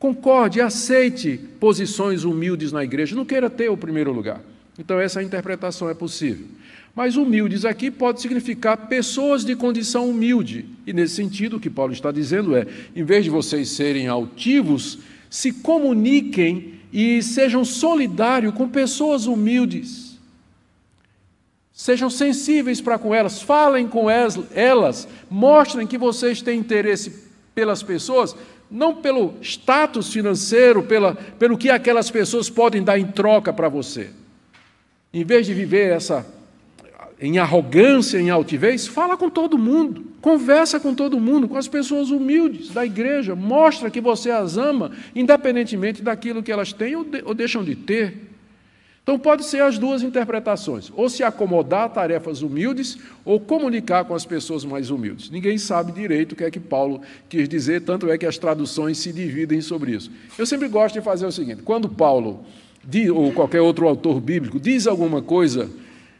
Concorde, 0.00 0.62
aceite 0.62 1.38
posições 1.60 2.24
humildes 2.24 2.72
na 2.72 2.82
igreja, 2.82 3.14
não 3.14 3.26
queira 3.26 3.50
ter 3.50 3.68
o 3.68 3.76
primeiro 3.76 4.10
lugar. 4.10 4.40
Então, 4.78 4.98
essa 4.98 5.22
interpretação 5.22 5.90
é 5.90 5.94
possível. 5.94 6.46
Mas 6.96 7.16
humildes 7.16 7.66
aqui 7.66 7.90
pode 7.90 8.22
significar 8.22 8.88
pessoas 8.88 9.44
de 9.44 9.54
condição 9.54 10.08
humilde. 10.08 10.64
E 10.86 10.94
nesse 10.94 11.16
sentido, 11.16 11.58
o 11.58 11.60
que 11.60 11.68
Paulo 11.68 11.92
está 11.92 12.10
dizendo 12.10 12.56
é: 12.56 12.66
em 12.96 13.04
vez 13.04 13.24
de 13.24 13.30
vocês 13.30 13.68
serem 13.68 14.08
altivos, 14.08 15.00
se 15.28 15.52
comuniquem 15.52 16.80
e 16.90 17.22
sejam 17.22 17.62
solidários 17.62 18.54
com 18.54 18.66
pessoas 18.66 19.26
humildes. 19.26 20.18
Sejam 21.74 22.08
sensíveis 22.08 22.80
para 22.80 22.98
com 22.98 23.14
elas, 23.14 23.42
falem 23.42 23.86
com 23.86 24.08
elas, 24.10 25.06
mostrem 25.30 25.86
que 25.86 25.98
vocês 25.98 26.40
têm 26.40 26.58
interesse 26.58 27.28
pelas 27.54 27.82
pessoas, 27.82 28.34
não 28.70 28.94
pelo 28.96 29.34
status 29.42 30.12
financeiro, 30.12 30.82
pela, 30.82 31.14
pelo 31.14 31.58
que 31.58 31.70
aquelas 31.70 32.10
pessoas 32.10 32.48
podem 32.48 32.82
dar 32.82 32.98
em 32.98 33.06
troca 33.06 33.52
para 33.52 33.68
você. 33.68 34.10
Em 35.12 35.24
vez 35.24 35.46
de 35.46 35.54
viver 35.54 35.92
essa 35.92 36.26
em 37.20 37.38
arrogância, 37.38 38.18
em 38.18 38.30
altivez, 38.30 38.86
fala 38.86 39.16
com 39.16 39.28
todo 39.28 39.58
mundo, 39.58 40.06
conversa 40.22 40.80
com 40.80 40.94
todo 40.94 41.20
mundo, 41.20 41.46
com 41.46 41.58
as 41.58 41.68
pessoas 41.68 42.10
humildes 42.10 42.70
da 42.70 42.86
igreja, 42.86 43.34
mostra 43.36 43.90
que 43.90 44.00
você 44.00 44.30
as 44.30 44.56
ama, 44.56 44.92
independentemente 45.14 46.00
daquilo 46.00 46.42
que 46.42 46.50
elas 46.50 46.72
têm 46.72 46.96
ou, 46.96 47.04
de, 47.04 47.22
ou 47.22 47.34
deixam 47.34 47.62
de 47.62 47.74
ter. 47.76 48.29
Então, 49.02 49.18
pode 49.18 49.44
ser 49.44 49.62
as 49.62 49.78
duas 49.78 50.02
interpretações: 50.02 50.92
ou 50.94 51.08
se 51.08 51.22
acomodar 51.22 51.84
a 51.84 51.88
tarefas 51.88 52.42
humildes, 52.42 52.98
ou 53.24 53.40
comunicar 53.40 54.04
com 54.04 54.14
as 54.14 54.24
pessoas 54.24 54.64
mais 54.64 54.90
humildes. 54.90 55.30
Ninguém 55.30 55.58
sabe 55.58 55.92
direito 55.92 56.32
o 56.32 56.36
que 56.36 56.44
é 56.44 56.50
que 56.50 56.60
Paulo 56.60 57.00
quis 57.28 57.48
dizer, 57.48 57.82
tanto 57.82 58.10
é 58.10 58.18
que 58.18 58.26
as 58.26 58.38
traduções 58.38 58.98
se 58.98 59.12
dividem 59.12 59.60
sobre 59.60 59.92
isso. 59.92 60.10
Eu 60.38 60.46
sempre 60.46 60.68
gosto 60.68 60.94
de 60.94 61.00
fazer 61.00 61.26
o 61.26 61.32
seguinte: 61.32 61.62
quando 61.62 61.88
Paulo, 61.88 62.44
ou 63.14 63.32
qualquer 63.32 63.60
outro 63.60 63.88
autor 63.88 64.20
bíblico, 64.20 64.60
diz 64.60 64.86
alguma 64.86 65.20
coisa 65.20 65.70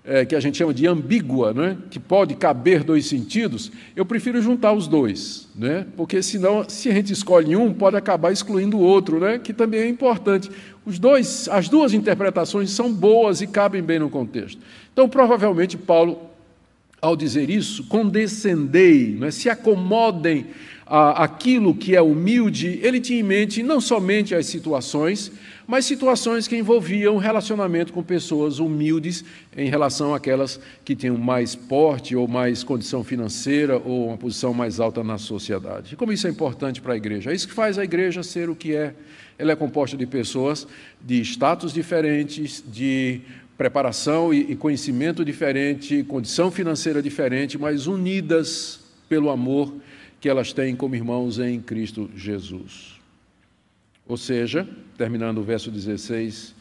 é, 0.05 0.25
que 0.25 0.35
a 0.35 0.41
gente 0.41 0.57
chama 0.57 0.73
de 0.73 0.87
ambígua, 0.87 1.53
né? 1.53 1.77
que 1.91 1.99
pode 1.99 2.35
caber 2.35 2.83
dois 2.83 3.07
sentidos, 3.07 3.71
eu 3.95 4.05
prefiro 4.05 4.41
juntar 4.41 4.73
os 4.73 4.89
dois, 4.89 5.49
né? 5.55 5.87
porque 5.97 6.23
senão, 6.23 6.65
se 6.69 6.89
a 6.89 6.93
gente 6.93 7.13
escolhe 7.13 7.55
um, 7.55 7.73
pode 7.73 7.97
acabar 7.97 8.33
excluindo 8.33 8.79
o 8.79 8.81
outro, 8.81 9.21
né? 9.21 9.39
que 9.39 9.53
também 9.53 9.81
é 9.81 9.89
importante. 9.89 10.51
Os 10.87 10.99
dois, 10.99 11.49
as 11.49 11.69
duas 11.69 11.93
interpretações 11.93 12.71
são 12.71 12.93
boas 12.93 13.41
e 13.43 13.47
cabem 13.47 13.83
bem 13.83 13.99
no 13.99 14.09
contexto. 14.09 14.61
Então, 14.93 15.09
provavelmente, 15.09 15.77
Paulo, 15.77 16.31
ao 17.01 17.15
dizer 17.15 17.51
isso, 17.51 17.85
condescendei, 17.85 19.17
né? 19.19 19.31
se 19.31 19.49
acomodem 19.49 20.47
aquilo 20.91 21.73
que 21.73 21.95
é 21.95 22.03
humilde, 22.03 22.81
ele 22.83 22.99
tinha 22.99 23.21
em 23.21 23.23
mente 23.23 23.63
não 23.63 23.81
somente 23.81 24.35
as 24.35 24.47
situações, 24.47 25.31
mas 25.65 25.85
situações 25.85 26.49
que 26.49 26.57
envolviam 26.57 27.17
relacionamento 27.17 27.93
com 27.93 28.03
pessoas 28.03 28.59
humildes 28.59 29.25
em 29.57 29.71
relação 29.71 30.13
àquelas 30.13 30.59
que 30.85 30.97
tinham 30.97 31.17
mais 31.17 31.55
porte 31.55 32.17
ou 32.17 32.27
mais 32.27 32.65
condição 32.65 33.05
financeira 33.05 33.81
ou 33.85 34.09
uma 34.09 34.17
posição 34.17 34.53
mais 34.53 34.81
alta 34.81 35.05
na 35.05 35.17
sociedade. 35.17 35.95
E 35.95 35.97
como 35.97 36.13
isso 36.13 36.27
é 36.27 36.31
importante 36.31 36.81
para 36.81 36.95
a 36.95 36.97
igreja? 36.97 37.31
É 37.31 37.35
isso 37.37 37.47
que 37.47 37.55
faz 37.55 37.79
a 37.79 37.85
igreja 37.85 38.25
ser 38.25 38.51
o 38.51 38.57
que 38.57 38.75
é. 38.75 38.93
Ela 39.39 39.53
é 39.53 39.57
composta 39.57 39.97
de 39.97 40.07
pessoas 40.07 40.67
de 41.01 41.21
status 41.21 41.73
diferentes, 41.73 42.65
de 42.67 43.21
preparação 43.57 44.35
e 44.35 44.57
conhecimento 44.57 45.25
diferente, 45.25 46.03
condição 46.03 46.51
financeira 46.51 47.01
diferente, 47.01 47.57
mas 47.57 47.87
unidas 47.87 48.81
pelo 49.09 49.31
amor 49.31 49.73
que 50.21 50.29
elas 50.29 50.53
têm 50.53 50.77
como 50.77 50.95
irmãos 50.95 51.39
em 51.39 51.61
Cristo 51.61 52.11
Jesus. 52.15 53.01
Ou 54.07 54.17
seja, 54.17 54.69
terminando 54.99 55.39
o 55.39 55.43
verso 55.43 55.71
16, 55.71 56.55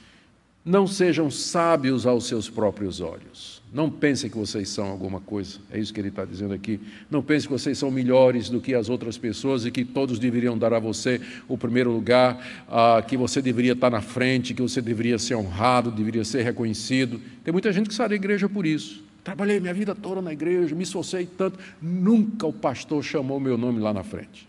não 0.63 0.85
sejam 0.85 1.31
sábios 1.31 2.05
aos 2.05 2.27
seus 2.27 2.49
próprios 2.49 3.01
olhos. 3.01 3.61
Não 3.73 3.89
pensem 3.89 4.29
que 4.29 4.37
vocês 4.37 4.69
são 4.69 4.87
alguma 4.87 5.19
coisa. 5.19 5.57
É 5.71 5.79
isso 5.79 5.93
que 5.93 5.99
ele 5.99 6.09
está 6.09 6.25
dizendo 6.25 6.53
aqui. 6.53 6.79
Não 7.09 7.23
pensem 7.23 7.47
que 7.47 7.53
vocês 7.53 7.77
são 7.77 7.89
melhores 7.89 8.49
do 8.49 8.61
que 8.61 8.75
as 8.75 8.87
outras 8.87 9.17
pessoas 9.17 9.65
e 9.65 9.71
que 9.71 9.83
todos 9.83 10.19
deveriam 10.19 10.57
dar 10.57 10.73
a 10.73 10.79
você 10.79 11.19
o 11.47 11.57
primeiro 11.57 11.91
lugar, 11.91 12.65
ah, 12.67 13.03
que 13.05 13.17
você 13.17 13.41
deveria 13.41 13.73
estar 13.73 13.89
na 13.89 14.01
frente, 14.01 14.53
que 14.53 14.61
você 14.61 14.81
deveria 14.81 15.17
ser 15.17 15.35
honrado, 15.35 15.91
deveria 15.91 16.23
ser 16.23 16.43
reconhecido. 16.43 17.21
Tem 17.43 17.51
muita 17.51 17.71
gente 17.71 17.89
que 17.89 17.95
sai 17.95 18.09
da 18.09 18.15
igreja 18.15 18.47
por 18.47 18.65
isso. 18.65 19.08
Trabalhei 19.23 19.59
minha 19.59 19.73
vida 19.73 19.93
toda 19.93 20.21
na 20.21 20.33
igreja, 20.33 20.75
me 20.75 20.83
esforcei 20.83 21.25
tanto. 21.25 21.59
Nunca 21.81 22.47
o 22.47 22.53
pastor 22.53 23.03
chamou 23.03 23.39
meu 23.39 23.57
nome 23.57 23.79
lá 23.79 23.93
na 23.93 24.03
frente. 24.03 24.47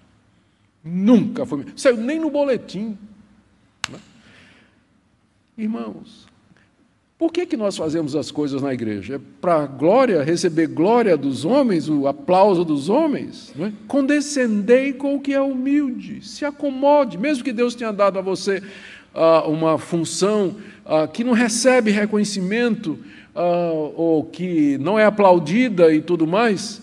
Nunca 0.82 1.44
foi. 1.44 1.66
Saiu 1.76 1.96
nem 1.96 2.18
no 2.18 2.30
boletim. 2.30 2.96
Né? 3.90 3.98
Irmãos, 5.58 6.26
por 7.20 7.30
que, 7.30 7.44
que 7.44 7.56
nós 7.56 7.76
fazemos 7.76 8.16
as 8.16 8.30
coisas 8.30 8.62
na 8.62 8.72
igreja? 8.72 9.16
É 9.16 9.20
para 9.42 9.66
glória, 9.66 10.22
receber 10.22 10.68
glória 10.68 11.18
dos 11.18 11.44
homens, 11.44 11.86
o 11.86 12.06
aplauso 12.06 12.64
dos 12.64 12.88
homens? 12.88 13.52
Não 13.54 13.66
é? 13.66 13.72
Condescendei 13.86 14.94
com 14.94 15.16
o 15.16 15.20
que 15.20 15.34
é 15.34 15.40
humilde, 15.40 16.26
se 16.26 16.46
acomode, 16.46 17.18
mesmo 17.18 17.44
que 17.44 17.52
Deus 17.52 17.74
tenha 17.74 17.92
dado 17.92 18.18
a 18.18 18.22
você 18.22 18.62
uh, 19.14 19.50
uma 19.50 19.76
função 19.76 20.56
uh, 20.86 21.06
que 21.08 21.22
não 21.22 21.34
recebe 21.34 21.90
reconhecimento, 21.90 22.98
uh, 23.34 23.94
ou 23.96 24.24
que 24.24 24.78
não 24.78 24.98
é 24.98 25.04
aplaudida 25.04 25.92
e 25.92 26.00
tudo 26.00 26.26
mais, 26.26 26.82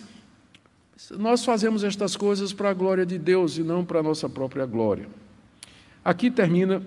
nós 1.17 1.45
fazemos 1.45 1.83
estas 1.83 2.15
coisas 2.15 2.51
para 2.51 2.69
a 2.69 2.73
glória 2.73 3.05
de 3.05 3.17
Deus 3.17 3.57
e 3.57 3.63
não 3.63 3.85
para 3.85 3.99
a 3.99 4.03
nossa 4.03 4.27
própria 4.27 4.65
glória. 4.65 5.07
Aqui 6.03 6.31
termina 6.31 6.81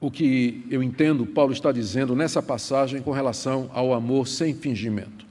o 0.00 0.10
que 0.10 0.64
eu 0.70 0.82
entendo 0.82 1.24
Paulo 1.24 1.52
está 1.52 1.72
dizendo 1.72 2.14
nessa 2.14 2.42
passagem 2.42 3.00
com 3.00 3.10
relação 3.10 3.70
ao 3.72 3.94
amor 3.94 4.28
sem 4.28 4.54
fingimento. 4.54 5.24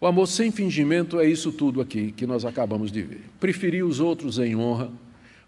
O 0.00 0.06
amor 0.06 0.26
sem 0.26 0.50
fingimento 0.50 1.18
é 1.20 1.28
isso 1.28 1.52
tudo 1.52 1.80
aqui 1.80 2.12
que 2.12 2.26
nós 2.26 2.44
acabamos 2.44 2.90
de 2.90 3.02
ver. 3.02 3.24
Preferir 3.40 3.84
os 3.84 4.00
outros 4.00 4.38
em 4.38 4.54
honra, 4.56 4.90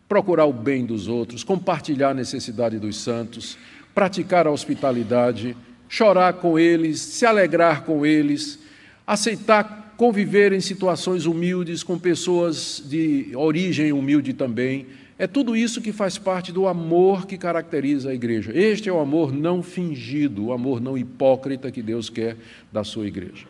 procurar 0.08 0.46
o 0.46 0.52
bem 0.52 0.86
dos 0.86 1.06
outros, 1.06 1.44
compartilhar 1.44 2.10
a 2.10 2.14
necessidade 2.14 2.78
dos 2.78 2.96
santos, 2.96 3.58
praticar 3.94 4.46
a 4.46 4.50
hospitalidade, 4.50 5.56
chorar 5.88 6.34
com 6.34 6.58
eles, 6.58 7.00
se 7.00 7.24
alegrar 7.24 7.84
com 7.84 8.04
eles, 8.04 8.58
aceitar 9.06 9.78
conviver 9.98 10.52
em 10.52 10.60
situações 10.60 11.26
humildes 11.26 11.82
com 11.82 11.98
pessoas 11.98 12.80
de 12.86 13.32
origem 13.34 13.92
humilde 13.92 14.32
também. 14.32 14.86
É 15.18 15.26
tudo 15.26 15.56
isso 15.56 15.82
que 15.82 15.90
faz 15.90 16.16
parte 16.16 16.52
do 16.52 16.68
amor 16.68 17.26
que 17.26 17.36
caracteriza 17.36 18.10
a 18.10 18.14
igreja. 18.14 18.52
Este 18.56 18.88
é 18.88 18.92
o 18.92 19.00
amor 19.00 19.32
não 19.32 19.60
fingido, 19.60 20.46
o 20.46 20.52
amor 20.52 20.80
não 20.80 20.96
hipócrita 20.96 21.72
que 21.72 21.82
Deus 21.82 22.08
quer 22.08 22.36
da 22.72 22.84
sua 22.84 23.08
igreja. 23.08 23.44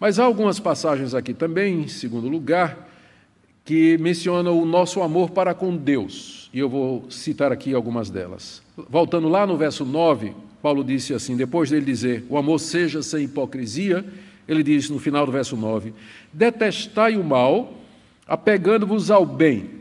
Mas 0.00 0.18
há 0.18 0.24
algumas 0.24 0.58
passagens 0.58 1.14
aqui 1.14 1.32
também, 1.32 1.82
em 1.82 1.88
segundo 1.88 2.28
lugar, 2.28 2.88
que 3.64 3.96
mencionam 3.98 4.60
o 4.60 4.66
nosso 4.66 5.00
amor 5.00 5.30
para 5.30 5.54
com 5.54 5.76
Deus. 5.76 6.50
E 6.52 6.58
eu 6.58 6.68
vou 6.68 7.08
citar 7.08 7.52
aqui 7.52 7.72
algumas 7.72 8.10
delas. 8.10 8.62
Voltando 8.76 9.28
lá 9.28 9.46
no 9.46 9.56
verso 9.56 9.84
9, 9.84 10.34
Paulo 10.62 10.82
disse 10.82 11.14
assim: 11.14 11.36
depois 11.36 11.70
dele 11.70 11.86
dizer, 11.86 12.24
o 12.28 12.36
amor 12.36 12.58
seja 12.58 13.02
sem 13.02 13.24
hipocrisia, 13.24 14.04
ele 14.46 14.62
diz 14.62 14.88
no 14.90 14.98
final 14.98 15.26
do 15.26 15.32
verso 15.32 15.56
9: 15.56 15.92
detestai 16.32 17.16
o 17.16 17.24
mal, 17.24 17.74
apegando-vos 18.26 19.10
ao 19.10 19.24
bem. 19.24 19.78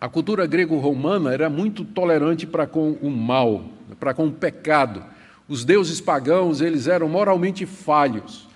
A 0.00 0.08
cultura 0.08 0.46
grego-romana 0.46 1.32
era 1.32 1.50
muito 1.50 1.84
tolerante 1.84 2.46
para 2.46 2.66
com 2.66 2.92
o 3.02 3.10
mal, 3.10 3.64
para 3.98 4.14
com 4.14 4.26
o 4.28 4.32
pecado. 4.32 5.02
Os 5.48 5.64
deuses 5.64 6.00
pagãos, 6.00 6.60
eles 6.60 6.86
eram 6.86 7.08
moralmente 7.08 7.66
falhos. 7.66 8.46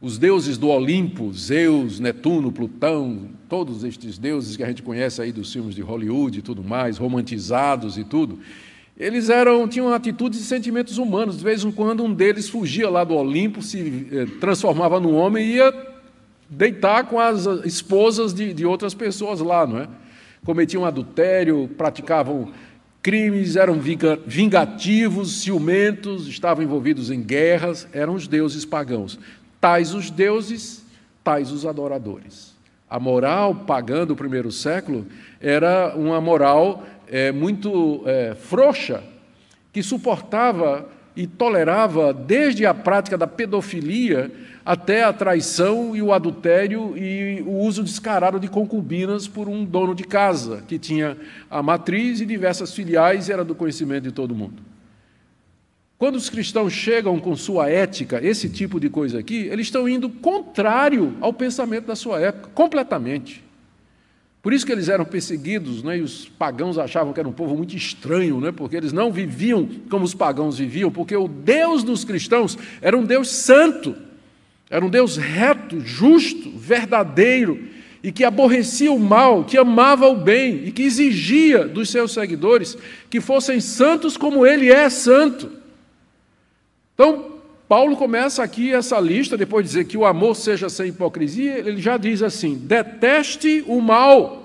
Os 0.00 0.18
deuses 0.18 0.58
do 0.58 0.68
Olimpo, 0.68 1.32
Zeus, 1.32 1.98
Netuno, 1.98 2.52
Plutão, 2.52 3.30
todos 3.48 3.82
estes 3.82 4.18
deuses 4.18 4.54
que 4.54 4.62
a 4.62 4.68
gente 4.68 4.82
conhece 4.82 5.22
aí 5.22 5.32
dos 5.32 5.50
filmes 5.50 5.74
de 5.74 5.80
Hollywood 5.80 6.38
e 6.38 6.42
tudo 6.42 6.62
mais, 6.62 6.98
romantizados 6.98 7.96
e 7.96 8.04
tudo, 8.04 8.38
eles 8.96 9.28
eram, 9.28 9.66
tinham 9.66 9.92
atitudes 9.92 10.40
e 10.40 10.44
sentimentos 10.44 10.98
humanos. 10.98 11.38
De 11.38 11.44
vez 11.44 11.64
em 11.64 11.72
quando, 11.72 12.04
um 12.04 12.12
deles 12.12 12.48
fugia 12.48 12.88
lá 12.88 13.02
do 13.02 13.14
Olimpo, 13.14 13.60
se 13.60 14.08
eh, 14.12 14.26
transformava 14.40 15.00
num 15.00 15.14
homem 15.14 15.44
e 15.44 15.54
ia 15.56 15.72
deitar 16.48 17.04
com 17.04 17.18
as 17.18 17.46
esposas 17.64 18.32
de, 18.32 18.54
de 18.54 18.64
outras 18.64 18.94
pessoas 18.94 19.40
lá, 19.40 19.66
não 19.66 19.78
é? 19.78 19.88
Cometiam 20.44 20.84
adultério, 20.84 21.68
praticavam 21.76 22.52
crimes, 23.02 23.56
eram 23.56 23.78
vingativos, 24.26 25.42
ciumentos, 25.42 26.26
estavam 26.26 26.62
envolvidos 26.62 27.10
em 27.10 27.20
guerras, 27.20 27.88
eram 27.92 28.14
os 28.14 28.28
deuses 28.28 28.64
pagãos. 28.64 29.18
Tais 29.60 29.92
os 29.92 30.10
deuses, 30.10 30.84
tais 31.22 31.50
os 31.50 31.66
adoradores. 31.66 32.54
A 32.88 33.00
moral 33.00 33.54
pagã 33.54 34.06
do 34.06 34.14
primeiro 34.14 34.52
século 34.52 35.06
era 35.40 35.94
uma 35.96 36.20
moral 36.20 36.84
é, 37.08 37.32
muito 37.32 38.02
é, 38.06 38.34
frouxa, 38.34 39.02
que 39.72 39.82
suportava 39.82 40.88
e 41.16 41.26
tolerava 41.26 42.12
desde 42.12 42.66
a 42.66 42.74
prática 42.74 43.16
da 43.16 43.26
pedofilia 43.26 44.30
até 44.64 45.04
a 45.04 45.12
traição 45.12 45.94
e 45.94 46.02
o 46.02 46.12
adultério 46.12 46.96
e 46.96 47.42
o 47.42 47.58
uso 47.58 47.84
descarado 47.84 48.40
de 48.40 48.48
concubinas 48.48 49.28
por 49.28 49.48
um 49.48 49.64
dono 49.64 49.94
de 49.94 50.04
casa, 50.04 50.64
que 50.66 50.78
tinha 50.78 51.16
a 51.50 51.62
matriz 51.62 52.20
e 52.20 52.26
diversas 52.26 52.74
filiais 52.74 53.28
e 53.28 53.32
era 53.32 53.44
do 53.44 53.54
conhecimento 53.54 54.04
de 54.04 54.12
todo 54.12 54.34
mundo. 54.34 54.62
Quando 55.98 56.16
os 56.16 56.28
cristãos 56.28 56.72
chegam 56.72 57.20
com 57.20 57.36
sua 57.36 57.70
ética, 57.70 58.20
esse 58.22 58.48
tipo 58.48 58.80
de 58.80 58.88
coisa 58.88 59.20
aqui, 59.20 59.46
eles 59.46 59.66
estão 59.66 59.88
indo 59.88 60.08
contrário 60.08 61.16
ao 61.20 61.32
pensamento 61.32 61.86
da 61.86 61.94
sua 61.94 62.20
época, 62.20 62.50
completamente. 62.54 63.43
Por 64.44 64.52
isso 64.52 64.66
que 64.66 64.72
eles 64.72 64.90
eram 64.90 65.06
perseguidos, 65.06 65.82
né? 65.82 65.96
e 65.96 66.02
os 66.02 66.28
pagãos 66.28 66.76
achavam 66.76 67.14
que 67.14 67.18
era 67.18 67.26
um 67.26 67.32
povo 67.32 67.56
muito 67.56 67.74
estranho, 67.74 68.42
né? 68.42 68.52
porque 68.52 68.76
eles 68.76 68.92
não 68.92 69.10
viviam 69.10 69.66
como 69.88 70.04
os 70.04 70.12
pagãos 70.12 70.58
viviam, 70.58 70.90
porque 70.90 71.16
o 71.16 71.26
Deus 71.26 71.82
dos 71.82 72.04
cristãos 72.04 72.58
era 72.82 72.94
um 72.94 73.06
Deus 73.06 73.30
santo, 73.30 73.96
era 74.68 74.84
um 74.84 74.90
Deus 74.90 75.16
reto, 75.16 75.80
justo, 75.80 76.50
verdadeiro, 76.50 77.58
e 78.02 78.12
que 78.12 78.22
aborrecia 78.22 78.92
o 78.92 79.00
mal, 79.00 79.44
que 79.44 79.56
amava 79.56 80.06
o 80.08 80.16
bem, 80.16 80.66
e 80.66 80.72
que 80.72 80.82
exigia 80.82 81.66
dos 81.66 81.88
seus 81.88 82.12
seguidores 82.12 82.76
que 83.08 83.22
fossem 83.22 83.60
santos 83.60 84.14
como 84.14 84.46
ele 84.46 84.70
é 84.70 84.90
santo. 84.90 85.50
Então, 86.92 87.33
Paulo 87.68 87.96
começa 87.96 88.42
aqui 88.42 88.72
essa 88.72 89.00
lista, 89.00 89.36
depois 89.36 89.64
de 89.64 89.70
dizer 89.70 89.84
que 89.86 89.96
o 89.96 90.04
amor 90.04 90.36
seja 90.36 90.68
sem 90.68 90.88
hipocrisia, 90.88 91.58
ele 91.58 91.80
já 91.80 91.96
diz 91.96 92.22
assim: 92.22 92.56
deteste 92.56 93.64
o 93.66 93.80
mal. 93.80 94.42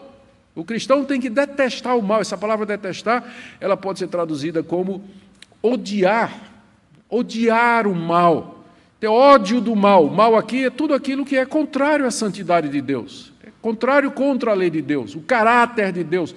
O 0.55 0.63
cristão 0.63 1.05
tem 1.05 1.19
que 1.19 1.29
detestar 1.29 1.97
o 1.97 2.01
mal. 2.01 2.21
Essa 2.21 2.37
palavra 2.37 2.65
detestar, 2.65 3.23
ela 3.59 3.77
pode 3.77 3.99
ser 3.99 4.07
traduzida 4.07 4.63
como 4.63 5.03
odiar, 5.61 6.33
odiar 7.09 7.87
o 7.87 7.95
mal, 7.95 8.63
ter 8.99 9.07
ódio 9.07 9.59
do 9.59 9.75
mal. 9.75 10.05
O 10.05 10.11
mal 10.11 10.35
aqui 10.35 10.65
é 10.65 10.69
tudo 10.69 10.93
aquilo 10.93 11.25
que 11.25 11.37
é 11.37 11.45
contrário 11.45 12.05
à 12.05 12.11
santidade 12.11 12.69
de 12.69 12.81
Deus, 12.81 13.33
é 13.43 13.49
contrário 13.61 14.11
contra 14.11 14.51
a 14.51 14.53
lei 14.53 14.69
de 14.69 14.81
Deus, 14.81 15.13
o 15.13 15.21
caráter 15.21 15.91
de 15.91 16.03
Deus. 16.03 16.33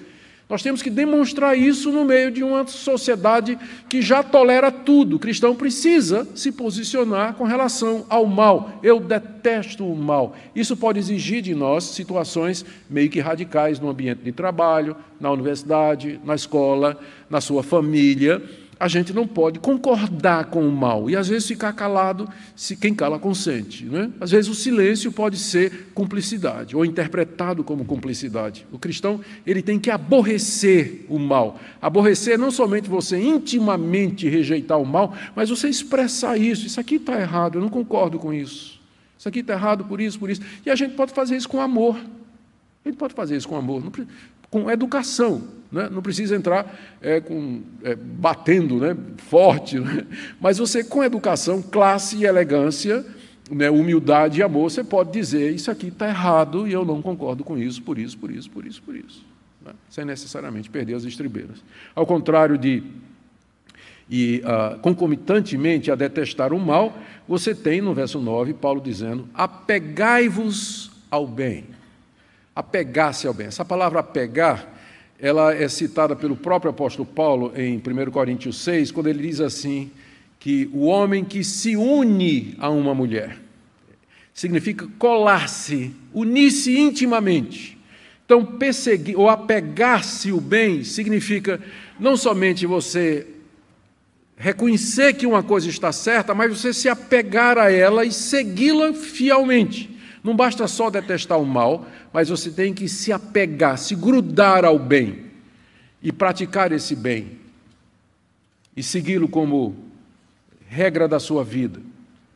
Nós 0.53 0.63
temos 0.63 0.83
que 0.83 0.91
demonstrar 0.91 1.57
isso 1.57 1.91
no 1.91 2.05
meio 2.05 2.31
de 2.31 2.45
uma 2.45 2.67
sociedade 2.67 3.59
que 3.89 4.03
já 4.03 4.23
tolera 4.23 4.71
tudo. 4.71 5.17
O 5.17 5.19
cristão 5.19 5.57
precisa 5.57 6.29
se 6.35 6.53
posicionar 6.53 7.33
com 7.37 7.45
relação 7.45 8.05
ao 8.07 8.27
mal. 8.27 8.79
Eu 8.83 9.01
detesto 9.01 9.83
o 9.83 9.97
mal. 9.97 10.37
Isso 10.55 10.77
pode 10.77 10.99
exigir 10.99 11.41
de 11.41 11.55
nós 11.55 11.85
situações 11.85 12.67
meio 12.91 13.09
que 13.09 13.19
radicais 13.19 13.81
no 13.81 13.89
ambiente 13.89 14.23
de 14.23 14.31
trabalho, 14.31 14.95
na 15.19 15.31
universidade, 15.31 16.21
na 16.23 16.35
escola, 16.35 17.01
na 17.31 17.41
sua 17.41 17.63
família 17.63 18.43
a 18.83 18.89
gente 18.89 19.13
não 19.13 19.29
pode 19.29 19.61
concordar 19.61 20.47
com 20.47 20.67
o 20.67 20.73
mal 20.73 21.09
e 21.09 21.15
às 21.15 21.29
vezes 21.29 21.47
ficar 21.47 21.73
calado, 21.73 22.29
se 22.57 22.75
quem 22.75 22.93
cala 22.93 23.17
consente. 23.17 23.85
Né? 23.85 24.11
Às 24.21 24.33
vezes 24.33 24.51
o 24.51 24.57
silêncio 24.57 25.13
pode 25.13 25.37
ser 25.39 25.93
cumplicidade 25.95 26.75
ou 26.75 26.85
interpretado 26.85 27.63
como 27.63 27.85
cumplicidade. 27.85 28.67
O 28.73 28.81
cristão 28.81 29.21
ele 29.47 29.63
tem 29.63 29.79
que 29.79 29.89
aborrecer 29.89 31.07
o 31.09 31.17
mal. 31.17 31.61
Aborrecer 31.81 32.37
não 32.37 32.51
somente 32.51 32.91
você 32.91 33.17
intimamente 33.17 34.29
rejeitar 34.29 34.81
o 34.81 34.85
mal, 34.85 35.15
mas 35.37 35.49
você 35.49 35.69
expressar 35.69 36.37
isso. 36.37 36.67
Isso 36.67 36.81
aqui 36.81 36.97
está 36.97 37.21
errado, 37.21 37.59
eu 37.59 37.63
não 37.63 37.69
concordo 37.69 38.19
com 38.19 38.35
isso. 38.35 38.81
Isso 39.17 39.29
aqui 39.29 39.39
está 39.39 39.53
errado 39.53 39.85
por 39.85 40.01
isso, 40.01 40.19
por 40.19 40.29
isso. 40.29 40.43
E 40.67 40.71
a 40.71 40.75
gente 40.75 40.95
pode 40.95 41.13
fazer 41.13 41.37
isso 41.37 41.49
com 41.49 41.61
amor. 41.61 41.97
A 42.85 42.89
gente 42.89 42.99
pode 42.99 43.15
fazer 43.15 43.37
isso 43.37 43.49
com 43.49 43.57
amor 43.57 43.81
com 44.51 44.69
educação. 44.69 45.62
Né? 45.73 45.89
Não 45.91 46.03
precisa 46.03 46.37
entrar 46.37 46.79
é, 47.01 47.21
com, 47.21 47.63
é, 47.83 47.95
batendo 47.95 48.79
né? 48.79 48.95
forte, 49.17 49.81
né? 49.81 50.07
mas 50.39 50.59
você, 50.59 50.85
com 50.85 51.03
educação, 51.03 51.63
classe 51.63 52.19
e 52.19 52.25
elegância, 52.27 53.05
né? 53.51 53.71
humildade 53.71 54.41
e 54.41 54.43
amor, 54.43 54.71
você 54.71 54.85
pode 54.85 55.11
dizer: 55.13 55.53
Isso 55.53 55.71
aqui 55.71 55.89
está 55.89 56.07
errado 56.07 56.69
e 56.69 56.73
eu 56.73 56.85
não 56.85 57.01
concordo 57.01 57.43
com 57.43 57.57
isso, 57.57 57.83
por 57.83 57.99
isso, 57.99 58.19
por 58.19 58.31
isso, 58.31 58.51
por 58.51 58.67
isso, 58.67 58.83
por 58.83 58.95
isso. 58.95 59.25
Né? 59.65 59.73
Sem 59.89 60.05
necessariamente 60.05 60.69
perder 60.69 60.95
as 60.95 61.05
estribeiras. 61.05 61.65
Ao 61.95 62.05
contrário 62.05 62.59
de 62.59 62.83
e 64.11 64.43
uh, 64.45 64.79
concomitantemente 64.81 65.91
a 65.91 65.95
detestar 65.95 66.53
o 66.53 66.61
mal, 66.61 66.99
você 67.27 67.55
tem 67.55 67.81
no 67.81 67.95
verso 67.95 68.21
9 68.21 68.53
Paulo 68.53 68.79
dizendo: 68.79 69.27
apegai-vos 69.33 70.91
ao 71.11 71.27
bem 71.27 71.65
apegar-se 72.55 73.27
ao 73.27 73.35
bem. 73.35 73.47
Essa 73.47 73.65
palavra 73.65 74.01
apegar, 74.01 74.67
ela 75.23 75.55
é 75.55 75.69
citada 75.69 76.17
pelo 76.17 76.37
próprio 76.37 76.73
apóstolo 76.73 77.07
Paulo 77.07 77.53
em 77.55 77.77
1 77.77 78.11
Coríntios 78.11 78.57
6, 78.57 78.91
quando 78.91 79.07
ele 79.07 79.23
diz 79.23 79.41
assim, 79.41 79.89
que 80.41 80.69
o 80.73 80.87
homem 80.87 81.25
que 81.25 81.45
se 81.45 81.77
une 81.77 82.57
a 82.59 82.69
uma 82.69 82.93
mulher 82.93 83.39
significa 84.35 84.89
colar-se, 84.99 85.95
unir-se 86.13 86.77
intimamente. 86.77 87.79
Então, 88.25 88.45
perseguir 88.45 89.17
ou 89.17 89.29
apegar-se 89.29 90.33
o 90.33 90.41
bem 90.41 90.83
significa 90.83 91.61
não 92.01 92.17
somente 92.17 92.67
você 92.67 93.25
reconhecer 94.37 95.13
que 95.13 95.25
uma 95.25 95.43
coisa 95.43 95.69
está 95.69 95.93
certa, 95.93 96.35
mas 96.35 96.59
você 96.59 96.73
se 96.73 96.89
apegar 96.89 97.59
a 97.59 97.71
ela 97.71 98.05
e 98.05 98.11
segui-la 98.11 98.93
fielmente. 98.93 99.89
Não 100.23 100.37
basta 100.37 100.69
só 100.69 100.89
detestar 100.89 101.41
o 101.41 101.47
mal, 101.47 101.87
mas 102.13 102.29
você 102.29 102.51
tem 102.51 102.73
que 102.73 102.89
se 102.89 103.13
apegar, 103.13 103.77
se 103.77 103.95
grudar 103.95 104.65
ao 104.65 104.79
bem 104.79 105.25
e 106.03 106.13
praticar 106.13 106.71
esse 106.73 106.95
bem 106.95 107.39
e 108.77 108.83
segui-lo 108.83 109.29
como 109.29 109.75
regra 110.69 111.09
da 111.09 111.19
sua 111.19 111.43
vida. 111.43 111.81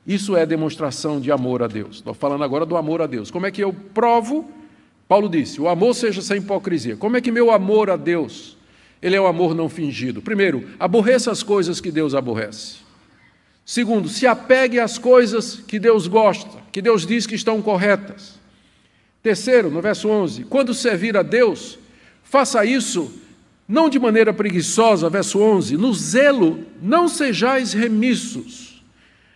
Isso 0.06 0.36
é 0.36 0.44
demonstração 0.44 1.20
de 1.20 1.32
amor 1.32 1.62
a 1.62 1.66
Deus. 1.66 1.96
Estou 1.96 2.14
falando 2.14 2.44
agora 2.44 2.66
do 2.66 2.76
amor 2.76 3.02
a 3.02 3.06
Deus. 3.06 3.30
Como 3.30 3.46
é 3.46 3.50
que 3.50 3.62
eu 3.62 3.72
provo? 3.72 4.48
Paulo 5.08 5.28
disse: 5.28 5.60
o 5.60 5.68
amor 5.68 5.94
seja 5.94 6.22
sem 6.22 6.38
hipocrisia. 6.38 6.96
Como 6.96 7.16
é 7.16 7.20
que 7.20 7.32
meu 7.32 7.50
amor 7.50 7.90
a 7.90 7.96
Deus, 7.96 8.56
ele 9.00 9.16
é 9.16 9.20
o 9.20 9.26
amor 9.26 9.54
não 9.54 9.68
fingido? 9.68 10.22
Primeiro, 10.22 10.68
aborreça 10.78 11.30
as 11.30 11.42
coisas 11.42 11.80
que 11.80 11.90
Deus 11.90 12.14
aborrece. 12.14 12.85
Segundo, 13.68 14.08
se 14.08 14.28
apegue 14.28 14.78
às 14.78 14.96
coisas 14.96 15.56
que 15.56 15.80
Deus 15.80 16.06
gosta, 16.06 16.62
que 16.70 16.80
Deus 16.80 17.04
diz 17.04 17.26
que 17.26 17.34
estão 17.34 17.60
corretas. 17.60 18.36
Terceiro, 19.20 19.72
no 19.72 19.82
verso 19.82 20.08
11, 20.08 20.44
quando 20.44 20.72
servir 20.72 21.16
a 21.16 21.22
Deus, 21.22 21.76
faça 22.22 22.64
isso 22.64 23.12
não 23.68 23.88
de 23.88 23.98
maneira 23.98 24.32
preguiçosa, 24.32 25.10
verso 25.10 25.40
11, 25.40 25.76
no 25.76 25.92
zelo 25.92 26.64
não 26.80 27.08
sejais 27.08 27.72
remissos. 27.72 28.84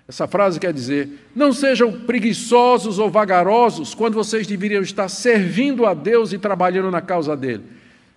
Essa 0.06 0.28
frase 0.28 0.60
quer 0.60 0.72
dizer: 0.72 1.08
não 1.34 1.52
sejam 1.52 1.92
preguiçosos 1.92 3.00
ou 3.00 3.10
vagarosos 3.10 3.96
quando 3.96 4.14
vocês 4.14 4.46
deveriam 4.46 4.80
estar 4.80 5.08
servindo 5.08 5.84
a 5.84 5.92
Deus 5.92 6.32
e 6.32 6.38
trabalhando 6.38 6.88
na 6.88 7.00
causa 7.00 7.36
dele. 7.36 7.64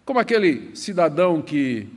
Como 0.05 0.19
aquele 0.19 0.69
cidadão 0.75 1.41
que 1.41 1.87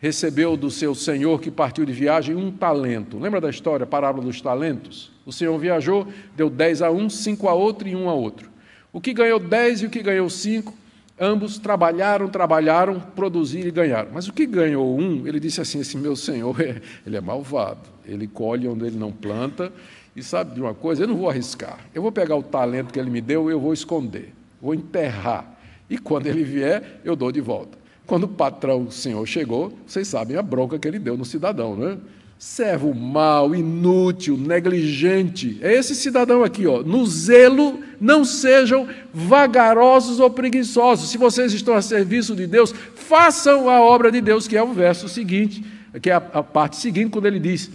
recebeu 0.00 0.56
do 0.56 0.70
seu 0.70 0.94
senhor 0.94 1.40
que 1.40 1.50
partiu 1.50 1.84
de 1.84 1.92
viagem 1.92 2.34
um 2.34 2.50
talento. 2.50 3.18
Lembra 3.18 3.40
da 3.40 3.50
história, 3.50 3.84
a 3.84 3.86
parábola 3.86 4.24
dos 4.24 4.40
talentos? 4.40 5.12
O 5.26 5.32
senhor 5.32 5.56
viajou, 5.58 6.08
deu 6.34 6.48
dez 6.48 6.80
a 6.80 6.90
um, 6.90 7.10
cinco 7.10 7.48
a 7.48 7.54
outro 7.54 7.86
e 7.86 7.94
um 7.94 8.08
a 8.08 8.14
outro. 8.14 8.48
O 8.92 9.00
que 9.00 9.12
ganhou 9.12 9.38
dez 9.38 9.82
e 9.82 9.86
o 9.86 9.90
que 9.90 10.02
ganhou 10.02 10.28
cinco, 10.30 10.74
ambos 11.20 11.58
trabalharam, 11.58 12.28
trabalharam, 12.28 12.98
produziram 12.98 13.68
e 13.68 13.70
ganharam. 13.70 14.10
Mas 14.12 14.26
o 14.26 14.32
que 14.32 14.46
ganhou 14.46 14.98
um, 14.98 15.26
ele 15.26 15.38
disse 15.38 15.60
assim: 15.60 15.80
esse 15.80 15.98
meu 15.98 16.16
senhor, 16.16 16.56
ele 17.06 17.16
é 17.16 17.20
malvado, 17.20 17.88
ele 18.06 18.26
colhe 18.26 18.66
onde 18.66 18.86
ele 18.86 18.96
não 18.98 19.12
planta. 19.12 19.70
E 20.16 20.22
sabe 20.22 20.54
de 20.54 20.60
uma 20.60 20.74
coisa? 20.74 21.04
Eu 21.04 21.08
não 21.08 21.16
vou 21.16 21.30
arriscar. 21.30 21.78
Eu 21.94 22.02
vou 22.02 22.10
pegar 22.10 22.34
o 22.34 22.42
talento 22.42 22.92
que 22.92 22.98
ele 22.98 23.10
me 23.10 23.20
deu, 23.20 23.48
eu 23.48 23.60
vou 23.60 23.72
esconder, 23.72 24.32
vou 24.60 24.74
enterrar. 24.74 25.56
E 25.88 25.98
quando 25.98 26.26
ele 26.26 26.42
vier, 26.42 27.00
eu 27.04 27.14
dou 27.14 27.30
de 27.30 27.40
volta. 27.40 27.79
Quando 28.10 28.24
o 28.24 28.28
patrão, 28.28 28.86
o 28.86 28.90
senhor, 28.90 29.24
chegou, 29.24 29.72
vocês 29.86 30.08
sabem 30.08 30.36
a 30.36 30.42
bronca 30.42 30.76
que 30.80 30.88
ele 30.88 30.98
deu 30.98 31.16
no 31.16 31.24
cidadão, 31.24 31.76
não 31.76 31.90
é? 31.90 31.96
Servo 32.36 32.92
mau, 32.92 33.54
inútil, 33.54 34.36
negligente. 34.36 35.56
É 35.62 35.72
esse 35.74 35.94
cidadão 35.94 36.42
aqui, 36.42 36.66
ó. 36.66 36.82
No 36.82 37.06
zelo, 37.06 37.78
não 38.00 38.24
sejam 38.24 38.88
vagarosos 39.14 40.18
ou 40.18 40.28
preguiçosos. 40.28 41.08
Se 41.08 41.18
vocês 41.18 41.52
estão 41.52 41.72
a 41.72 41.80
serviço 41.80 42.34
de 42.34 42.48
Deus, 42.48 42.74
façam 42.96 43.70
a 43.70 43.80
obra 43.80 44.10
de 44.10 44.20
Deus, 44.20 44.48
que 44.48 44.56
é 44.56 44.62
o 44.64 44.72
verso 44.72 45.08
seguinte, 45.08 45.64
que 46.02 46.10
é 46.10 46.14
a, 46.14 46.16
a 46.16 46.42
parte 46.42 46.78
seguinte, 46.78 47.10
quando 47.10 47.26
ele 47.26 47.38
diz: 47.38 47.70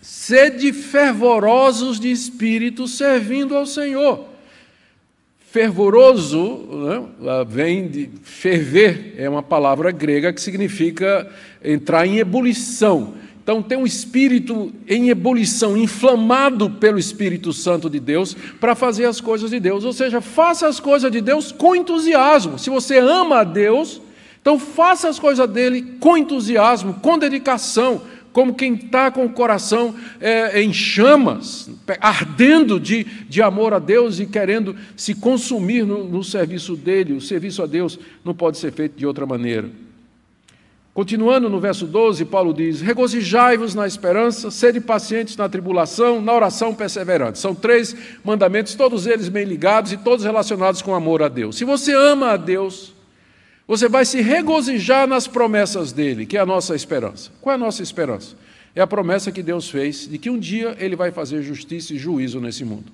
Sede 0.00 0.72
fervorosos 0.72 1.98
de 1.98 2.12
espírito, 2.12 2.86
servindo 2.86 3.56
ao 3.56 3.66
Senhor 3.66 4.37
fervoroso 5.50 6.66
né, 6.70 7.46
vem 7.46 7.88
de 7.88 8.10
ferver, 8.22 9.14
é 9.16 9.28
uma 9.28 9.42
palavra 9.42 9.90
grega 9.90 10.32
que 10.32 10.40
significa 10.40 11.28
entrar 11.64 12.06
em 12.06 12.18
ebulição. 12.18 13.14
Então, 13.42 13.62
tem 13.62 13.78
um 13.78 13.86
espírito 13.86 14.70
em 14.86 15.08
ebulição, 15.08 15.74
inflamado 15.74 16.68
pelo 16.68 16.98
Espírito 16.98 17.50
Santo 17.50 17.88
de 17.88 17.98
Deus, 17.98 18.36
para 18.60 18.74
fazer 18.74 19.06
as 19.06 19.22
coisas 19.22 19.50
de 19.50 19.58
Deus. 19.58 19.84
Ou 19.84 19.92
seja, 19.94 20.20
faça 20.20 20.68
as 20.68 20.78
coisas 20.78 21.10
de 21.10 21.22
Deus 21.22 21.50
com 21.50 21.74
entusiasmo. 21.74 22.58
Se 22.58 22.68
você 22.68 22.98
ama 22.98 23.38
a 23.38 23.44
Deus, 23.44 24.02
então 24.42 24.58
faça 24.58 25.08
as 25.08 25.18
coisas 25.18 25.48
dele 25.48 25.96
com 25.98 26.14
entusiasmo, 26.14 26.94
com 27.00 27.16
dedicação, 27.16 28.02
como 28.38 28.54
quem 28.54 28.74
está 28.74 29.10
com 29.10 29.24
o 29.24 29.30
coração 29.30 29.96
é, 30.20 30.62
em 30.62 30.72
chamas, 30.72 31.68
ardendo 32.00 32.78
de, 32.78 33.02
de 33.02 33.42
amor 33.42 33.74
a 33.74 33.80
Deus 33.80 34.20
e 34.20 34.26
querendo 34.26 34.76
se 34.96 35.12
consumir 35.12 35.84
no, 35.84 36.04
no 36.04 36.22
serviço 36.22 36.76
dele. 36.76 37.14
O 37.14 37.20
serviço 37.20 37.64
a 37.64 37.66
Deus 37.66 37.98
não 38.24 38.32
pode 38.32 38.58
ser 38.58 38.70
feito 38.70 38.96
de 38.96 39.04
outra 39.04 39.26
maneira. 39.26 39.68
Continuando 40.94 41.50
no 41.50 41.58
verso 41.58 41.84
12, 41.84 42.26
Paulo 42.26 42.54
diz: 42.54 42.80
Regozijai-vos 42.80 43.74
na 43.74 43.88
esperança, 43.88 44.52
sede 44.52 44.80
pacientes 44.80 45.36
na 45.36 45.48
tribulação, 45.48 46.20
na 46.20 46.32
oração 46.32 46.72
perseverante. 46.72 47.40
São 47.40 47.56
três 47.56 47.96
mandamentos, 48.24 48.76
todos 48.76 49.04
eles 49.08 49.28
bem 49.28 49.46
ligados 49.46 49.90
e 49.90 49.96
todos 49.96 50.24
relacionados 50.24 50.80
com 50.80 50.94
amor 50.94 51.24
a 51.24 51.28
Deus. 51.28 51.56
Se 51.56 51.64
você 51.64 51.92
ama 51.92 52.34
a 52.34 52.36
Deus, 52.36 52.94
você 53.68 53.86
vai 53.86 54.06
se 54.06 54.22
regozijar 54.22 55.06
nas 55.06 55.28
promessas 55.28 55.92
dele, 55.92 56.24
que 56.24 56.38
é 56.38 56.40
a 56.40 56.46
nossa 56.46 56.74
esperança. 56.74 57.30
Qual 57.38 57.52
é 57.52 57.56
a 57.56 57.58
nossa 57.58 57.82
esperança? 57.82 58.34
É 58.74 58.80
a 58.80 58.86
promessa 58.86 59.30
que 59.30 59.42
Deus 59.42 59.68
fez 59.68 60.08
de 60.08 60.16
que 60.16 60.30
um 60.30 60.38
dia 60.38 60.74
ele 60.80 60.96
vai 60.96 61.12
fazer 61.12 61.42
justiça 61.42 61.92
e 61.92 61.98
juízo 61.98 62.40
nesse 62.40 62.64
mundo. 62.64 62.90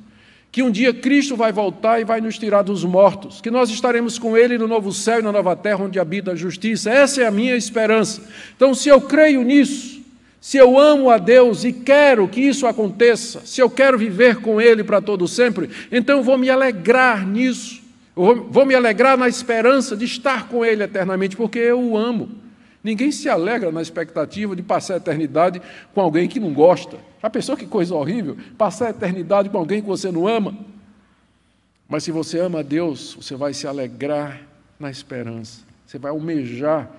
Que 0.50 0.64
um 0.64 0.70
dia 0.72 0.92
Cristo 0.92 1.36
vai 1.36 1.52
voltar 1.52 2.00
e 2.00 2.04
vai 2.04 2.20
nos 2.20 2.38
tirar 2.38 2.62
dos 2.62 2.84
mortos, 2.84 3.40
que 3.40 3.52
nós 3.52 3.70
estaremos 3.70 4.18
com 4.18 4.36
ele 4.36 4.58
no 4.58 4.66
novo 4.66 4.92
céu 4.92 5.20
e 5.20 5.22
na 5.22 5.30
nova 5.30 5.54
terra 5.54 5.84
onde 5.84 6.00
habita 6.00 6.32
a 6.32 6.36
justiça. 6.36 6.90
Essa 6.90 7.22
é 7.22 7.26
a 7.26 7.30
minha 7.30 7.56
esperança. 7.56 8.20
Então, 8.56 8.74
se 8.74 8.88
eu 8.88 9.00
creio 9.00 9.42
nisso, 9.42 10.02
se 10.40 10.56
eu 10.56 10.76
amo 10.76 11.08
a 11.08 11.18
Deus 11.18 11.62
e 11.62 11.72
quero 11.72 12.26
que 12.26 12.40
isso 12.40 12.66
aconteça, 12.66 13.42
se 13.44 13.60
eu 13.60 13.70
quero 13.70 13.96
viver 13.96 14.40
com 14.40 14.60
Ele 14.60 14.82
para 14.82 15.00
todo 15.00 15.28
sempre, 15.28 15.70
então 15.92 16.20
vou 16.22 16.36
me 16.36 16.50
alegrar 16.50 17.24
nisso. 17.24 17.83
Eu 18.16 18.48
vou 18.48 18.64
me 18.64 18.74
alegrar 18.74 19.16
na 19.16 19.28
esperança 19.28 19.96
de 19.96 20.04
estar 20.04 20.48
com 20.48 20.64
Ele 20.64 20.84
eternamente, 20.84 21.36
porque 21.36 21.58
eu 21.58 21.80
o 21.80 21.96
amo. 21.96 22.30
Ninguém 22.82 23.10
se 23.10 23.28
alegra 23.28 23.72
na 23.72 23.80
expectativa 23.80 24.54
de 24.54 24.62
passar 24.62 24.94
a 24.94 24.96
eternidade 24.98 25.60
com 25.94 26.00
alguém 26.00 26.28
que 26.28 26.38
não 26.38 26.52
gosta. 26.52 26.98
Já 27.22 27.30
pensou 27.30 27.56
que 27.56 27.66
coisa 27.66 27.94
horrível? 27.94 28.36
Passar 28.58 28.88
a 28.88 28.90
eternidade 28.90 29.48
com 29.48 29.56
alguém 29.56 29.80
que 29.80 29.88
você 29.88 30.12
não 30.12 30.28
ama? 30.28 30.54
Mas 31.88 32.04
se 32.04 32.12
você 32.12 32.38
ama 32.38 32.60
a 32.60 32.62
Deus, 32.62 33.14
você 33.14 33.34
vai 33.34 33.54
se 33.54 33.66
alegrar 33.66 34.42
na 34.78 34.90
esperança. 34.90 35.62
Você 35.86 35.98
vai 35.98 36.10
almejar 36.10 36.90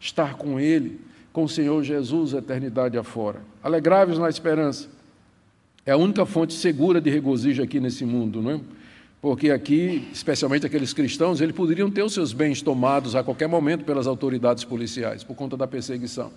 estar 0.00 0.34
com 0.34 0.58
Ele, 0.58 1.00
com 1.32 1.44
o 1.44 1.48
Senhor 1.48 1.82
Jesus, 1.82 2.34
a 2.34 2.38
eternidade 2.38 2.96
afora. 2.96 3.40
Alegrai-vos 3.62 4.18
na 4.18 4.30
esperança. 4.30 4.88
É 5.84 5.92
a 5.92 5.96
única 5.96 6.24
fonte 6.24 6.54
segura 6.54 7.00
de 7.00 7.10
regozijo 7.10 7.62
aqui 7.62 7.78
nesse 7.80 8.04
mundo, 8.06 8.40
não 8.40 8.50
é? 8.52 8.60
Porque 9.24 9.50
aqui, 9.50 10.06
especialmente 10.12 10.66
aqueles 10.66 10.92
cristãos, 10.92 11.40
eles 11.40 11.56
poderiam 11.56 11.90
ter 11.90 12.02
os 12.02 12.12
seus 12.12 12.34
bens 12.34 12.60
tomados 12.60 13.16
a 13.16 13.24
qualquer 13.24 13.48
momento 13.48 13.82
pelas 13.82 14.06
autoridades 14.06 14.64
policiais, 14.64 15.24
por 15.24 15.34
conta 15.34 15.56
da 15.56 15.66
perseguição. 15.66 16.30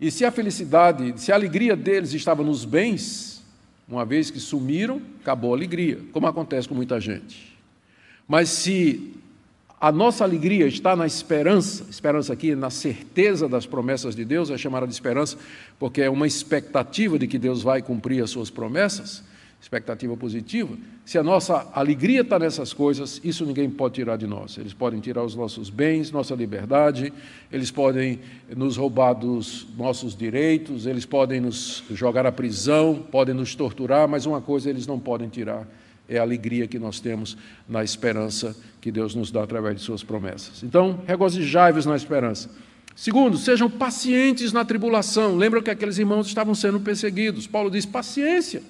E 0.00 0.10
se 0.10 0.24
a 0.24 0.30
felicidade, 0.30 1.12
se 1.20 1.30
a 1.30 1.34
alegria 1.34 1.76
deles 1.76 2.14
estava 2.14 2.42
nos 2.42 2.64
bens, 2.64 3.44
uma 3.86 4.02
vez 4.06 4.30
que 4.30 4.40
sumiram, 4.40 5.02
acabou 5.20 5.52
a 5.52 5.56
alegria, 5.58 5.98
como 6.10 6.26
acontece 6.26 6.66
com 6.66 6.74
muita 6.74 6.98
gente. 6.98 7.54
Mas 8.26 8.48
se 8.48 9.12
a 9.78 9.92
nossa 9.92 10.24
alegria 10.24 10.66
está 10.66 10.96
na 10.96 11.06
esperança, 11.06 11.84
esperança 11.90 12.32
aqui, 12.32 12.54
na 12.54 12.70
certeza 12.70 13.46
das 13.46 13.66
promessas 13.66 14.16
de 14.16 14.24
Deus, 14.24 14.48
é 14.48 14.56
chamada 14.56 14.86
de 14.86 14.92
esperança, 14.94 15.36
porque 15.78 16.00
é 16.00 16.08
uma 16.08 16.26
expectativa 16.26 17.18
de 17.18 17.26
que 17.26 17.38
Deus 17.38 17.62
vai 17.62 17.82
cumprir 17.82 18.24
as 18.24 18.30
suas 18.30 18.48
promessas 18.48 19.22
expectativa 19.60 20.16
positiva, 20.16 20.76
se 21.04 21.18
a 21.18 21.22
nossa 21.22 21.68
alegria 21.74 22.22
está 22.22 22.38
nessas 22.38 22.72
coisas, 22.72 23.20
isso 23.22 23.44
ninguém 23.44 23.68
pode 23.68 23.94
tirar 23.94 24.16
de 24.16 24.26
nós. 24.26 24.56
Eles 24.56 24.72
podem 24.72 25.00
tirar 25.00 25.22
os 25.22 25.34
nossos 25.34 25.68
bens, 25.68 26.10
nossa 26.10 26.34
liberdade, 26.34 27.12
eles 27.52 27.70
podem 27.70 28.20
nos 28.56 28.76
roubar 28.76 29.12
dos 29.12 29.66
nossos 29.76 30.16
direitos, 30.16 30.86
eles 30.86 31.04
podem 31.04 31.40
nos 31.40 31.84
jogar 31.90 32.24
à 32.26 32.32
prisão, 32.32 33.04
podem 33.10 33.34
nos 33.34 33.54
torturar, 33.54 34.08
mas 34.08 34.24
uma 34.24 34.40
coisa 34.40 34.70
eles 34.70 34.86
não 34.86 34.98
podem 34.98 35.28
tirar 35.28 35.66
é 36.10 36.18
a 36.18 36.22
alegria 36.22 36.66
que 36.66 36.76
nós 36.76 36.98
temos 36.98 37.36
na 37.68 37.84
esperança 37.84 38.56
que 38.80 38.90
Deus 38.90 39.14
nos 39.14 39.30
dá 39.30 39.44
através 39.44 39.76
de 39.76 39.82
Suas 39.82 40.02
promessas. 40.02 40.64
Então, 40.64 40.98
regozijai-vos 41.06 41.86
na 41.86 41.94
esperança. 41.94 42.50
Segundo, 42.96 43.38
sejam 43.38 43.70
pacientes 43.70 44.52
na 44.52 44.64
tribulação. 44.64 45.36
Lembra 45.36 45.62
que 45.62 45.70
aqueles 45.70 45.98
irmãos 45.98 46.26
estavam 46.26 46.54
sendo 46.54 46.80
perseguidos. 46.80 47.46
Paulo 47.46 47.70
diz: 47.70 47.86
paciência. 47.86 48.60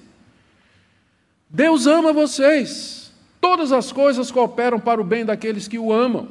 Deus 1.51 1.85
ama 1.85 2.13
vocês. 2.13 3.11
Todas 3.39 3.71
as 3.71 3.91
coisas 3.91 4.31
cooperam 4.31 4.79
para 4.79 5.01
o 5.01 5.03
bem 5.03 5.25
daqueles 5.25 5.67
que 5.67 5.77
o 5.77 5.91
amam. 5.91 6.29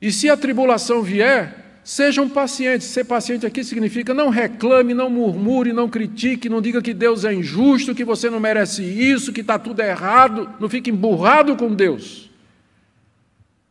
E 0.00 0.10
se 0.12 0.30
a 0.30 0.36
tribulação 0.36 1.02
vier, 1.02 1.80
sejam 1.84 2.28
pacientes. 2.28 2.86
Ser 2.86 3.04
paciente 3.04 3.44
aqui 3.44 3.62
significa 3.64 4.14
não 4.14 4.30
reclame, 4.30 4.94
não 4.94 5.10
murmure, 5.10 5.72
não 5.72 5.88
critique, 5.88 6.48
não 6.48 6.62
diga 6.62 6.80
que 6.80 6.94
Deus 6.94 7.24
é 7.24 7.34
injusto, 7.34 7.94
que 7.94 8.04
você 8.04 8.30
não 8.30 8.40
merece 8.40 8.82
isso, 8.82 9.32
que 9.32 9.40
está 9.40 9.58
tudo 9.58 9.80
errado. 9.80 10.48
Não 10.60 10.68
fique 10.68 10.90
emburrado 10.90 11.56
com 11.56 11.74
Deus. 11.74 12.30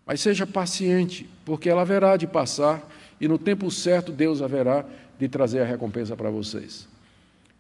Mas 0.06 0.22
seja 0.22 0.46
paciente, 0.46 1.28
porque 1.46 1.70
ela 1.70 1.82
haverá 1.82 2.18
de 2.18 2.28
passar 2.28 2.88
e 3.20 3.28
no 3.28 3.38
tempo 3.38 3.70
certo 3.72 4.12
Deus 4.12 4.42
haverá 4.42 4.86
de 5.20 5.28
trazer 5.28 5.62
a 5.62 5.66
recompensa 5.66 6.16
para 6.16 6.30
vocês. 6.30 6.88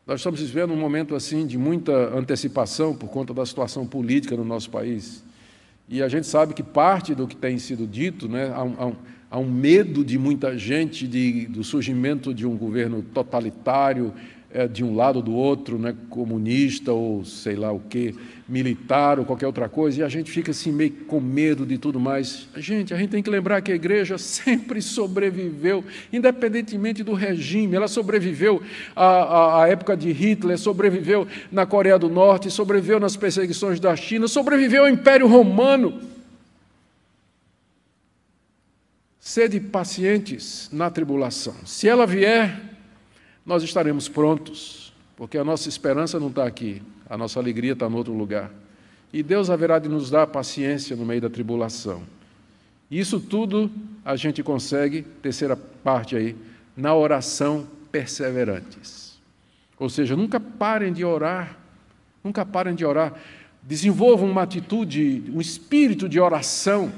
Nós 0.07 0.21
estamos 0.21 0.39
vivendo 0.39 0.71
um 0.71 0.77
momento 0.77 1.15
assim 1.15 1.45
de 1.45 1.57
muita 1.57 1.91
antecipação 2.17 2.95
por 2.95 3.09
conta 3.09 3.33
da 3.33 3.45
situação 3.45 3.85
política 3.85 4.37
no 4.37 4.45
nosso 4.45 4.69
país. 4.69 5.21
E 5.89 6.01
a 6.01 6.07
gente 6.07 6.25
sabe 6.25 6.53
que 6.53 6.63
parte 6.63 7.13
do 7.13 7.27
que 7.27 7.35
tem 7.35 7.59
sido 7.59 7.85
dito, 7.85 8.29
né, 8.29 8.49
há, 8.55 8.63
um, 8.63 8.95
há 9.29 9.37
um 9.37 9.51
medo 9.51 10.05
de 10.05 10.17
muita 10.17 10.57
gente 10.57 11.05
de, 11.05 11.47
do 11.47 11.61
surgimento 11.61 12.33
de 12.33 12.47
um 12.47 12.55
governo 12.55 13.01
totalitário, 13.13 14.13
é, 14.51 14.67
de 14.67 14.83
um 14.83 14.95
lado 14.95 15.17
ou 15.17 15.21
do 15.21 15.33
outro, 15.33 15.77
né, 15.77 15.95
comunista 16.09 16.93
ou 16.93 17.25
sei 17.25 17.55
lá 17.55 17.71
o 17.71 17.79
que, 17.79 18.15
militar 18.47 19.19
ou 19.19 19.25
qualquer 19.25 19.45
outra 19.45 19.67
coisa, 19.67 19.99
e 19.99 20.03
a 20.03 20.07
gente 20.07 20.31
fica 20.31 20.51
assim 20.51 20.71
meio 20.71 20.91
com 20.91 21.19
medo 21.19 21.65
de 21.65 21.77
tudo 21.77 21.99
mais. 21.99 22.47
Gente, 22.55 22.93
a 22.93 22.97
gente 22.97 23.09
tem 23.09 23.21
que 23.21 23.29
lembrar 23.29 23.61
que 23.61 23.71
a 23.71 23.75
igreja 23.75 24.17
sempre 24.19 24.81
sobreviveu, 24.81 25.83
independentemente 26.11 27.03
do 27.03 27.13
regime, 27.13 27.75
ela 27.75 27.87
sobreviveu 27.87 28.61
à, 28.95 29.05
à, 29.05 29.63
à 29.63 29.67
época 29.67 29.97
de 29.97 30.11
Hitler, 30.11 30.57
sobreviveu 30.57 31.27
na 31.51 31.65
Coreia 31.65 31.99
do 31.99 32.09
Norte, 32.09 32.49
sobreviveu 32.49 32.99
nas 32.99 33.17
perseguições 33.17 33.79
da 33.79 33.95
China, 33.95 34.27
sobreviveu 34.27 34.83
ao 34.83 34.89
Império 34.89 35.27
Romano. 35.27 35.99
Sede 39.19 39.59
pacientes 39.59 40.69
na 40.71 40.89
tribulação. 40.89 41.53
Se 41.65 41.85
ela 41.85 42.07
vier, 42.07 42.66
nós 43.47 43.63
estaremos 43.63 44.09
prontos, 44.09 44.93
porque 45.15 45.37
a 45.37 45.43
nossa 45.43 45.69
esperança 45.69 46.19
não 46.19 46.27
está 46.27 46.45
aqui, 46.45 46.81
a 47.09 47.17
nossa 47.17 47.39
alegria 47.39 47.71
está 47.71 47.87
em 47.87 47.93
outro 47.93 48.11
lugar. 48.11 48.51
E 49.13 49.23
Deus 49.23 49.49
haverá 49.49 49.79
de 49.79 49.87
nos 49.87 50.09
dar 50.09 50.27
paciência 50.27 50.97
no 50.97 51.05
meio 51.05 51.21
da 51.21 51.29
tribulação. 51.29 52.03
Isso 52.91 53.21
tudo 53.21 53.71
a 54.03 54.17
gente 54.17 54.43
consegue, 54.43 55.03
terceira 55.21 55.55
parte 55.55 56.17
aí, 56.17 56.35
na 56.75 56.93
oração 56.93 57.65
perseverantes. 57.89 59.17
Ou 59.79 59.89
seja, 59.89 60.13
nunca 60.13 60.41
parem 60.41 60.91
de 60.91 61.05
orar, 61.05 61.57
nunca 62.21 62.45
parem 62.45 62.75
de 62.75 62.83
orar. 62.83 63.13
Desenvolvam 63.63 64.29
uma 64.29 64.41
atitude, 64.41 65.23
um 65.33 65.39
espírito 65.39 66.09
de 66.09 66.19
oração 66.19 66.91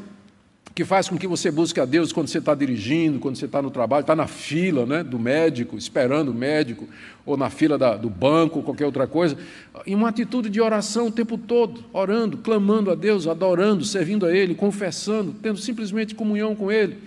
que 0.74 0.86
faz 0.86 1.10
com 1.10 1.18
que 1.18 1.28
você 1.28 1.52
busque 1.52 1.80
a 1.80 1.86
Deus 1.86 2.14
quando 2.14 2.28
você 2.28 2.38
está 2.38 2.56
dirigindo, 2.56 3.20
quando 3.20 3.36
você 3.36 3.46
está 3.46 3.62
no 3.62 3.70
trabalho, 3.70 4.02
está 4.02 4.16
na 4.16 4.28
fila 4.28 4.86
né, 4.86 5.04
do 5.04 5.20
médico, 5.20 5.78
esperando 5.78 6.30
o 6.30 6.34
médico, 6.34 6.88
ou 7.26 7.36
na 7.36 7.50
fila 7.50 7.78
da, 7.78 7.96
do 7.96 8.10
banco, 8.10 8.64
qualquer 8.64 8.86
outra 8.86 9.06
coisa, 9.06 9.38
em 9.86 9.96
uma 9.96 10.10
atitude 10.10 10.50
de 10.50 10.62
oração 10.62 11.08
o 11.08 11.12
tempo 11.12 11.38
todo, 11.38 11.84
orando, 11.92 12.38
clamando 12.38 12.92
a 12.92 12.96
Deus, 12.96 13.28
adorando, 13.28 13.84
servindo 13.84 14.26
a 14.26 14.36
Ele, 14.36 14.56
confessando, 14.56 15.36
tendo 15.42 15.58
simplesmente 15.58 16.16
comunhão 16.16 16.56
com 16.56 16.72
Ele. 16.72 16.98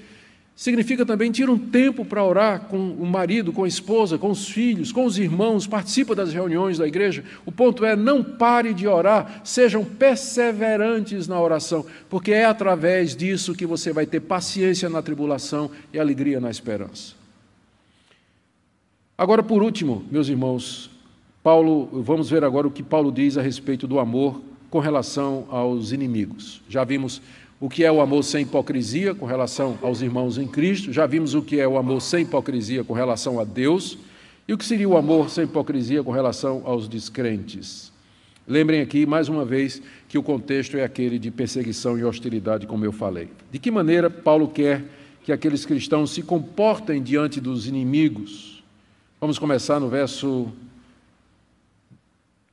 Significa 0.54 1.06
também 1.06 1.32
tira 1.32 1.50
um 1.50 1.58
tempo 1.58 2.04
para 2.04 2.22
orar 2.22 2.60
com 2.68 2.76
o 2.76 3.06
marido, 3.06 3.52
com 3.52 3.64
a 3.64 3.68
esposa, 3.68 4.18
com 4.18 4.30
os 4.30 4.48
filhos, 4.48 4.92
com 4.92 5.06
os 5.06 5.18
irmãos, 5.18 5.66
participa 5.66 6.14
das 6.14 6.32
reuniões 6.32 6.78
da 6.78 6.86
igreja. 6.86 7.24
O 7.46 7.50
ponto 7.50 7.84
é, 7.84 7.96
não 7.96 8.22
pare 8.22 8.74
de 8.74 8.86
orar, 8.86 9.40
sejam 9.44 9.84
perseverantes 9.84 11.26
na 11.26 11.40
oração, 11.40 11.86
porque 12.08 12.32
é 12.32 12.44
através 12.44 13.16
disso 13.16 13.54
que 13.54 13.66
você 13.66 13.92
vai 13.92 14.04
ter 14.06 14.20
paciência 14.20 14.88
na 14.88 15.00
tribulação 15.00 15.70
e 15.92 15.98
alegria 15.98 16.38
na 16.38 16.50
esperança. 16.50 17.14
Agora, 19.16 19.42
por 19.42 19.62
último, 19.62 20.04
meus 20.10 20.28
irmãos, 20.28 20.90
Paulo, 21.42 21.88
vamos 22.02 22.28
ver 22.28 22.44
agora 22.44 22.66
o 22.66 22.70
que 22.70 22.82
Paulo 22.82 23.10
diz 23.10 23.38
a 23.38 23.42
respeito 23.42 23.86
do 23.86 23.98
amor 23.98 24.40
com 24.70 24.78
relação 24.78 25.46
aos 25.50 25.92
inimigos. 25.92 26.62
Já 26.68 26.84
vimos 26.84 27.20
o 27.62 27.68
que 27.68 27.84
é 27.84 27.92
o 27.92 28.00
amor 28.00 28.24
sem 28.24 28.42
hipocrisia 28.42 29.14
com 29.14 29.24
relação 29.24 29.78
aos 29.82 30.02
irmãos 30.02 30.36
em 30.36 30.48
Cristo, 30.48 30.92
já 30.92 31.06
vimos 31.06 31.32
o 31.32 31.40
que 31.40 31.60
é 31.60 31.68
o 31.68 31.78
amor 31.78 32.02
sem 32.02 32.22
hipocrisia 32.22 32.82
com 32.82 32.92
relação 32.92 33.38
a 33.38 33.44
Deus 33.44 33.96
e 34.48 34.52
o 34.52 34.58
que 34.58 34.64
seria 34.64 34.88
o 34.88 34.96
amor 34.96 35.30
sem 35.30 35.44
hipocrisia 35.44 36.02
com 36.02 36.10
relação 36.10 36.62
aos 36.64 36.88
descrentes. 36.88 37.92
Lembrem 38.48 38.80
aqui, 38.80 39.06
mais 39.06 39.28
uma 39.28 39.44
vez, 39.44 39.80
que 40.08 40.18
o 40.18 40.24
contexto 40.24 40.76
é 40.76 40.82
aquele 40.82 41.20
de 41.20 41.30
perseguição 41.30 41.96
e 41.96 42.02
hostilidade, 42.02 42.66
como 42.66 42.84
eu 42.84 42.90
falei. 42.90 43.28
De 43.52 43.60
que 43.60 43.70
maneira 43.70 44.10
Paulo 44.10 44.48
quer 44.48 44.82
que 45.22 45.30
aqueles 45.30 45.64
cristãos 45.64 46.10
se 46.10 46.20
comportem 46.20 47.00
diante 47.00 47.40
dos 47.40 47.68
inimigos? 47.68 48.60
Vamos 49.20 49.38
começar 49.38 49.78
no 49.78 49.88
verso 49.88 50.52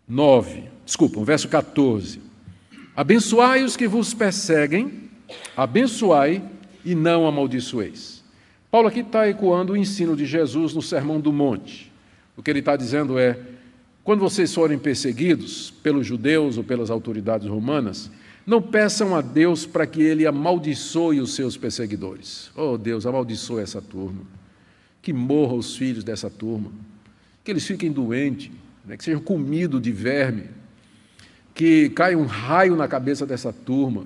9, 0.08 0.66
desculpa, 0.86 1.20
no 1.20 1.26
verso 1.26 1.50
14. 1.50 2.29
Abençoai 3.00 3.64
os 3.64 3.78
que 3.78 3.88
vos 3.88 4.14
perseguem, 4.14 5.10
abençoai 5.56 6.44
e 6.84 6.94
não 6.94 7.26
amaldiçoeis. 7.26 8.22
Paulo 8.70 8.90
aqui 8.90 9.00
está 9.00 9.30
ecoando 9.30 9.72
o 9.72 9.78
ensino 9.78 10.18
de 10.18 10.26
Jesus 10.26 10.74
no 10.74 10.82
Sermão 10.82 11.18
do 11.18 11.32
Monte. 11.32 11.90
O 12.36 12.44
que 12.44 12.52
ele 12.52 12.60
está 12.60 12.76
dizendo 12.76 13.18
é: 13.18 13.40
quando 14.04 14.20
vocês 14.20 14.54
forem 14.54 14.78
perseguidos 14.78 15.72
pelos 15.82 16.06
judeus 16.06 16.58
ou 16.58 16.64
pelas 16.66 16.90
autoridades 16.90 17.48
romanas, 17.48 18.12
não 18.46 18.62
peçam 18.62 19.16
a 19.16 19.22
Deus 19.22 19.66
para 19.66 19.88
que 19.88 20.02
ele 20.02 20.28
amaldiçoe 20.28 21.22
os 21.22 21.36
seus 21.36 21.56
perseguidores. 21.56 22.52
Oh 22.54 22.78
Deus, 22.78 23.06
amaldiçoe 23.06 23.64
essa 23.64 23.82
turma. 23.82 24.24
Que 25.02 25.14
morram 25.14 25.58
os 25.58 25.78
filhos 25.78 26.04
dessa 26.04 26.30
turma. 26.30 26.70
Que 27.46 27.52
eles 27.52 27.66
fiquem 27.66 27.94
doentes, 27.94 28.52
né? 28.84 28.98
que 28.98 29.06
sejam 29.06 29.22
comidos 29.22 29.82
de 29.82 29.90
verme 29.94 30.59
que 31.60 31.90
caia 31.90 32.18
um 32.18 32.26
raio 32.26 32.74
na 32.74 32.88
cabeça 32.88 33.26
dessa 33.26 33.52
turma, 33.52 34.06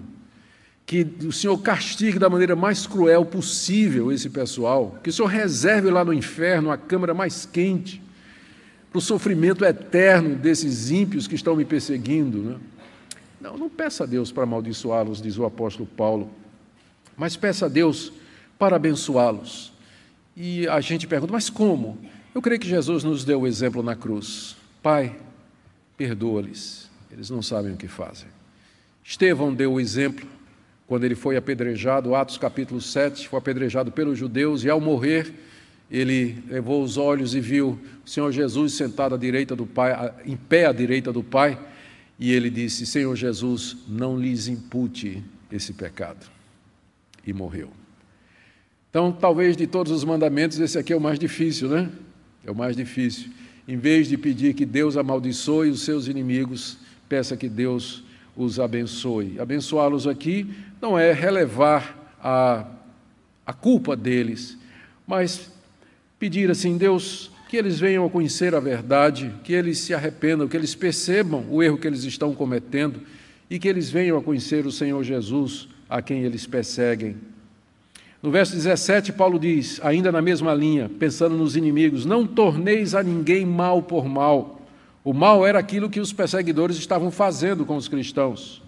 que 0.88 1.08
o 1.24 1.32
Senhor 1.32 1.56
castigue 1.60 2.18
da 2.18 2.28
maneira 2.28 2.56
mais 2.56 2.88
cruel 2.88 3.24
possível 3.24 4.12
esse 4.12 4.28
pessoal, 4.28 5.00
que 5.04 5.12
o 5.12 5.14
Senhor 5.14 5.28
reserve 5.28 5.92
lá 5.92 6.04
no 6.04 6.12
inferno 6.12 6.72
a 6.72 6.78
câmara 6.78 7.14
mais 7.14 7.46
quente, 7.46 8.02
para 8.90 8.98
o 8.98 9.02
sofrimento 9.02 9.64
eterno 9.64 10.36
desses 10.36 10.90
ímpios 10.90 11.28
que 11.28 11.36
estão 11.36 11.56
me 11.56 11.64
perseguindo. 11.64 12.40
Né? 12.40 12.56
Não, 13.40 13.56
não 13.56 13.70
peça 13.70 14.04
a 14.04 14.08
Deus 14.08 14.32
para 14.32 14.42
amaldiçoá-los, 14.42 15.22
diz 15.22 15.38
o 15.38 15.46
apóstolo 15.46 15.88
Paulo, 15.96 16.32
mas 17.16 17.38
peça 17.38 17.68
a 17.68 17.70
Deus 17.70 18.12
para 18.58 18.78
abençoá-los. 18.78 19.72
E 20.36 20.68
a 20.68 20.82
gente 20.82 21.06
pergunta, 21.06 21.32
mas 21.32 21.52
como? 21.52 22.00
Eu 22.34 22.42
creio 22.42 22.60
que 22.60 22.68
Jesus 22.68 23.04
nos 23.04 23.24
deu 23.24 23.42
o 23.42 23.48
exemplo 23.48 23.84
na 23.84 23.96
cruz. 23.96 24.56
Pai, 24.82 25.16
perdoa-lhes 25.96 26.92
eles 27.14 27.30
não 27.30 27.42
sabem 27.42 27.74
o 27.74 27.78
que 27.78 27.88
fazem. 27.88 28.28
Estevão 29.04 29.54
deu 29.54 29.74
o 29.74 29.80
exemplo 29.80 30.28
quando 30.88 31.06
ele 31.06 31.16
foi 31.16 31.38
apedrejado, 31.38 32.14
Atos 32.14 32.38
capítulo 32.38 32.82
7, 32.82 33.28
foi 33.28 33.40
apedrejado 33.40 33.92
pelos 33.92 34.18
judeus 34.18 34.64
e 34.64 34.70
ao 34.70 34.82
morrer 34.82 35.34
ele 35.90 36.44
levou 36.48 36.84
os 36.84 36.98
olhos 36.98 37.36
e 37.36 37.40
viu 37.40 37.80
o 38.06 38.10
Senhor 38.10 38.32
Jesus 38.32 38.74
sentado 38.74 39.14
à 39.16 39.18
direita 39.18 39.56
do 39.56 39.66
Pai, 39.66 40.14
em 40.26 40.36
pé 40.36 40.66
à 40.66 40.72
direita 40.72 41.14
do 41.14 41.24
Pai, 41.24 41.60
e 42.20 42.32
ele 42.32 42.50
disse: 42.50 42.86
Senhor 42.86 43.16
Jesus, 43.16 43.78
não 43.88 44.18
lhes 44.18 44.48
impute 44.48 45.24
esse 45.52 45.74
pecado. 45.74 46.26
E 47.26 47.32
morreu. 47.32 47.70
Então, 48.90 49.12
talvez 49.12 49.56
de 49.56 49.66
todos 49.66 49.92
os 49.92 50.04
mandamentos, 50.04 50.60
esse 50.60 50.78
aqui 50.78 50.94
é 50.94 50.96
o 50.96 51.02
mais 51.02 51.18
difícil, 51.18 51.70
né? 51.70 51.90
É 52.46 52.52
o 52.52 52.56
mais 52.56 52.76
difícil. 52.76 53.32
Em 53.68 53.78
vez 53.78 54.08
de 54.08 54.18
pedir 54.18 54.54
que 54.54 54.66
Deus 54.66 54.98
amaldiçoe 54.98 55.70
os 55.70 55.82
seus 55.82 56.08
inimigos, 56.08 56.78
peça 57.08 57.38
que 57.38 57.50
Deus 57.50 58.04
os 58.36 58.60
abençoe. 58.60 59.40
Abençoá-los 59.40 60.08
aqui 60.08 60.54
não 60.82 60.98
é 60.98 61.12
relevar 61.12 62.16
a, 62.22 62.66
a 63.46 63.54
culpa 63.54 63.96
deles, 63.96 64.58
mas 65.06 65.52
pedir 66.18 66.50
assim, 66.50 66.78
Deus, 66.78 67.32
que 67.50 67.58
eles 67.58 67.80
venham 67.80 68.06
a 68.06 68.10
conhecer 68.10 68.56
a 68.56 68.60
verdade, 68.60 69.32
que 69.44 69.54
eles 69.54 69.78
se 69.80 69.94
arrependam, 69.94 70.48
que 70.48 70.58
eles 70.58 70.74
percebam 70.74 71.46
o 71.50 71.62
erro 71.62 71.78
que 71.78 71.88
eles 71.88 72.04
estão 72.04 72.34
cometendo 72.34 73.02
e 73.50 73.60
que 73.60 73.68
eles 73.68 73.90
venham 73.90 74.18
a 74.18 74.24
conhecer 74.24 74.66
o 74.66 74.72
Senhor 74.72 75.04
Jesus, 75.04 75.68
a 75.90 76.02
quem 76.02 76.24
eles 76.24 76.48
perseguem. 76.48 77.16
No 78.22 78.32
verso 78.32 78.56
17, 78.56 79.12
Paulo 79.12 79.38
diz, 79.38 79.80
ainda 79.84 80.12
na 80.12 80.22
mesma 80.22 80.54
linha, 80.54 80.90
pensando 80.98 81.36
nos 81.36 81.58
inimigos: 81.58 82.06
Não 82.06 82.26
torneis 82.26 82.96
a 82.96 83.04
ninguém 83.04 83.46
mal 83.46 83.84
por 83.84 84.08
mal 84.08 84.63
o 85.04 85.14
mal 85.14 85.46
era 85.46 85.60
aquilo 85.60 85.90
que 85.90 86.00
os 86.00 86.14
perseguidores 86.14 86.78
estavam 86.78 87.12
fazendo 87.12 87.66
com 87.66 87.76
os 87.76 87.88
cristãos. 87.88 88.62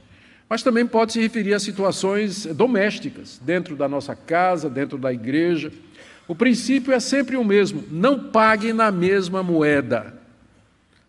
Mas 0.50 0.62
também 0.62 0.86
pode 0.86 1.14
se 1.14 1.22
referir 1.22 1.54
a 1.54 1.60
situações 1.60 2.46
domésticas, 2.46 3.40
dentro 3.44 3.76
da 3.76 3.88
nossa 3.88 4.16
casa, 4.16 4.70
dentro 4.70 4.98
da 4.98 5.12
igreja. 5.12 5.72
O 6.28 6.36
princípio 6.36 6.94
é 6.94 7.00
sempre 7.00 7.38
o 7.38 7.44
mesmo: 7.44 7.84
não 7.90 8.30
pague 8.30 8.74
na 8.74 8.92
mesma 8.92 9.42
moeda. 9.42 10.14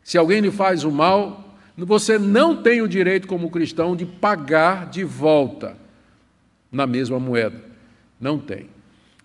Se 0.03 0.17
alguém 0.17 0.41
lhe 0.41 0.51
faz 0.51 0.85
o 0.85 0.91
mal, 0.91 1.59
você 1.77 2.19
não 2.19 2.63
tem 2.63 2.81
o 2.81 2.89
direito, 2.89 3.27
como 3.27 3.51
cristão, 3.51 3.97
de 3.97 4.07
pagar 4.07 4.89
de 4.89 5.05
volta 5.05 5.77
na 6.71 6.87
mesma 6.87 7.19
moeda. 7.19 7.61
Não 8.21 8.39
tem. 8.39 8.69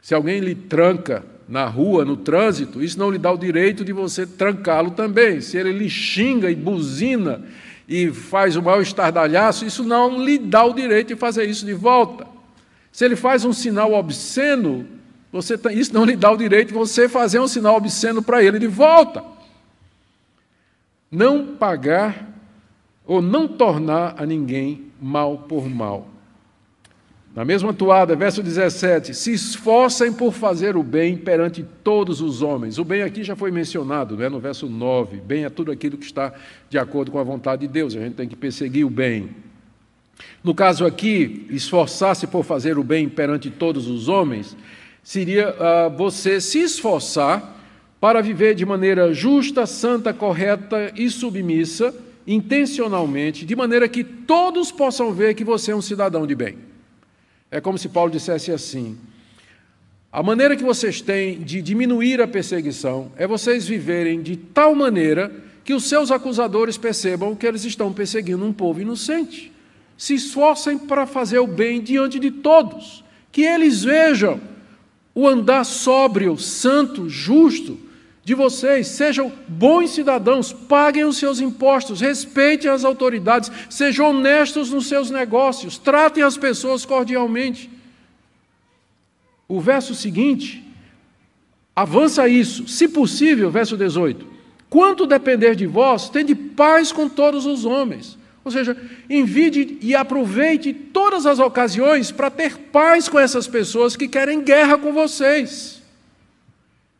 Se 0.02 0.14
alguém 0.14 0.39
lhe 0.39 0.56
tranca 0.56 1.24
na 1.52 1.66
rua, 1.66 2.06
no 2.06 2.16
trânsito, 2.16 2.82
isso 2.82 2.97
não 2.97 3.12
lhe 3.12 3.18
dá 3.18 3.30
o 3.30 3.38
direito 3.38 3.84
de 3.84 3.91
você 3.91 4.26
trancá-lo 4.26 4.91
também. 4.91 5.41
Se 5.41 5.58
ele 5.58 5.74
lhe 5.74 5.89
xinga 5.89 6.49
e 6.49 6.56
buzina 6.56 7.43
e 7.89 8.10
faz 8.10 8.56
o 8.56 8.62
maior 8.62 8.82
estardalhaço, 8.82 9.66
isso 9.66 9.84
não 9.84 10.24
lhe 10.24 10.38
dá 10.38 10.64
o 10.64 10.74
direito 10.74 11.10
de 11.10 11.18
fazer 11.18 11.49
isso 11.49 11.66
de 11.66 11.74
volta. 11.74 12.26
Se 12.89 13.04
ele 13.04 13.18
faz 13.18 13.43
um 13.43 13.52
sinal 13.52 13.91
obsceno, 13.91 14.88
você, 15.30 15.60
isso 15.74 15.93
não 15.93 16.06
lhe 16.06 16.16
dá 16.16 16.32
o 16.32 16.38
direito 16.38 16.70
de 16.70 16.74
você 16.74 17.10
fazer 17.10 17.41
um 17.41 17.49
sinal 17.49 17.76
obsceno 17.76 18.24
para 18.24 18.41
ele 18.41 18.58
de 18.58 18.68
volta. 18.68 19.22
Não 21.12 21.47
pagar 21.47 22.30
ou 23.06 23.22
não 23.22 23.45
tornar 23.45 24.16
a 24.18 24.26
ninguém 24.26 24.86
mal 25.02 25.39
por 25.39 25.70
mal. 25.70 26.08
Na 27.34 27.45
mesma 27.45 27.73
toada, 27.73 28.13
verso 28.13 28.43
17: 28.43 29.13
se 29.13 29.32
esforcem 29.32 30.11
por 30.11 30.34
fazer 30.34 30.75
o 30.75 30.84
bem 30.84 31.15
perante 31.15 31.63
todos 31.84 32.19
os 32.19 32.41
homens. 32.41 32.77
O 32.77 32.84
bem 32.84 33.03
aqui 33.03 33.23
já 33.23 33.36
foi 33.36 33.51
mencionado, 33.51 34.17
né, 34.17 34.27
no 34.27 34.39
verso 34.39 34.67
9. 34.67 35.17
Bem 35.17 35.45
é 35.45 35.49
tudo 35.49 35.71
aquilo 35.71 35.97
que 35.97 36.05
está 36.05 36.34
de 36.69 36.77
acordo 36.77 37.09
com 37.09 37.19
a 37.19 37.23
vontade 37.23 37.61
de 37.61 37.67
Deus. 37.69 37.95
A 37.95 38.01
gente 38.01 38.15
tem 38.15 38.27
que 38.27 38.36
perseguir 38.36 38.86
o 38.86 38.89
bem. 38.89 39.29
No 40.43 40.53
caso 40.53 40.86
aqui, 40.86 41.47
esforçar-se 41.49 42.27
por 42.27 42.43
fazer 42.43 42.77
o 42.77 42.84
bem 42.84 43.07
perante 43.07 43.49
todos 43.49 43.88
os 43.88 44.09
homens, 44.09 44.55
seria 45.01 45.49
uh, 45.51 45.89
você 45.97 46.41
se 46.41 46.59
esforçar 46.59 47.59
para 47.99 48.21
viver 48.21 48.55
de 48.55 48.65
maneira 48.65 49.13
justa, 49.13 49.65
santa, 49.65 50.13
correta 50.13 50.91
e 50.95 51.09
submissa, 51.09 51.95
intencionalmente, 52.27 53.45
de 53.45 53.55
maneira 53.55 53.88
que 53.88 54.03
todos 54.03 54.71
possam 54.71 55.13
ver 55.13 55.34
que 55.34 55.43
você 55.43 55.71
é 55.71 55.75
um 55.75 55.82
cidadão 55.82 56.27
de 56.27 56.36
bem. 56.36 56.70
É 57.52 57.60
como 57.60 57.78
se 57.78 57.89
Paulo 57.89 58.10
dissesse 58.10 58.52
assim: 58.52 58.97
a 60.12 60.24
maneira 60.24 60.56
que 60.56 60.64
vocês 60.64 61.02
têm 61.02 61.41
de 61.41 61.62
diminuir 61.62 62.22
a 62.22 62.28
perseguição 62.28 63.12
é 63.18 63.28
vocês 63.28 63.68
viverem 63.68 64.22
de 64.22 64.38
tal 64.38 64.74
maneira 64.74 65.30
que 65.64 65.74
os 65.74 65.84
seus 65.84 66.10
acusadores 66.10 66.78
percebam 66.78 67.36
que 67.36 67.45
eles 67.45 67.66
estão 67.66 67.91
perseguindo 67.91 68.45
um 68.45 68.54
povo 68.54 68.82
inocente. 68.82 69.52
Se 69.97 70.16
esforcem 70.16 70.78
para 70.78 71.06
fazer 71.06 71.39
o 71.39 71.45
bem 71.45 71.82
diante 71.82 72.18
de 72.18 72.32
todos, 72.32 73.04
que 73.32 73.41
eles 73.41 73.84
vejam 73.84 74.39
o 75.14 75.28
andar 75.28 75.64
sóbrio, 75.66 76.38
santo, 76.38 77.08
justo 77.08 77.78
de 78.32 78.36
vocês. 78.36 78.88
Sejam 78.88 79.29
bons 79.45 79.89
cidadãos, 79.89 80.53
paguem 80.53 81.03
os 81.03 81.17
seus 81.17 81.41
impostos, 81.41 81.99
respeitem 81.99 82.71
as 82.71 82.86
autoridades, 82.86 83.51
sejam 83.69 84.11
honestos 84.11 84.71
nos 84.71 84.88
seus 84.88 85.11
negócios, 85.11 85.77
tratem 85.77 86.23
as 86.23 86.38
pessoas 86.38 86.86
cordialmente. 86.86 87.69
O 89.49 89.59
verso 89.59 89.93
seguinte 89.93 90.63
avança 91.75 92.25
isso, 92.29 92.69
se 92.69 92.88
possível, 92.88 93.51
verso 93.51 93.75
18: 93.75 94.25
Quanto 94.69 95.05
depender 95.05 95.53
de 95.53 95.67
vós, 95.67 96.09
tende 96.09 96.34
paz 96.34 96.93
com 96.93 97.09
todos 97.09 97.45
os 97.45 97.65
homens. 97.65 98.17
Ou 98.45 98.51
seja, 98.51 98.75
envie 99.09 99.77
e 99.82 99.93
aproveite 99.93 100.73
todas 100.73 101.25
as 101.25 101.38
ocasiões 101.38 102.11
para 102.11 102.32
ter 102.32 102.57
paz 102.71 103.09
com 103.09 103.19
essas 103.19 103.45
pessoas 103.45 103.97
que 103.97 104.07
querem 104.07 104.41
guerra 104.41 104.77
com 104.77 104.93
vocês. 104.93 105.80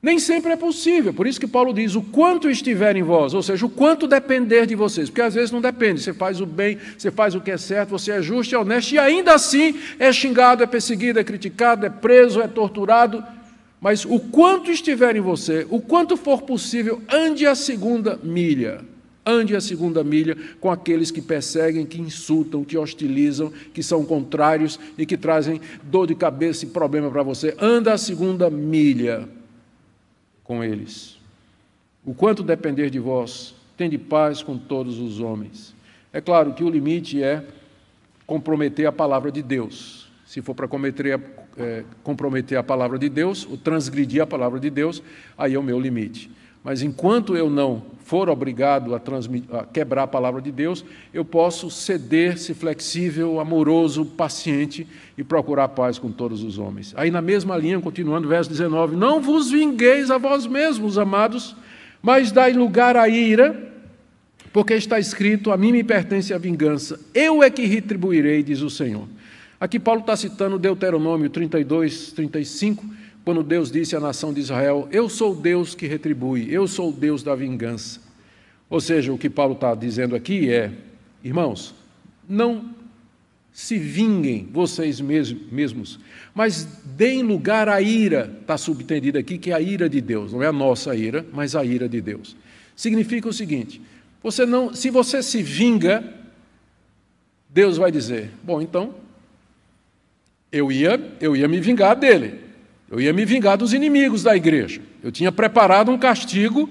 Nem 0.02 0.18
sempre 0.18 0.52
é 0.52 0.56
possível, 0.56 1.14
por 1.14 1.28
isso 1.28 1.40
que 1.40 1.46
Paulo 1.46 1.72
diz: 1.72 1.94
o 1.94 2.02
quanto 2.02 2.50
estiver 2.50 2.96
em 2.96 3.04
vós, 3.04 3.36
ou 3.36 3.44
seja, 3.44 3.68
o 3.68 3.70
quanto 3.70 4.08
depender 4.08 4.66
de 4.66 4.74
vocês, 4.74 5.10
porque 5.10 5.22
às 5.22 5.36
vezes 5.36 5.52
não 5.52 5.62
depende, 5.62 6.02
você 6.02 6.12
faz 6.12 6.42
o 6.42 6.46
bem, 6.46 6.80
você 6.98 7.12
faz 7.12 7.36
o 7.36 7.42
que 7.42 7.52
é 7.52 7.58
certo, 7.58 7.92
você 7.92 8.14
é 8.14 8.22
justo 8.22 8.54
e 8.54 8.58
honesto, 8.58 8.94
e 8.94 9.00
ainda 9.00 9.36
assim 9.36 9.80
é 10.00 10.12
xingado, 10.12 10.64
é 10.64 10.66
perseguido, 10.66 11.20
é 11.20 11.24
criticado, 11.24 11.86
é 11.86 11.90
preso, 11.90 12.42
é 12.42 12.48
torturado. 12.48 13.24
Mas 13.80 14.04
o 14.04 14.20
quanto 14.20 14.72
estiver 14.72 15.16
em 15.16 15.22
você, 15.22 15.68
o 15.70 15.80
quanto 15.80 16.18
for 16.18 16.42
possível, 16.44 17.02
ande 17.12 17.46
a 17.46 17.54
segunda 17.54 18.20
milha. 18.24 18.82
Ande 19.24 19.56
a 19.56 19.62
segunda 19.62 20.04
milha 20.04 20.36
com 20.60 20.72
aqueles 20.72 21.12
que 21.12 21.22
perseguem, 21.22 21.86
que 21.86 22.02
insultam, 22.02 22.64
que 22.64 22.76
hostilizam, 22.76 23.54
que 23.72 23.84
são 23.84 24.04
contrários 24.04 24.80
e 24.98 25.06
que 25.06 25.16
trazem 25.16 25.62
dor 25.84 26.08
de 26.08 26.16
cabeça 26.16 26.66
e 26.66 26.70
problema 26.70 27.10
para 27.12 27.22
você. 27.22 27.56
Anda 27.60 27.94
a 27.94 27.98
segunda 28.00 28.50
milha 28.50 29.28
com 30.52 30.62
eles. 30.62 31.18
O 32.06 32.14
quanto 32.14 32.44
depender 32.44 32.90
de 32.90 33.00
vós, 33.00 33.56
tende 33.78 33.98
paz 33.98 34.44
com 34.44 34.58
todos 34.58 35.00
os 35.00 35.22
homens. 35.22 35.74
É 36.12 36.20
claro 36.20 36.54
que 36.54 36.62
o 36.62 36.70
limite 36.70 37.24
é 37.24 37.42
comprometer 38.28 38.86
a 38.86 38.92
palavra 38.92 39.32
de 39.32 39.42
Deus. 39.42 40.12
Se 40.26 40.42
for 40.42 40.54
para 40.54 40.68
é, 41.58 41.86
comprometer 42.04 42.58
a 42.58 42.64
palavra 42.64 43.00
de 43.00 43.08
Deus, 43.08 43.48
ou 43.50 43.56
transgredir 43.56 44.22
a 44.22 44.28
palavra 44.28 44.60
de 44.60 44.70
Deus, 44.70 45.02
aí 45.38 45.54
é 45.54 45.58
o 45.58 45.64
meu 45.64 45.80
limite. 45.80 46.30
Mas 46.64 46.82
enquanto 46.82 47.36
eu 47.36 47.50
não 47.50 47.82
for 48.04 48.30
obrigado 48.30 48.94
a, 48.94 49.02
a, 49.60 49.66
quebrar 49.66 50.04
a 50.04 50.08
palavra 50.08 50.42
de 50.42 50.52
Deus, 50.52 50.86
eu 51.14 51.26
posso 51.26 51.72
ceder-se 51.72 52.54
flexível, 52.54 53.40
amoroso, 53.40 54.06
paciente 54.06 54.86
e 55.18 55.24
procurar 55.24 55.70
paz 55.70 55.98
com 55.98 56.12
todos 56.12 56.44
os 56.44 56.60
homens. 56.60 56.94
Aí, 56.98 57.10
na 57.10 57.22
mesma 57.22 57.58
linha, 57.58 57.80
continuando, 57.80 58.28
verso 58.28 58.50
19: 58.50 58.96
Não 58.96 59.22
vos 59.22 59.50
vingueis 59.50 60.12
a 60.12 60.18
vós 60.18 60.46
mesmos, 60.46 60.98
amados, 60.98 61.56
mas 62.02 62.32
dai 62.32 62.54
lugar 62.54 62.96
à 62.96 63.10
ira, 63.10 63.72
porque 64.54 64.74
está 64.74 65.00
escrito: 65.00 65.52
A 65.52 65.58
mim 65.58 65.72
me 65.72 65.84
pertence 65.84 66.34
a 66.34 66.38
vingança, 66.38 67.00
eu 67.14 67.42
é 67.42 67.50
que 67.50 67.66
retribuirei, 67.66 68.44
diz 68.44 68.62
o 68.62 68.70
Senhor. 68.70 69.08
Aqui, 69.60 69.80
Paulo 69.80 70.02
está 70.02 70.16
citando 70.16 70.60
Deuteronômio 70.60 71.30
32, 71.30 72.12
35 72.12 72.84
quando 73.24 73.44
Deus 73.44 73.72
disse 73.72 73.96
à 73.96 74.00
nação 74.00 74.34
de 74.34 74.40
Israel: 74.40 74.88
Eu 74.92 75.08
sou 75.10 75.36
Deus 75.36 75.76
que 75.76 75.88
retribui, 75.88 76.48
eu 76.52 76.68
sou 76.68 76.92
Deus 76.92 77.24
da 77.24 77.36
vingança. 77.36 78.00
Ou 78.70 78.80
seja, 78.80 79.12
o 79.12 79.18
que 79.18 79.30
Paulo 79.30 79.54
está 79.54 79.76
dizendo 79.76 80.16
aqui 80.16 80.50
é: 80.50 80.72
irmãos, 81.24 81.76
não 82.28 82.74
se 83.54 83.78
vinguem 83.78 84.48
vocês 84.52 85.02
mesmos, 85.02 86.00
mas 86.34 86.64
deem 86.86 87.22
lugar 87.22 87.68
à 87.68 87.82
ira, 87.82 88.34
está 88.42 88.58
subtendido 88.58 89.18
aqui 89.18 89.38
que 89.38 89.52
é 89.52 89.54
a 89.54 89.60
ira 89.60 89.90
de 89.90 90.00
Deus, 90.00 90.32
não 90.32 90.42
é 90.42 90.48
a 90.48 90.54
nossa 90.54 90.96
ira, 90.96 91.26
mas 91.34 91.56
a 91.56 91.66
ira 91.66 91.88
de 91.90 92.00
Deus. 92.00 92.36
Significa 92.76 93.28
o 93.28 93.34
seguinte: 93.34 93.82
você 94.24 94.46
não, 94.46 94.74
se 94.74 94.90
você 94.90 95.22
se 95.22 95.44
vinga, 95.44 96.04
Deus 97.50 97.78
vai 97.78 97.92
dizer: 97.92 98.32
bom, 98.44 98.62
então 98.62 98.96
eu 100.52 100.72
ia, 100.72 101.00
eu 101.20 101.36
ia 101.36 101.48
me 101.48 101.60
vingar 101.60 101.96
dele. 101.96 102.51
Eu 102.92 103.00
ia 103.00 103.14
me 103.14 103.24
vingar 103.24 103.58
dos 103.58 103.74
inimigos 103.74 104.22
da 104.22 104.36
igreja. 104.36 104.82
Eu 105.02 105.14
tinha 105.14 105.32
preparado 105.32 105.90
um 105.90 105.98
castigo 105.98 106.70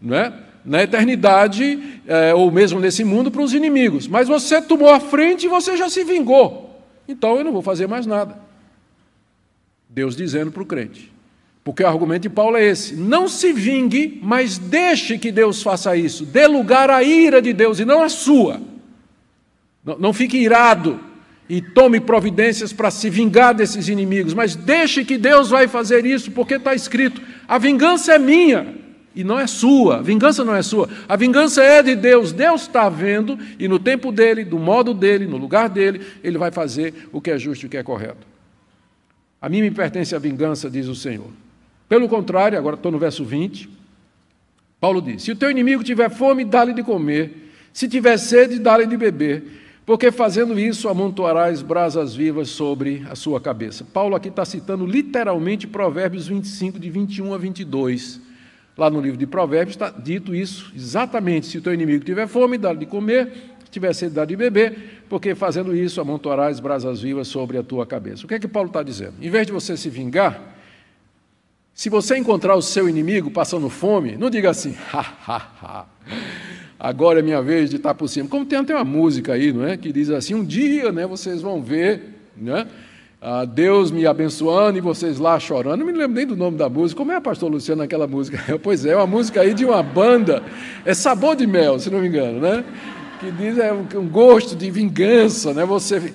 né, 0.00 0.30
na 0.62 0.82
eternidade, 0.82 2.00
é, 2.06 2.34
ou 2.34 2.52
mesmo 2.52 2.78
nesse 2.78 3.02
mundo, 3.02 3.30
para 3.30 3.40
os 3.40 3.54
inimigos. 3.54 4.06
Mas 4.06 4.28
você 4.28 4.60
tomou 4.60 4.90
a 4.90 5.00
frente 5.00 5.46
e 5.46 5.48
você 5.48 5.74
já 5.74 5.88
se 5.88 6.04
vingou. 6.04 6.78
Então 7.08 7.38
eu 7.38 7.44
não 7.44 7.52
vou 7.52 7.62
fazer 7.62 7.88
mais 7.88 8.04
nada. 8.04 8.38
Deus 9.88 10.14
dizendo 10.14 10.52
para 10.52 10.62
o 10.62 10.66
crente. 10.66 11.10
Porque 11.64 11.82
o 11.82 11.88
argumento 11.88 12.22
de 12.22 12.30
Paulo 12.30 12.58
é 12.58 12.64
esse: 12.64 12.94
não 12.94 13.26
se 13.26 13.50
vingue, 13.50 14.20
mas 14.22 14.58
deixe 14.58 15.16
que 15.16 15.32
Deus 15.32 15.62
faça 15.62 15.96
isso. 15.96 16.26
Dê 16.26 16.46
lugar 16.46 16.90
à 16.90 17.02
ira 17.02 17.40
de 17.40 17.54
Deus 17.54 17.80
e 17.80 17.86
não 17.86 18.02
à 18.02 18.10
sua. 18.10 18.60
Não, 19.82 19.98
não 19.98 20.12
fique 20.12 20.36
irado 20.36 21.00
e 21.52 21.60
tome 21.60 22.00
providências 22.00 22.72
para 22.72 22.90
se 22.90 23.10
vingar 23.10 23.54
desses 23.54 23.86
inimigos, 23.86 24.32
mas 24.32 24.56
deixe 24.56 25.04
que 25.04 25.18
Deus 25.18 25.50
vai 25.50 25.68
fazer 25.68 26.06
isso, 26.06 26.30
porque 26.30 26.54
está 26.54 26.74
escrito: 26.74 27.20
a 27.46 27.58
vingança 27.58 28.14
é 28.14 28.18
minha 28.18 28.74
e 29.14 29.22
não 29.22 29.38
é 29.38 29.46
sua, 29.46 29.98
a 29.98 30.00
vingança 30.00 30.46
não 30.46 30.56
é 30.56 30.62
sua, 30.62 30.88
a 31.06 31.14
vingança 31.14 31.62
é 31.62 31.82
de 31.82 31.94
Deus. 31.94 32.32
Deus 32.32 32.62
está 32.62 32.88
vendo 32.88 33.38
e 33.58 33.68
no 33.68 33.78
tempo 33.78 34.10
dele, 34.10 34.46
do 34.46 34.58
modo 34.58 34.94
dele, 34.94 35.26
no 35.26 35.36
lugar 35.36 35.68
dele, 35.68 36.00
ele 36.24 36.38
vai 36.38 36.50
fazer 36.50 37.10
o 37.12 37.20
que 37.20 37.30
é 37.30 37.38
justo 37.38 37.64
e 37.64 37.66
o 37.66 37.68
que 37.68 37.76
é 37.76 37.82
correto. 37.82 38.26
A 39.38 39.46
mim 39.46 39.60
me 39.60 39.70
pertence 39.70 40.16
a 40.16 40.18
vingança, 40.18 40.70
diz 40.70 40.88
o 40.88 40.94
Senhor. 40.94 41.28
Pelo 41.86 42.08
contrário, 42.08 42.56
agora 42.56 42.76
estou 42.76 42.90
no 42.90 42.98
verso 42.98 43.26
20. 43.26 43.68
Paulo 44.80 45.02
diz: 45.02 45.22
Se 45.22 45.32
o 45.32 45.36
teu 45.36 45.50
inimigo 45.50 45.84
tiver 45.84 46.08
fome, 46.08 46.46
dá-lhe 46.46 46.72
de 46.72 46.82
comer, 46.82 47.50
se 47.74 47.86
tiver 47.90 48.16
sede, 48.16 48.58
dá-lhe 48.58 48.86
de 48.86 48.96
beber 48.96 49.60
porque 49.84 50.12
fazendo 50.12 50.58
isso 50.58 50.88
amontoarás 50.88 51.60
brasas 51.60 52.14
vivas 52.14 52.48
sobre 52.50 53.04
a 53.10 53.16
sua 53.16 53.40
cabeça. 53.40 53.84
Paulo 53.84 54.14
aqui 54.14 54.28
está 54.28 54.44
citando 54.44 54.86
literalmente 54.86 55.66
Provérbios 55.66 56.28
25, 56.28 56.78
de 56.78 56.88
21 56.88 57.34
a 57.34 57.38
22. 57.38 58.20
Lá 58.76 58.88
no 58.88 59.00
livro 59.00 59.18
de 59.18 59.26
Provérbios 59.26 59.74
está 59.74 59.90
dito 59.90 60.34
isso 60.34 60.72
exatamente: 60.74 61.46
se 61.46 61.58
o 61.58 61.62
teu 61.62 61.74
inimigo 61.74 62.04
tiver 62.04 62.28
fome, 62.28 62.56
dá-lhe 62.56 62.78
de 62.78 62.86
comer, 62.86 63.32
se 63.64 63.70
tiver 63.70 63.92
sede, 63.92 64.14
dá 64.14 64.24
de 64.24 64.36
beber, 64.36 65.04
porque 65.08 65.34
fazendo 65.34 65.74
isso 65.74 66.00
amontoarás 66.00 66.60
brasas 66.60 67.00
vivas 67.02 67.26
sobre 67.26 67.58
a 67.58 67.62
tua 67.62 67.84
cabeça. 67.84 68.24
O 68.24 68.28
que 68.28 68.34
é 68.34 68.38
que 68.38 68.48
Paulo 68.48 68.68
está 68.68 68.82
dizendo? 68.82 69.14
Em 69.20 69.28
vez 69.28 69.46
de 69.46 69.52
você 69.52 69.76
se 69.76 69.90
vingar, 69.90 70.40
se 71.74 71.90
você 71.90 72.16
encontrar 72.16 72.54
o 72.54 72.62
seu 72.62 72.88
inimigo 72.88 73.30
passando 73.30 73.68
fome, 73.68 74.16
não 74.16 74.30
diga 74.30 74.50
assim, 74.50 74.76
ha, 74.92 75.00
ha, 75.26 75.36
ha 75.60 75.86
agora 76.82 77.20
é 77.20 77.22
minha 77.22 77.40
vez 77.40 77.70
de 77.70 77.76
estar 77.76 77.94
por 77.94 78.08
cima. 78.08 78.28
Como 78.28 78.44
tem 78.44 78.58
até 78.58 78.74
uma 78.74 78.84
música 78.84 79.34
aí, 79.34 79.52
não 79.52 79.64
é? 79.64 79.76
Que 79.76 79.92
diz 79.92 80.10
assim: 80.10 80.34
um 80.34 80.44
dia, 80.44 80.90
né, 80.90 81.06
vocês 81.06 81.40
vão 81.40 81.62
ver, 81.62 82.02
né? 82.36 82.66
Deus 83.54 83.92
me 83.92 84.04
abençoando 84.04 84.76
e 84.78 84.80
vocês 84.80 85.20
lá 85.20 85.38
chorando. 85.38 85.78
Não 85.78 85.86
me 85.86 85.92
lembro 85.92 86.16
nem 86.16 86.26
do 86.26 86.34
nome 86.34 86.58
da 86.58 86.68
música. 86.68 86.98
Como 86.98 87.12
é, 87.12 87.20
pastor 87.20 87.48
Luciano, 87.52 87.80
aquela 87.80 88.08
música? 88.08 88.36
pois 88.60 88.84
é, 88.84 88.90
é 88.90 88.96
uma 88.96 89.06
música 89.06 89.42
aí 89.42 89.54
de 89.54 89.64
uma 89.64 89.80
banda. 89.80 90.42
É 90.84 90.92
Sabor 90.92 91.36
de 91.36 91.46
Mel, 91.46 91.78
se 91.78 91.88
não 91.88 92.00
me 92.00 92.08
engano, 92.08 92.40
né? 92.40 92.64
Que 93.20 93.30
diz 93.30 93.58
é 93.58 93.72
um 93.72 94.08
gosto 94.08 94.56
de 94.56 94.68
vingança, 94.72 95.54
né? 95.54 95.64
Você, 95.64 96.12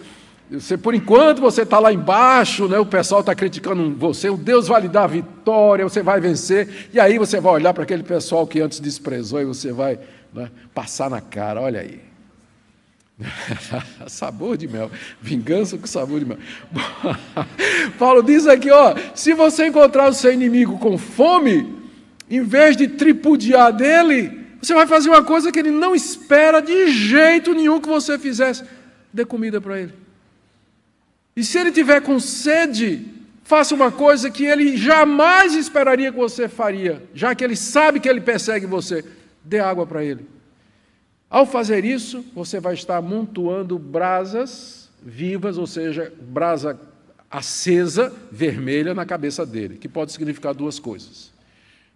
você 0.52 0.78
por 0.78 0.94
enquanto 0.94 1.40
você 1.40 1.62
está 1.62 1.80
lá 1.80 1.94
embaixo, 1.94 2.68
né? 2.68 2.78
O 2.78 2.86
pessoal 2.86 3.22
está 3.22 3.34
criticando 3.34 3.96
você. 3.96 4.30
O 4.30 4.36
Deus 4.36 4.68
vai 4.68 4.82
lhe 4.82 4.90
dar 4.90 5.08
vitória, 5.08 5.86
você 5.86 6.04
vai 6.04 6.20
vencer. 6.20 6.90
E 6.94 7.00
aí 7.00 7.18
você 7.18 7.40
vai 7.40 7.54
olhar 7.54 7.74
para 7.74 7.84
aquele 7.84 8.04
pessoal 8.04 8.46
que 8.46 8.60
antes 8.60 8.82
desprezou 8.82 9.40
e 9.40 9.46
você 9.46 9.72
vai 9.72 9.98
né? 10.38 10.52
passar 10.74 11.10
na 11.10 11.20
cara, 11.20 11.62
olha 11.62 11.82
aí. 11.82 12.00
sabor 14.08 14.56
de 14.58 14.68
mel, 14.68 14.92
vingança 15.20 15.78
com 15.78 15.88
sabor 15.88 16.20
de 16.20 16.26
mel. 16.26 16.38
Paulo 17.98 18.22
diz 18.22 18.46
aqui, 18.46 18.70
ó, 18.70 18.96
se 19.16 19.34
você 19.34 19.68
encontrar 19.68 20.08
o 20.08 20.14
seu 20.14 20.32
inimigo 20.32 20.78
com 20.78 20.98
fome, 20.98 21.76
em 22.30 22.44
vez 22.44 22.78
de 22.78 22.88
tripudiar 22.88 23.74
dele, 23.74 24.46
você 24.62 24.74
vai 24.74 24.86
fazer 24.86 25.10
uma 25.10 25.24
coisa 25.24 25.52
que 25.52 25.58
ele 25.58 25.72
não 25.72 25.96
espera 25.96 26.62
de 26.62 26.92
jeito 26.92 27.54
nenhum 27.54 27.82
que 27.82 27.88
você 27.88 28.20
fizesse. 28.20 28.64
Dê 29.12 29.26
comida 29.26 29.60
para 29.60 29.80
ele. 29.80 29.94
E 31.36 31.44
se 31.44 31.58
ele 31.58 31.72
tiver 31.72 32.02
com 32.02 32.20
sede, 32.20 33.06
faça 33.44 33.74
uma 33.74 33.92
coisa 33.92 34.30
que 34.30 34.44
ele 34.46 34.78
jamais 34.78 35.56
esperaria 35.56 36.12
que 36.12 36.18
você 36.18 36.48
faria, 36.48 37.02
já 37.14 37.34
que 37.34 37.44
ele 37.44 37.56
sabe 37.56 38.00
que 38.00 38.10
ele 38.10 38.22
persegue 38.22 38.66
você. 38.66 39.04
Dê 39.48 39.60
água 39.60 39.88
para 39.88 40.04
ele. 40.04 40.28
Ao 41.30 41.46
fazer 41.46 41.86
isso, 41.86 42.24
você 42.36 42.60
vai 42.60 42.74
estar 42.74 42.98
amontoando 42.98 43.80
brasas 43.80 44.90
vivas, 45.02 45.58
ou 45.58 45.66
seja, 45.66 46.12
brasa 46.22 46.78
acesa, 47.32 48.14
vermelha, 48.30 48.94
na 48.94 49.06
cabeça 49.06 49.46
dele, 49.46 49.78
que 49.78 49.88
pode 49.88 50.12
significar 50.12 50.54
duas 50.54 50.80
coisas. 50.80 51.32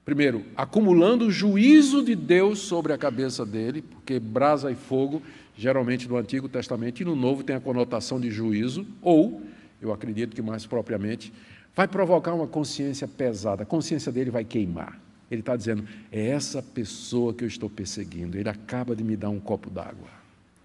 Primeiro, 0.05 0.45
acumulando 0.55 1.25
o 1.25 1.31
juízo 1.31 2.01
de 2.03 2.15
Deus 2.15 2.59
sobre 2.59 2.93
a 2.93 2.97
cabeça 2.97 3.45
dele, 3.45 3.81
porque 3.81 4.17
brasa 4.17 4.71
e 4.71 4.75
fogo, 4.75 5.21
geralmente 5.57 6.07
no 6.07 6.15
Antigo 6.15 6.47
Testamento 6.47 7.01
e 7.01 7.05
no 7.05 7.17
Novo, 7.17 7.43
tem 7.43 7.55
a 7.55 7.59
conotação 7.59 8.17
de 8.17 8.31
juízo, 8.31 8.87
ou, 9.01 9.41
eu 9.81 9.91
acredito 9.91 10.33
que 10.33 10.41
mais 10.41 10.65
propriamente, 10.65 11.33
vai 11.75 11.87
provocar 11.87 12.33
uma 12.33 12.47
consciência 12.47 13.09
pesada, 13.09 13.63
a 13.63 13.65
consciência 13.65 14.09
dele 14.09 14.31
vai 14.31 14.45
queimar. 14.45 15.10
Ele 15.31 15.39
está 15.39 15.55
dizendo: 15.55 15.85
é 16.11 16.27
essa 16.27 16.61
pessoa 16.61 17.33
que 17.33 17.45
eu 17.45 17.47
estou 17.47 17.69
perseguindo, 17.69 18.37
ele 18.37 18.49
acaba 18.49 18.93
de 18.93 19.03
me 19.03 19.15
dar 19.15 19.29
um 19.29 19.39
copo 19.39 19.69
d'água. 19.69 20.09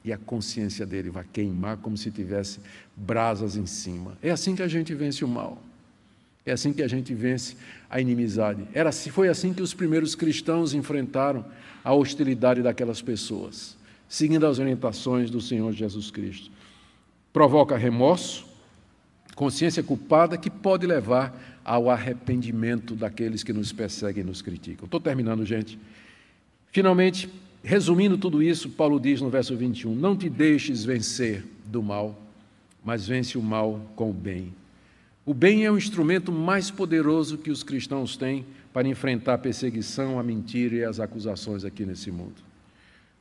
E 0.04 0.12
a 0.12 0.18
consciência 0.18 0.84
dele 0.84 1.08
vai 1.08 1.24
queimar 1.32 1.76
como 1.78 1.96
se 1.96 2.10
tivesse 2.10 2.58
brasas 2.94 3.56
em 3.56 3.66
cima. 3.66 4.18
É 4.20 4.30
assim 4.30 4.56
que 4.56 4.62
a 4.62 4.68
gente 4.68 4.92
vence 4.94 5.24
o 5.24 5.28
mal. 5.28 5.62
É 6.44 6.52
assim 6.52 6.72
que 6.72 6.82
a 6.82 6.88
gente 6.88 7.12
vence 7.12 7.56
a 7.90 8.00
inimizade. 8.00 8.66
Era, 8.72 8.92
foi 8.92 9.28
assim 9.28 9.52
que 9.52 9.62
os 9.62 9.74
primeiros 9.74 10.14
cristãos 10.14 10.74
enfrentaram 10.74 11.44
a 11.82 11.92
hostilidade 11.92 12.62
daquelas 12.62 13.02
pessoas, 13.02 13.76
seguindo 14.08 14.46
as 14.46 14.60
orientações 14.60 15.28
do 15.28 15.40
Senhor 15.40 15.72
Jesus 15.72 16.08
Cristo. 16.10 16.50
Provoca 17.32 17.76
remorso, 17.76 18.46
consciência 19.34 19.82
culpada 19.82 20.38
que 20.38 20.48
pode 20.48 20.86
levar 20.86 21.55
ao 21.66 21.90
arrependimento 21.90 22.94
daqueles 22.94 23.42
que 23.42 23.52
nos 23.52 23.72
perseguem 23.72 24.22
e 24.22 24.26
nos 24.26 24.40
criticam. 24.40 24.84
Estou 24.84 25.00
terminando, 25.00 25.44
gente. 25.44 25.76
Finalmente, 26.70 27.28
resumindo 27.64 28.16
tudo 28.16 28.40
isso, 28.40 28.70
Paulo 28.70 29.00
diz 29.00 29.20
no 29.20 29.28
verso 29.28 29.56
21: 29.56 29.92
Não 29.92 30.16
te 30.16 30.30
deixes 30.30 30.84
vencer 30.84 31.44
do 31.64 31.82
mal, 31.82 32.16
mas 32.84 33.08
vence 33.08 33.36
o 33.36 33.42
mal 33.42 33.80
com 33.96 34.10
o 34.10 34.12
bem. 34.12 34.54
O 35.24 35.34
bem 35.34 35.64
é 35.64 35.70
o 35.70 35.76
instrumento 35.76 36.30
mais 36.30 36.70
poderoso 36.70 37.36
que 37.36 37.50
os 37.50 37.64
cristãos 37.64 38.16
têm 38.16 38.46
para 38.72 38.86
enfrentar 38.86 39.34
a 39.34 39.38
perseguição, 39.38 40.20
a 40.20 40.22
mentira 40.22 40.76
e 40.76 40.84
as 40.84 41.00
acusações 41.00 41.64
aqui 41.64 41.84
nesse 41.84 42.12
mundo. 42.12 42.36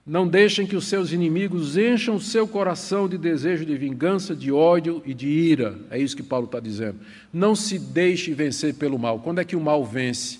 Não 0.06 0.28
deixem 0.28 0.68
que 0.68 0.76
os 0.76 0.86
seus 0.86 1.12
inimigos 1.12 1.78
encham 1.78 2.16
o 2.16 2.22
seu 2.22 2.48
coração 2.48 3.10
de 3.10 3.18
desejo 3.18 3.66
de 3.66 3.76
vingança, 3.76 4.36
de 4.36 4.52
ódio 4.52 5.02
e 5.04 5.16
de 5.16 5.28
ira. 5.28 5.80
É 5.90 5.98
isso 5.98 6.16
que 6.16 6.22
Paulo 6.22 6.46
está 6.46 6.60
dizendo. 6.60 7.00
Não 7.34 7.56
se 7.56 7.80
deixe 7.80 8.32
vencer 8.32 8.76
pelo 8.76 9.00
mal. 9.00 9.20
Quando 9.20 9.40
é 9.40 9.46
que 9.46 9.56
o 9.56 9.60
mal 9.60 9.84
vence? 9.84 10.40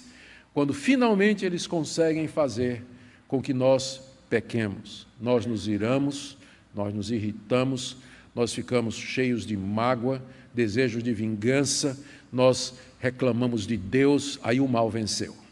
Quando 0.54 0.72
finalmente 0.72 1.44
eles 1.44 1.66
conseguem 1.66 2.28
fazer 2.28 2.84
com 3.28 3.42
que 3.42 3.56
nós 3.56 4.02
pequemos. 4.30 5.08
Nós 5.20 5.48
nos 5.48 5.68
iramos, 5.68 6.38
nós 6.76 6.94
nos 6.94 7.10
irritamos, 7.10 7.98
nós 8.36 8.54
ficamos 8.54 8.96
cheios 8.96 9.48
de 9.48 9.58
mágoa, 9.58 10.22
desejos 10.54 11.02
de 11.02 11.12
vingança, 11.12 11.98
nós 12.32 12.76
reclamamos 13.00 13.66
de 13.66 13.78
Deus, 13.78 14.40
aí 14.44 14.60
o 14.60 14.68
mal 14.68 14.92
venceu. 14.92 15.45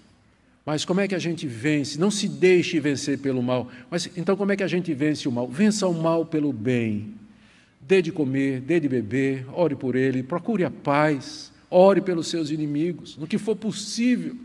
Mas 0.65 0.85
como 0.85 1.01
é 1.01 1.07
que 1.07 1.15
a 1.15 1.19
gente 1.19 1.45
vence? 1.45 1.99
Não 1.99 2.09
se 2.09 2.27
deixe 2.27 2.79
vencer 2.79 3.19
pelo 3.19 3.43
mal. 3.43 3.69
Mas 3.89 4.09
então 4.15 4.35
como 4.35 4.51
é 4.51 4.55
que 4.55 4.63
a 4.63 4.67
gente 4.67 4.93
vence 4.93 5.27
o 5.27 5.31
mal? 5.31 5.47
Vença 5.47 5.87
o 5.87 5.93
mal 5.93 6.25
pelo 6.25 6.53
bem. 6.53 7.15
Dê 7.81 8.01
de 8.01 8.11
comer, 8.11 8.61
dê 8.61 8.79
de 8.79 8.87
beber, 8.87 9.45
ore 9.51 9.75
por 9.75 9.95
ele, 9.95 10.23
procure 10.23 10.63
a 10.63 10.71
paz, 10.71 11.51
ore 11.69 11.99
pelos 11.99 12.27
seus 12.27 12.49
inimigos, 12.49 13.17
no 13.17 13.27
que 13.27 13.37
for 13.37 13.57
possível. 13.57 14.37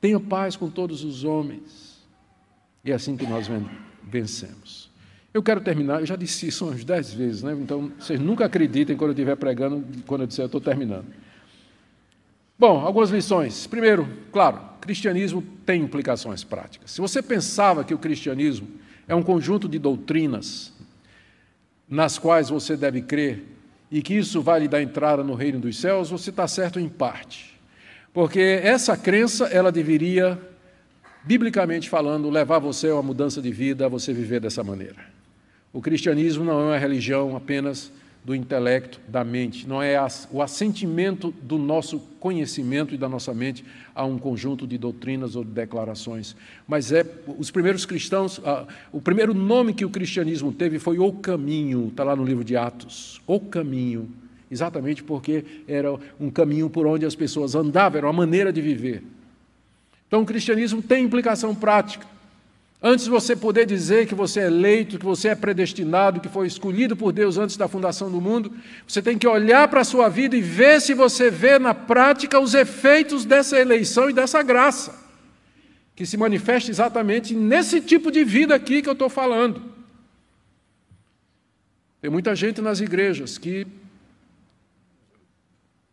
Tenha 0.00 0.18
paz 0.18 0.56
com 0.56 0.68
todos 0.68 1.04
os 1.04 1.22
homens. 1.22 2.02
E 2.84 2.90
é 2.90 2.94
assim 2.94 3.16
que 3.16 3.26
nós 3.26 3.48
vencemos. 4.02 4.90
Eu 5.32 5.42
quero 5.42 5.60
terminar, 5.60 6.00
eu 6.00 6.06
já 6.06 6.16
disse 6.16 6.48
isso 6.48 6.66
umas 6.66 6.84
dez 6.84 7.12
vezes, 7.12 7.42
né? 7.42 7.56
então 7.60 7.90
vocês 7.98 8.20
nunca 8.20 8.44
acreditem 8.44 8.96
quando 8.96 9.10
eu 9.10 9.14
estiver 9.14 9.34
pregando, 9.36 9.84
quando 10.06 10.20
eu 10.20 10.26
disser 10.26 10.44
eu 10.44 10.46
estou 10.46 10.60
terminando. 10.60 11.06
Bom, 12.58 12.80
algumas 12.80 13.10
lições. 13.10 13.66
Primeiro, 13.66 14.08
claro, 14.30 14.60
cristianismo 14.80 15.42
tem 15.64 15.82
implicações 15.82 16.44
práticas. 16.44 16.92
Se 16.92 17.00
você 17.00 17.22
pensava 17.22 17.82
que 17.82 17.94
o 17.94 17.98
cristianismo 17.98 18.68
é 19.08 19.14
um 19.14 19.22
conjunto 19.22 19.68
de 19.68 19.78
doutrinas 19.78 20.72
nas 21.88 22.18
quais 22.18 22.48
você 22.48 22.76
deve 22.76 23.02
crer 23.02 23.44
e 23.90 24.02
que 24.02 24.14
isso 24.14 24.40
vai 24.40 24.60
lhe 24.60 24.68
dar 24.68 24.82
entrada 24.82 25.22
no 25.24 25.34
reino 25.34 25.58
dos 25.58 25.78
céus, 25.78 26.10
você 26.10 26.30
está 26.30 26.46
certo 26.46 26.78
em 26.78 26.88
parte. 26.88 27.58
Porque 28.12 28.60
essa 28.62 28.96
crença, 28.96 29.46
ela 29.46 29.72
deveria, 29.72 30.38
biblicamente 31.24 31.88
falando, 31.88 32.30
levar 32.30 32.60
você 32.60 32.88
a 32.88 32.94
uma 32.94 33.02
mudança 33.02 33.42
de 33.42 33.50
vida, 33.50 33.86
a 33.86 33.88
você 33.88 34.12
viver 34.12 34.40
dessa 34.40 34.62
maneira. 34.62 35.04
O 35.72 35.80
cristianismo 35.80 36.44
não 36.44 36.60
é 36.60 36.64
uma 36.64 36.78
religião 36.78 37.36
apenas 37.36 37.90
do 38.24 38.34
intelecto, 38.34 38.98
da 39.06 39.22
mente, 39.22 39.68
não 39.68 39.82
é 39.82 39.98
o 40.30 40.40
assentimento 40.40 41.30
do 41.42 41.58
nosso 41.58 42.00
conhecimento 42.18 42.94
e 42.94 42.98
da 42.98 43.06
nossa 43.06 43.34
mente 43.34 43.62
a 43.94 44.02
um 44.04 44.16
conjunto 44.16 44.66
de 44.66 44.78
doutrinas 44.78 45.36
ou 45.36 45.44
de 45.44 45.50
declarações, 45.50 46.34
mas 46.66 46.90
é 46.90 47.04
os 47.38 47.50
primeiros 47.50 47.84
cristãos, 47.84 48.40
o 48.90 49.00
primeiro 49.00 49.34
nome 49.34 49.74
que 49.74 49.84
o 49.84 49.90
cristianismo 49.90 50.50
teve 50.52 50.78
foi 50.78 50.98
o 50.98 51.12
caminho, 51.12 51.88
está 51.88 52.02
lá 52.02 52.16
no 52.16 52.24
livro 52.24 52.42
de 52.42 52.56
Atos, 52.56 53.20
o 53.26 53.38
caminho, 53.38 54.10
exatamente 54.50 55.02
porque 55.02 55.44
era 55.68 55.94
um 56.18 56.30
caminho 56.30 56.70
por 56.70 56.86
onde 56.86 57.04
as 57.04 57.14
pessoas 57.14 57.54
andavam, 57.54 57.98
era 57.98 58.06
uma 58.06 58.12
maneira 58.12 58.50
de 58.50 58.62
viver. 58.62 59.02
Então 60.08 60.22
o 60.22 60.26
cristianismo 60.26 60.80
tem 60.80 61.04
implicação 61.04 61.54
prática. 61.54 62.13
Antes 62.86 63.06
de 63.06 63.10
você 63.10 63.34
poder 63.34 63.64
dizer 63.64 64.06
que 64.06 64.14
você 64.14 64.40
é 64.40 64.44
eleito, 64.44 64.98
que 64.98 65.06
você 65.06 65.28
é 65.28 65.34
predestinado, 65.34 66.20
que 66.20 66.28
foi 66.28 66.46
escolhido 66.46 66.94
por 66.94 67.12
Deus 67.12 67.38
antes 67.38 67.56
da 67.56 67.66
fundação 67.66 68.10
do 68.10 68.20
mundo, 68.20 68.52
você 68.86 69.00
tem 69.00 69.16
que 69.16 69.26
olhar 69.26 69.66
para 69.68 69.80
a 69.80 69.84
sua 69.84 70.10
vida 70.10 70.36
e 70.36 70.42
ver 70.42 70.82
se 70.82 70.92
você 70.92 71.30
vê 71.30 71.58
na 71.58 71.72
prática 71.72 72.38
os 72.38 72.52
efeitos 72.52 73.24
dessa 73.24 73.58
eleição 73.58 74.10
e 74.10 74.12
dessa 74.12 74.42
graça, 74.42 75.02
que 75.96 76.04
se 76.04 76.18
manifesta 76.18 76.70
exatamente 76.70 77.34
nesse 77.34 77.80
tipo 77.80 78.10
de 78.10 78.22
vida 78.22 78.54
aqui 78.54 78.82
que 78.82 78.88
eu 78.90 78.92
estou 78.92 79.08
falando. 79.08 79.62
Tem 82.02 82.10
muita 82.10 82.36
gente 82.36 82.60
nas 82.60 82.80
igrejas 82.80 83.38
que 83.38 83.66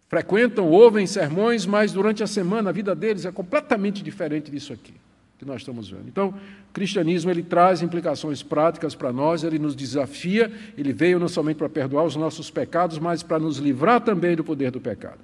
frequentam, 0.09 0.67
ouvem 0.67 1.07
sermões, 1.07 1.65
mas 1.65 1.93
durante 1.93 2.21
a 2.21 2.27
semana 2.27 2.69
a 2.69 2.73
vida 2.73 2.93
deles 2.93 3.25
é 3.25 3.31
completamente 3.31 4.03
diferente 4.03 4.51
disso 4.51 4.73
aqui 4.73 4.93
que 5.41 5.47
nós 5.47 5.61
estamos 5.61 5.89
vendo. 5.89 6.07
Então, 6.07 6.29
o 6.69 6.71
cristianismo 6.71 7.31
ele 7.31 7.41
traz 7.41 7.81
implicações 7.81 8.43
práticas 8.43 8.93
para 8.93 9.11
nós, 9.11 9.43
ele 9.43 9.57
nos 9.57 9.75
desafia, 9.75 10.51
ele 10.77 10.93
veio 10.93 11.19
não 11.19 11.27
somente 11.27 11.57
para 11.57 11.67
perdoar 11.67 12.03
os 12.03 12.15
nossos 12.15 12.51
pecados, 12.51 12.99
mas 12.99 13.23
para 13.23 13.39
nos 13.39 13.57
livrar 13.57 14.01
também 14.01 14.35
do 14.35 14.43
poder 14.43 14.69
do 14.69 14.79
pecado. 14.79 15.17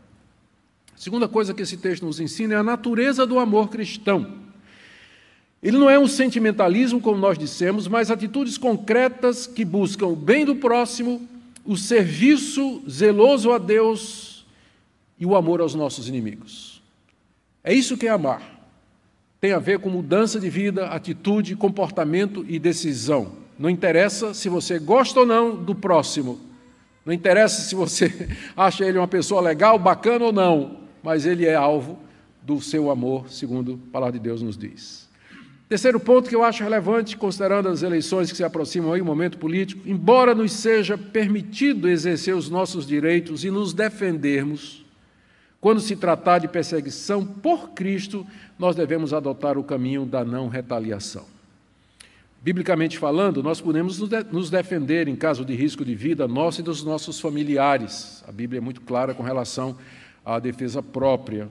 A 0.91 0.97
segunda 0.97 1.27
coisa 1.27 1.53
que 1.53 1.61
esse 1.61 1.77
texto 1.77 2.03
nos 2.03 2.19
ensina 2.19 2.55
é 2.55 2.57
a 2.57 2.63
natureza 2.63 3.27
do 3.27 3.37
amor 3.37 3.69
cristão. 3.69 4.39
Ele 5.61 5.77
não 5.77 5.87
é 5.87 5.99
um 5.99 6.07
sentimentalismo, 6.07 6.99
como 6.99 7.19
nós 7.19 7.37
dissemos, 7.37 7.87
mas 7.87 8.09
atitudes 8.09 8.57
concretas 8.57 9.45
que 9.45 9.63
buscam 9.63 10.07
o 10.07 10.15
bem 10.15 10.45
do 10.45 10.55
próximo, 10.55 11.21
o 11.63 11.77
serviço 11.77 12.81
zeloso 12.89 13.51
a 13.51 13.59
Deus 13.59 14.47
e 15.19 15.27
o 15.27 15.35
amor 15.35 15.61
aos 15.61 15.75
nossos 15.75 16.09
inimigos. 16.09 16.81
É 17.63 17.71
isso 17.71 17.95
que 17.95 18.07
é 18.07 18.09
amar 18.09 18.56
tem 19.39 19.51
a 19.53 19.59
ver 19.59 19.79
com 19.79 19.89
mudança 19.89 20.39
de 20.39 20.49
vida, 20.49 20.87
atitude, 20.87 21.55
comportamento 21.55 22.45
e 22.47 22.57
decisão. 22.57 23.33
Não 23.57 23.69
interessa 23.69 24.33
se 24.33 24.49
você 24.49 24.79
gosta 24.79 25.21
ou 25.21 25.25
não 25.25 25.55
do 25.55 25.75
próximo. 25.75 26.39
Não 27.05 27.13
interessa 27.13 27.61
se 27.61 27.75
você 27.75 28.29
acha 28.55 28.85
ele 28.85 28.97
uma 28.97 29.07
pessoa 29.07 29.41
legal, 29.41 29.77
bacana 29.77 30.25
ou 30.25 30.33
não, 30.33 30.77
mas 31.03 31.25
ele 31.25 31.45
é 31.45 31.55
alvo 31.55 31.99
do 32.41 32.61
seu 32.61 32.89
amor, 32.89 33.29
segundo 33.29 33.79
a 33.89 33.91
palavra 33.91 34.13
de 34.13 34.19
Deus 34.19 34.41
nos 34.41 34.57
diz. 34.57 35.07
Terceiro 35.69 35.99
ponto 35.99 36.29
que 36.29 36.35
eu 36.35 36.45
acho 36.45 36.63
relevante, 36.63 37.17
considerando 37.17 37.67
as 37.67 37.83
eleições 37.83 38.31
que 38.31 38.37
se 38.37 38.43
aproximam 38.43 38.93
aí, 38.93 39.01
o 39.01 39.05
momento 39.05 39.37
político, 39.37 39.81
embora 39.85 40.33
nos 40.33 40.53
seja 40.53 40.97
permitido 40.97 41.89
exercer 41.89 42.33
os 42.33 42.49
nossos 42.49 42.87
direitos 42.87 43.43
e 43.43 43.51
nos 43.51 43.73
defendermos, 43.73 44.85
quando 45.59 45.81
se 45.81 45.95
tratar 45.95 46.39
de 46.39 46.47
perseguição 46.47 47.25
por 47.25 47.69
Cristo, 47.71 48.25
nós 48.59 48.75
devemos 48.75 49.13
adotar 49.13 49.57
o 49.57 49.63
caminho 49.63 50.05
da 50.05 50.23
não 50.23 50.47
retaliação. 50.47 51.25
Biblicamente 52.41 52.97
falando, 52.97 53.41
nós 53.41 53.59
podemos 53.59 53.99
nos 54.31 54.49
defender 54.49 55.07
em 55.07 55.15
caso 55.15 55.43
de 55.43 55.55
risco 55.55 55.83
de 55.83 55.95
vida 55.95 56.27
nosso 56.27 56.61
e 56.61 56.63
dos 56.63 56.83
nossos 56.83 57.19
familiares. 57.19 58.23
A 58.27 58.31
Bíblia 58.31 58.59
é 58.59 58.61
muito 58.61 58.81
clara 58.81 59.13
com 59.13 59.23
relação 59.23 59.75
à 60.23 60.39
defesa 60.39 60.81
própria. 60.81 61.49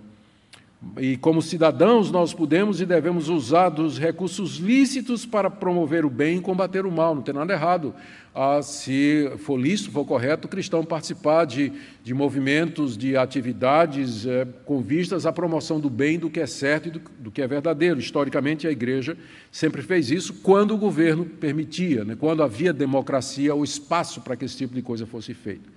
E 0.98 1.16
como 1.16 1.42
cidadãos, 1.42 2.10
nós 2.10 2.32
podemos 2.32 2.80
e 2.80 2.86
devemos 2.86 3.28
usar 3.28 3.70
dos 3.70 3.98
recursos 3.98 4.56
lícitos 4.56 5.26
para 5.26 5.50
promover 5.50 6.04
o 6.04 6.10
bem 6.10 6.38
e 6.38 6.40
combater 6.40 6.86
o 6.86 6.92
mal. 6.92 7.14
Não 7.14 7.22
tem 7.22 7.34
nada 7.34 7.52
errado. 7.52 7.94
Ah, 8.34 8.60
se 8.62 9.30
for 9.38 9.58
lícito, 9.58 9.90
for 9.90 10.04
correto, 10.04 10.46
o 10.46 10.50
cristão 10.50 10.84
participar 10.84 11.46
de, 11.46 11.72
de 12.04 12.12
movimentos, 12.12 12.96
de 12.96 13.16
atividades 13.16 14.26
é, 14.26 14.46
com 14.66 14.82
vistas 14.82 15.24
à 15.24 15.32
promoção 15.32 15.80
do 15.80 15.88
bem, 15.88 16.18
do 16.18 16.28
que 16.28 16.40
é 16.40 16.46
certo 16.46 16.88
e 16.88 16.90
do, 16.90 17.02
do, 17.18 17.30
que 17.30 17.40
é 17.40 17.46
verdadeiro. 17.46 17.98
Historicamente, 17.98 18.66
a 18.66 18.70
igreja 18.70 19.16
sempre 19.50 19.80
fez 19.80 20.10
isso 20.10 20.34
quando 20.42 20.74
o 20.74 20.78
governo 20.78 21.24
permitia, 21.24 22.04
né, 22.04 22.14
quando 22.14 22.42
havia 22.42 22.74
democracia 22.74 23.54
ou 23.54 23.64
espaço 23.64 24.20
para 24.20 24.36
que 24.36 24.44
esse 24.44 24.58
tipo 24.58 24.74
de 24.74 24.82
coisa 24.82 25.06
fosse 25.06 25.32
feito. 25.32 25.70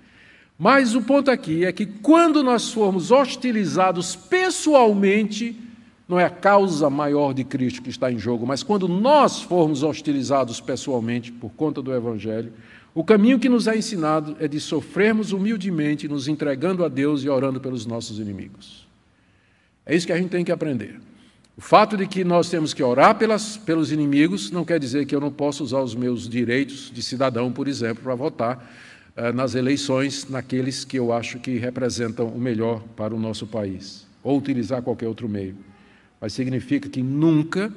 Mas 0.60 0.94
o 0.94 1.02
ponto 1.02 1.32
aqui 1.32 1.64
é 1.64 1.72
que 1.72 1.86
quando 1.86 2.44
nós 2.44 2.74
formos 2.74 3.12
hostilizados 3.12 4.14
pessoalmente, 4.14 5.56
não 6.06 6.20
é 6.20 6.26
a 6.26 6.30
causa 6.30 6.90
maior 6.90 7.34
de 7.34 7.46
Cristo 7.46 7.82
que 7.82 7.90
está 7.90 8.12
em 8.12 8.20
jogo, 8.20 8.46
mas 8.46 8.62
quando 8.62 8.86
nós 8.86 9.42
formos 9.42 9.84
hostilizados 9.84 10.60
pessoalmente 10.60 11.32
por 11.32 11.50
conta 11.52 11.82
do 11.82 11.94
Evangelho, 11.94 12.52
o 12.94 13.06
caminho 13.06 13.40
que 13.40 13.48
nos 13.48 13.68
é 13.68 13.78
ensinado 13.78 14.36
é 14.38 14.50
de 14.50 14.60
sofrermos 14.60 15.32
humildemente, 15.32 16.10
nos 16.10 16.28
entregando 16.28 16.84
a 16.84 16.90
Deus 16.90 17.24
e 17.24 17.30
orando 17.30 17.62
pelos 17.62 17.86
nossos 17.86 18.20
inimigos. 18.20 18.86
É 19.86 19.96
isso 19.96 20.06
que 20.06 20.12
a 20.12 20.18
gente 20.18 20.30
tem 20.30 20.44
que 20.44 20.52
aprender. 20.52 21.00
O 21.56 21.62
fato 21.62 21.96
de 21.96 22.06
que 22.06 22.26
nós 22.26 22.50
temos 22.50 22.74
que 22.74 22.84
orar 22.84 23.16
pelas, 23.16 23.56
pelos 23.56 23.94
inimigos 23.94 24.52
não 24.52 24.66
quer 24.66 24.80
dizer 24.80 25.06
que 25.06 25.16
eu 25.16 25.22
não 25.22 25.32
possa 25.32 25.64
usar 25.64 25.80
os 25.80 25.96
meus 25.96 26.28
direitos 26.28 26.92
de 26.94 27.02
cidadão, 27.02 27.50
por 27.50 27.68
exemplo, 27.68 28.04
para 28.04 28.16
votar 28.16 28.70
nas 29.34 29.56
eleições 29.56 30.30
naqueles 30.30 30.86
que 30.86 30.98
eu 30.98 31.12
acho 31.12 31.40
que 31.40 31.58
representam 31.58 32.28
o 32.28 32.40
melhor 32.40 32.82
para 32.96 33.14
o 33.14 33.20
nosso 33.20 33.46
país, 33.46 34.08
ou 34.24 34.38
utilizar 34.38 34.82
qualquer 34.82 35.08
outro 35.08 35.28
meio. 35.28 35.56
Mas 36.22 36.34
significa 36.34 36.88
que 36.90 37.02
nunca 37.02 37.72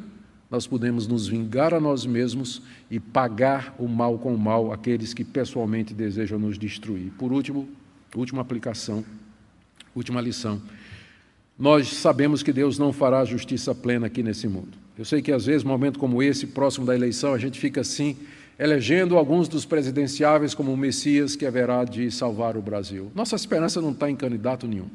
nós 0.50 0.66
podemos 0.66 1.06
nos 1.06 1.26
vingar 1.26 1.72
a 1.72 1.80
nós 1.80 2.04
mesmos 2.04 2.60
e 2.90 3.00
pagar 3.00 3.74
o 3.78 3.88
mal 3.88 4.18
com 4.18 4.34
o 4.34 4.38
mal 4.38 4.70
aqueles 4.70 5.14
que 5.14 5.24
pessoalmente 5.24 5.94
desejam 5.94 6.38
nos 6.38 6.58
destruir. 6.58 7.10
Por 7.18 7.32
último, 7.32 7.66
última 8.14 8.42
aplicação, 8.42 9.02
última 9.96 10.20
lição. 10.20 10.60
Nós 11.58 11.88
sabemos 11.88 12.42
que 12.42 12.52
Deus 12.52 12.78
não 12.78 12.92
fará 12.92 13.24
justiça 13.24 13.74
plena 13.74 14.08
aqui 14.08 14.22
nesse 14.22 14.46
mundo. 14.46 14.76
Eu 14.98 15.06
sei 15.06 15.22
que 15.22 15.32
às 15.32 15.46
vezes, 15.46 15.64
momento 15.64 15.98
como 15.98 16.22
esse, 16.22 16.46
próximo 16.46 16.84
da 16.84 16.94
eleição, 16.94 17.32
a 17.32 17.38
gente 17.38 17.58
fica 17.58 17.80
assim, 17.80 18.16
elegendo 18.58 19.16
alguns 19.16 19.48
dos 19.48 19.64
presidenciáveis 19.64 20.54
como 20.54 20.72
o 20.72 20.76
Messias 20.76 21.34
que 21.34 21.46
haverá 21.46 21.84
de 21.84 22.10
salvar 22.10 22.56
o 22.56 22.62
Brasil. 22.62 23.10
Nossa 23.14 23.36
esperança 23.36 23.80
não 23.80 23.90
está 23.90 24.10
em 24.10 24.16
candidato 24.16 24.66
nenhum. 24.66 24.88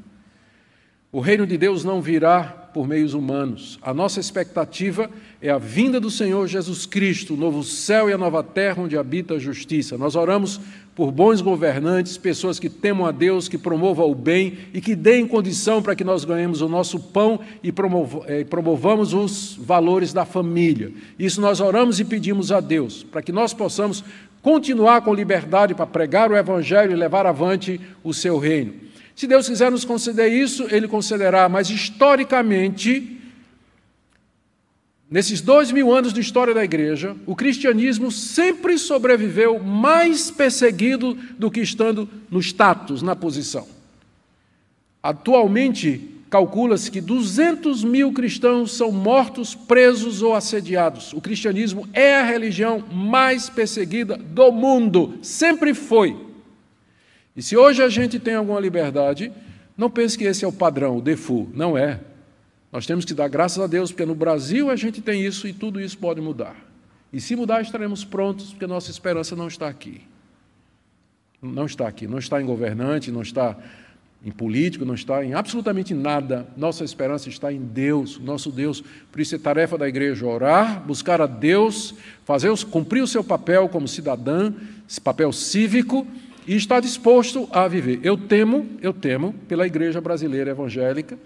O 1.12 1.20
reino 1.22 1.48
de 1.48 1.58
Deus 1.58 1.84
não 1.84 2.02
virá 2.02 2.44
por 2.44 2.88
meios 2.88 3.14
humanos. 3.14 3.80
A 3.82 3.94
nossa 3.94 4.20
expectativa 4.20 5.10
é 5.42 5.50
a 5.50 5.58
vinda 5.58 6.00
do 6.00 6.12
Senhor 6.12 6.48
Jesus 6.48 6.86
Cristo, 6.86 7.34
o 7.34 7.38
novo 7.38 7.64
céu 7.64 8.10
e 8.10 8.14
a 8.14 8.18
nova 8.18 8.44
terra 8.44 8.84
onde 8.84 8.98
habita 8.98 9.36
a 9.36 9.40
justiça. 9.40 9.98
Nós 9.98 10.16
oramos 10.16 10.60
por 10.98 11.12
bons 11.12 11.42
governantes, 11.42 12.18
pessoas 12.18 12.58
que 12.58 12.68
temam 12.68 13.06
a 13.06 13.12
Deus, 13.12 13.48
que 13.48 13.56
promovam 13.56 14.10
o 14.10 14.16
bem 14.16 14.58
e 14.74 14.82
que 14.82 14.96
deem 14.96 15.28
condição 15.28 15.80
para 15.80 15.96
que 15.96 16.04
nós 16.04 16.26
ganhemos 16.26 16.60
o 16.60 16.68
nosso 16.68 17.00
pão 17.00 17.40
e 17.62 17.72
eh, 18.26 18.44
promovamos 18.44 19.14
os 19.14 19.56
valores 19.62 20.12
da 20.12 20.26
família. 20.26 20.92
Isso 21.20 21.40
nós 21.40 21.62
oramos 21.62 22.00
e 22.00 22.04
pedimos 22.04 22.52
a 22.52 22.60
Deus, 22.60 23.04
para 23.04 23.22
que 23.22 23.32
nós 23.32 23.54
possamos 23.54 24.04
continuar 24.42 25.02
com 25.02 25.14
liberdade 25.14 25.76
para 25.76 25.86
pregar 25.86 26.32
o 26.32 26.36
Evangelho 26.36 26.94
e 26.94 26.96
levar 26.96 27.28
avante 27.28 27.80
o 28.04 28.12
seu 28.12 28.40
reino. 28.40 28.74
Se 29.16 29.28
Deus 29.28 29.48
quiser 29.48 29.70
nos 29.70 29.86
conceder 29.86 30.32
isso, 30.32 30.66
Ele 30.72 30.88
concederá, 30.88 31.48
mas 31.48 31.70
historicamente, 31.70 33.17
nesses 35.10 35.42
dois 35.42 35.72
mil 35.72 35.94
anos 35.94 36.14
de 36.14 36.22
história 36.22 36.54
da 36.54 36.64
igreja, 36.64 37.16
o 37.26 37.36
cristianismo 37.36 38.12
sempre 38.12 38.78
sobreviveu 38.78 39.60
mais 39.60 40.30
perseguido 40.30 41.18
do 41.38 41.50
que 41.50 41.62
estando 41.62 42.08
no 42.30 42.40
status, 42.40 43.02
na 43.02 43.16
posição. 43.16 43.68
Atualmente, 45.02 46.02
calcula-se 46.30 46.92
que 46.92 47.00
200 47.00 47.84
mil 47.84 48.12
cristãos 48.12 48.76
são 48.76 48.92
mortos, 48.92 49.56
presos 49.56 50.22
ou 50.22 50.34
assediados. 50.34 51.14
O 51.14 51.22
cristianismo 51.22 51.88
é 51.94 52.20
a 52.20 52.24
religião 52.24 52.84
mais 52.92 53.50
perseguida 53.50 54.18
do 54.18 54.52
mundo, 54.52 55.18
sempre 55.22 55.74
foi. 55.74 56.16
E 57.36 57.42
se 57.42 57.56
hoje 57.56 57.84
a 57.84 57.90
gente 57.90 58.20
tem 58.20 58.36
alguma 58.36 58.60
liberdade, 58.60 59.32
não 59.78 59.90
pense 59.90 60.18
que 60.18 60.24
esse 60.24 60.44
é 60.44 60.48
o 60.48 60.52
padrão, 60.52 60.98
o 60.98 61.02
default. 61.02 61.50
Não 61.54 61.78
é. 61.78 62.00
Nós 62.72 62.86
temos 62.86 63.06
que 63.06 63.14
dar 63.14 63.28
graças 63.28 63.60
a 63.64 63.68
Deus, 63.68 63.92
porque 63.92 64.06
no 64.06 64.16
Brasil 64.16 64.70
a 64.70 64.76
gente 64.76 65.02
tem 65.02 65.26
isso 65.26 65.48
e 65.48 65.54
tudo 65.54 65.80
isso 65.80 65.98
pode 65.98 66.20
mudar. 66.20 66.56
E 67.12 67.22
se 67.22 67.36
mudar, 67.36 67.62
estaremos 67.62 68.04
prontos, 68.04 68.52
porque 68.52 68.68
nossa 68.68 68.92
esperança 68.92 69.36
não 69.36 69.48
está 69.48 69.68
aqui. 69.68 70.02
Não 71.42 71.66
está 71.66 71.88
aqui, 71.88 72.08
não 72.08 72.18
está 72.18 72.42
em 72.42 72.46
governante, 72.46 73.12
não 73.12 73.22
está 73.22 73.58
em 74.26 74.32
político, 74.32 74.84
não 74.84 74.96
está 74.96 75.24
em 75.24 75.34
absolutamente 75.34 75.94
nada. 75.94 76.48
Nossa 76.58 76.84
esperança 76.84 77.30
está 77.30 77.54
em 77.54 77.62
Deus, 77.62 78.20
nosso 78.20 78.52
Deus. 78.52 78.84
Por 79.12 79.22
isso 79.22 79.36
é 79.36 79.38
tarefa 79.38 79.78
da 79.78 79.88
igreja 79.88 80.26
orar, 80.26 80.84
buscar 80.86 81.22
a 81.22 81.28
Deus, 81.28 81.94
fazer, 82.26 82.52
cumprir 82.66 83.02
o 83.02 83.08
seu 83.08 83.24
papel 83.24 83.70
como 83.70 83.88
cidadã, 83.88 84.52
esse 84.90 85.00
papel 85.00 85.32
cívico, 85.32 86.06
e 86.46 86.56
está 86.56 86.80
disposto 86.80 87.48
a 87.52 87.68
viver. 87.68 88.00
Eu 88.04 88.18
temo, 88.18 88.68
eu 88.82 88.92
temo 88.92 89.34
pela 89.48 89.68
igreja 89.68 90.02
brasileira 90.02 90.52
evangélica, 90.52 91.18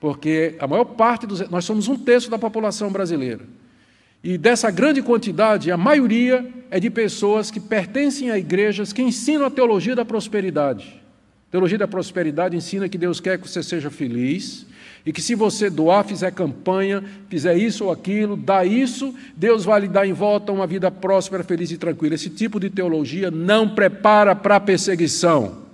porque 0.00 0.56
a 0.58 0.66
maior 0.66 0.86
parte 0.86 1.26
dos. 1.26 1.48
Nós 1.50 1.64
somos 1.64 1.86
um 1.86 1.96
terço 1.96 2.30
da 2.30 2.38
população 2.38 2.90
brasileira. 2.90 3.44
E 4.24 4.36
dessa 4.36 4.70
grande 4.70 5.02
quantidade, 5.02 5.70
a 5.70 5.76
maioria 5.76 6.46
é 6.70 6.80
de 6.80 6.90
pessoas 6.90 7.50
que 7.50 7.60
pertencem 7.60 8.30
a 8.30 8.38
igrejas 8.38 8.92
que 8.92 9.02
ensinam 9.02 9.46
a 9.46 9.50
teologia 9.50 9.94
da 9.94 10.04
prosperidade. 10.04 11.00
A 11.48 11.50
teologia 11.50 11.78
da 11.78 11.88
prosperidade 11.88 12.56
ensina 12.56 12.88
que 12.88 12.98
Deus 12.98 13.20
quer 13.20 13.38
que 13.38 13.48
você 13.48 13.62
seja 13.62 13.90
feliz, 13.90 14.66
e 15.04 15.12
que 15.12 15.22
se 15.22 15.34
você 15.34 15.70
doar, 15.70 16.04
fizer 16.04 16.30
campanha, 16.32 17.02
fizer 17.28 17.56
isso 17.56 17.86
ou 17.86 17.90
aquilo, 17.90 18.36
dá 18.36 18.64
isso, 18.64 19.14
Deus 19.34 19.64
vai 19.64 19.80
lhe 19.80 19.88
dar 19.88 20.06
em 20.06 20.12
volta 20.12 20.52
uma 20.52 20.66
vida 20.66 20.90
próspera, 20.90 21.42
feliz 21.42 21.70
e 21.70 21.78
tranquila. 21.78 22.14
Esse 22.14 22.28
tipo 22.28 22.60
de 22.60 22.68
teologia 22.68 23.30
não 23.30 23.68
prepara 23.68 24.36
para 24.36 24.56
a 24.56 24.60
perseguição. 24.60 25.69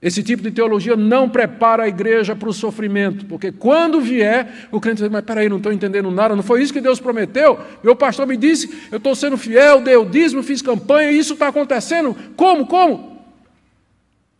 Esse 0.00 0.22
tipo 0.22 0.42
de 0.42 0.52
teologia 0.52 0.96
não 0.96 1.28
prepara 1.28 1.82
a 1.82 1.88
igreja 1.88 2.36
para 2.36 2.48
o 2.48 2.52
sofrimento, 2.52 3.26
porque 3.26 3.50
quando 3.50 4.00
vier, 4.00 4.68
o 4.70 4.80
crente 4.80 5.02
diz, 5.02 5.10
mas 5.10 5.24
peraí, 5.24 5.48
não 5.48 5.56
estou 5.56 5.72
entendendo 5.72 6.08
nada, 6.10 6.36
não 6.36 6.42
foi 6.42 6.62
isso 6.62 6.72
que 6.72 6.80
Deus 6.80 7.00
prometeu? 7.00 7.58
Meu 7.82 7.96
pastor 7.96 8.24
me 8.24 8.36
disse, 8.36 8.86
eu 8.92 8.98
estou 8.98 9.16
sendo 9.16 9.36
fiel, 9.36 9.80
dei 9.80 9.96
o 9.96 10.04
dízimo, 10.04 10.40
fiz 10.42 10.62
campanha, 10.62 11.10
e 11.10 11.18
isso 11.18 11.32
está 11.32 11.48
acontecendo, 11.48 12.16
como, 12.36 12.64
como? 12.66 13.18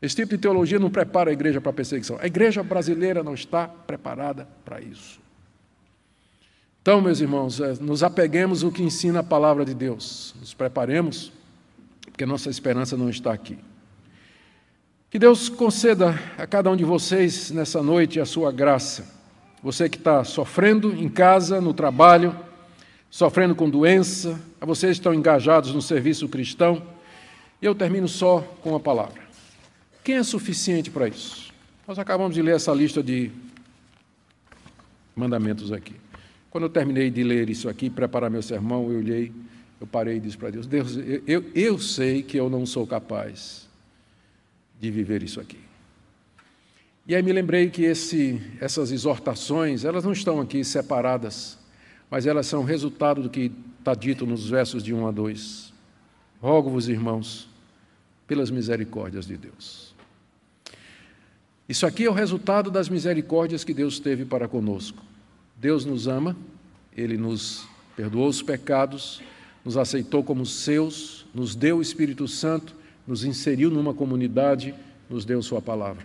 Esse 0.01 0.15
tipo 0.15 0.31
de 0.31 0.39
teologia 0.39 0.79
não 0.79 0.91
prepara 0.91 1.31
a 1.31 1.33
igreja 1.33 1.61
para 1.61 1.71
a 1.71 1.75
perseguição. 1.75 2.17
A 2.21 2.27
igreja 2.27 2.63
brasileira 2.63 3.25
não 3.25 3.35
está 3.35 3.67
preparada 3.67 4.47
para 4.65 4.81
isso. 4.81 5.21
Então, 6.81 7.01
meus 7.01 7.21
irmãos, 7.21 7.61
é, 7.61 7.75
nos 7.81 8.05
apeguemos 8.05 8.63
ao 8.63 8.71
que 8.71 8.83
ensina 8.83 9.21
a 9.21 9.25
palavra 9.25 9.65
de 9.65 9.75
Deus. 9.75 10.37
Nos 10.39 10.55
preparemos, 10.55 11.33
porque 12.03 12.25
nossa 12.25 12.49
esperança 12.49 12.97
não 12.97 13.11
está 13.11 13.33
aqui. 13.33 13.59
Que 15.11 15.19
Deus 15.19 15.49
conceda 15.49 16.21
a 16.37 16.47
cada 16.47 16.71
um 16.71 16.77
de 16.77 16.85
vocês 16.85 17.51
nessa 17.51 17.83
noite 17.83 18.21
a 18.21 18.27
sua 18.27 18.53
graça. 18.53 19.07
Você 19.63 19.89
que 19.89 19.97
está 19.97 20.23
sofrendo 20.23 20.93
em 20.95 21.09
casa, 21.09 21.63
no 21.63 21.73
trabalho, 21.73 22.37
sofrendo 23.09 23.55
com 23.55 23.71
doença, 23.71 24.39
a 24.61 24.67
vocês 24.67 24.99
que 24.99 25.01
estão 25.01 25.15
engajados 25.15 25.73
no 25.73 25.81
serviço 25.81 26.29
cristão. 26.29 26.83
E 27.63 27.65
eu 27.65 27.75
termino 27.75 28.07
só 28.07 28.41
com 28.63 28.69
uma 28.69 28.81
palavra. 28.81 29.23
Quem 30.05 30.17
é 30.17 30.23
suficiente 30.23 30.91
para 30.91 31.09
isso? 31.09 31.55
Nós 31.87 31.99
acabamos 31.99 32.35
de 32.35 32.43
ler 32.43 32.57
essa 32.57 32.75
lista 32.75 33.03
de 33.03 33.31
mandamentos 35.17 35.73
aqui. 35.73 35.97
Quando 36.51 36.65
eu 36.65 36.71
terminei 36.71 37.11
de 37.11 37.25
ler 37.25 37.49
isso 37.49 37.67
aqui, 37.67 37.89
preparar 37.89 38.29
meu 38.29 38.43
sermão, 38.43 38.93
eu 38.93 38.99
olhei, 38.99 39.33
eu 39.81 39.87
parei 39.87 40.19
e 40.19 40.21
disse 40.21 40.37
para 40.37 40.51
Deus: 40.51 40.67
Deus, 40.67 40.99
eu, 40.99 41.23
eu, 41.27 41.45
eu 41.55 41.79
sei 41.79 42.23
que 42.23 42.37
eu 42.37 42.51
não 42.51 42.67
sou 42.67 42.87
capaz 42.87 43.68
de 44.81 44.91
viver 44.91 45.23
isso 45.23 45.41
aqui. 45.41 45.59
E 47.07 47.15
aí 47.15 47.23
me 47.23 47.33
lembrei 47.33 47.71
que 47.71 47.83
esse, 47.83 48.41
essas 48.61 48.93
exortações, 48.93 49.85
elas 49.85 50.05
não 50.05 50.13
estão 50.13 50.41
aqui 50.41 50.63
separadas, 50.63 51.59
mas 52.11 52.27
elas 52.27 52.47
são 52.47 52.65
resultado 52.65 53.23
do 53.23 53.31
que 53.31 53.51
está 53.79 53.95
dito 53.95 54.27
nos 54.27 54.49
versos 54.49 54.83
de 54.83 54.93
1 54.93 55.07
a 55.07 55.11
2. 55.11 55.73
Rogo-vos, 56.41 56.89
irmãos, 56.89 57.49
pelas 58.27 58.51
misericórdias 58.51 59.27
de 59.27 59.37
Deus 59.37 59.89
isso 61.69 61.85
aqui 61.85 62.07
é 62.07 62.11
o 62.11 62.15
resultado 62.15 62.71
das 62.71 62.89
misericórdias 62.89 63.63
que 63.63 63.75
Deus 63.75 63.99
teve 63.99 64.25
para 64.25 64.49
conosco. 64.49 65.05
Deus 65.55 65.85
nos 65.85 66.07
ama, 66.09 66.35
Ele 66.97 67.19
nos 67.19 67.69
perdoou 67.95 68.27
os 68.27 68.41
pecados, 68.41 69.21
nos 69.63 69.77
aceitou 69.77 70.25
como 70.25 70.47
seus, 70.47 71.27
nos 71.35 71.55
deu 71.55 71.77
o 71.77 71.83
Espírito 71.83 72.27
Santo, 72.27 72.75
nos 73.09 73.25
inseriu 73.25 73.71
numa 73.71 73.95
comunidade, 73.95 74.75
nos 75.09 75.25
deu 75.25 75.43
Sua 75.43 75.63
palavra. 75.63 76.05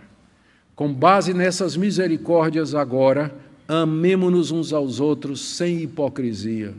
Com 0.74 0.92
base 0.92 1.34
nessas 1.34 1.76
misericórdias, 1.76 2.74
agora, 2.74 3.32
amemo-nos 3.68 4.50
uns 4.50 4.72
aos 4.72 4.98
outros 4.98 5.40
sem 5.40 5.82
hipocrisia. 5.82 6.74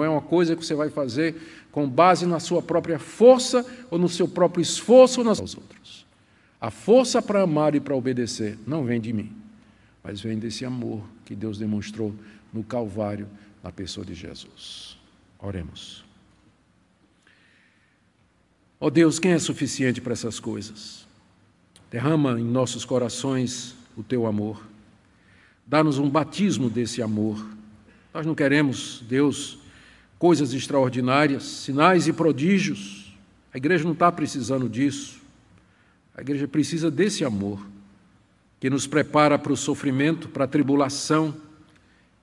Não 0.00 0.06
é 0.06 0.08
uma 0.08 0.20
coisa 0.20 0.56
que 0.56 0.66
você 0.66 0.74
vai 0.74 0.90
fazer 0.90 1.36
com 1.70 1.88
base 1.88 2.26
na 2.26 2.40
sua 2.40 2.60
própria 2.60 2.98
força 2.98 3.64
ou 3.90 3.98
no 3.98 4.08
seu 4.08 4.28
próprio 4.28 4.60
esforço 4.60 5.22
nas 5.24 5.38
outros. 5.38 6.04
A 6.60 6.70
força 6.70 7.22
para 7.22 7.42
amar 7.42 7.74
e 7.74 7.80
para 7.80 7.96
obedecer 7.96 8.58
não 8.66 8.84
vem 8.84 9.00
de 9.00 9.12
mim, 9.12 9.32
mas 10.02 10.20
vem 10.20 10.38
desse 10.38 10.64
amor 10.64 11.02
que 11.24 11.34
Deus 11.34 11.56
demonstrou 11.56 12.14
no 12.52 12.62
Calvário, 12.62 13.28
na 13.62 13.72
pessoa 13.72 14.04
de 14.04 14.14
Jesus. 14.14 14.98
Oremos. 15.38 16.04
Ó 18.82 18.86
oh 18.86 18.90
Deus, 18.90 19.20
quem 19.20 19.30
é 19.30 19.38
suficiente 19.38 20.00
para 20.00 20.12
essas 20.12 20.40
coisas? 20.40 21.06
Derrama 21.88 22.40
em 22.40 22.42
nossos 22.42 22.84
corações 22.84 23.76
o 23.96 24.02
teu 24.02 24.26
amor. 24.26 24.60
Dá-nos 25.64 25.98
um 25.98 26.10
batismo 26.10 26.68
desse 26.68 27.00
amor. 27.00 27.46
Nós 28.12 28.26
não 28.26 28.34
queremos, 28.34 29.04
Deus, 29.08 29.60
coisas 30.18 30.52
extraordinárias, 30.52 31.44
sinais 31.44 32.08
e 32.08 32.12
prodígios. 32.12 33.14
A 33.54 33.56
igreja 33.56 33.84
não 33.84 33.92
está 33.92 34.10
precisando 34.10 34.68
disso. 34.68 35.20
A 36.12 36.20
igreja 36.20 36.48
precisa 36.48 36.90
desse 36.90 37.24
amor 37.24 37.64
que 38.58 38.68
nos 38.68 38.84
prepara 38.84 39.38
para 39.38 39.52
o 39.52 39.56
sofrimento, 39.56 40.28
para 40.28 40.42
a 40.42 40.48
tribulação, 40.48 41.32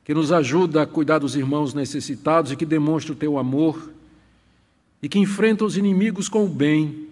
que 0.03 0.14
nos 0.14 0.30
ajuda 0.30 0.82
a 0.82 0.86
cuidar 0.86 1.20
dos 1.20 1.38
irmãos 1.38 1.74
necessitados 1.74 2.51
e 2.51 2.57
que 2.57 2.66
demonstra 2.66 3.14
o 3.14 3.16
teu 3.16 3.39
amor 3.39 3.93
e 5.01 5.07
que 5.07 5.19
enfrenta 5.19 5.65
os 5.65 5.77
inimigos 5.77 6.27
com 6.27 6.45
o 6.45 6.49
bem, 6.49 7.07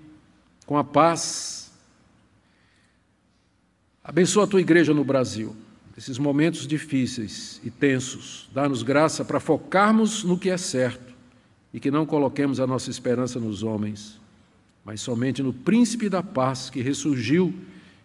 com 0.65 0.77
a 0.77 0.83
paz. 0.83 1.71
Abençoa 4.03 4.43
a 4.43 4.47
tua 4.47 4.61
igreja 4.61 4.93
no 4.93 5.03
Brasil, 5.03 5.55
nesses 5.95 6.17
momentos 6.17 6.67
difíceis 6.67 7.61
e 7.63 7.71
tensos. 7.71 8.49
Dá-nos 8.53 8.83
graça 8.83 9.23
para 9.23 9.39
focarmos 9.39 10.23
no 10.23 10.38
que 10.38 10.49
é 10.49 10.57
certo 10.57 11.13
e 11.73 11.79
que 11.79 11.91
não 11.91 12.05
coloquemos 12.05 12.59
a 12.59 12.67
nossa 12.67 12.89
esperança 12.89 13.39
nos 13.39 13.63
homens, 13.63 14.19
mas 14.83 15.01
somente 15.01 15.43
no 15.43 15.53
príncipe 15.53 16.09
da 16.09 16.23
paz 16.23 16.69
que 16.69 16.81
ressurgiu 16.81 17.53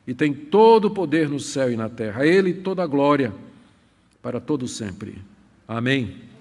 e 0.06 0.12
tem 0.12 0.34
todo 0.34 0.86
o 0.86 0.90
poder 0.90 1.28
no 1.28 1.38
céu 1.38 1.70
e 1.70 1.76
na 1.76 1.88
terra. 1.88 2.22
A 2.22 2.26
ele 2.26 2.54
toda 2.54 2.82
a 2.82 2.86
glória 2.86 3.32
para 4.20 4.40
todo 4.40 4.66
sempre. 4.66 5.18
Amém. 5.66 6.31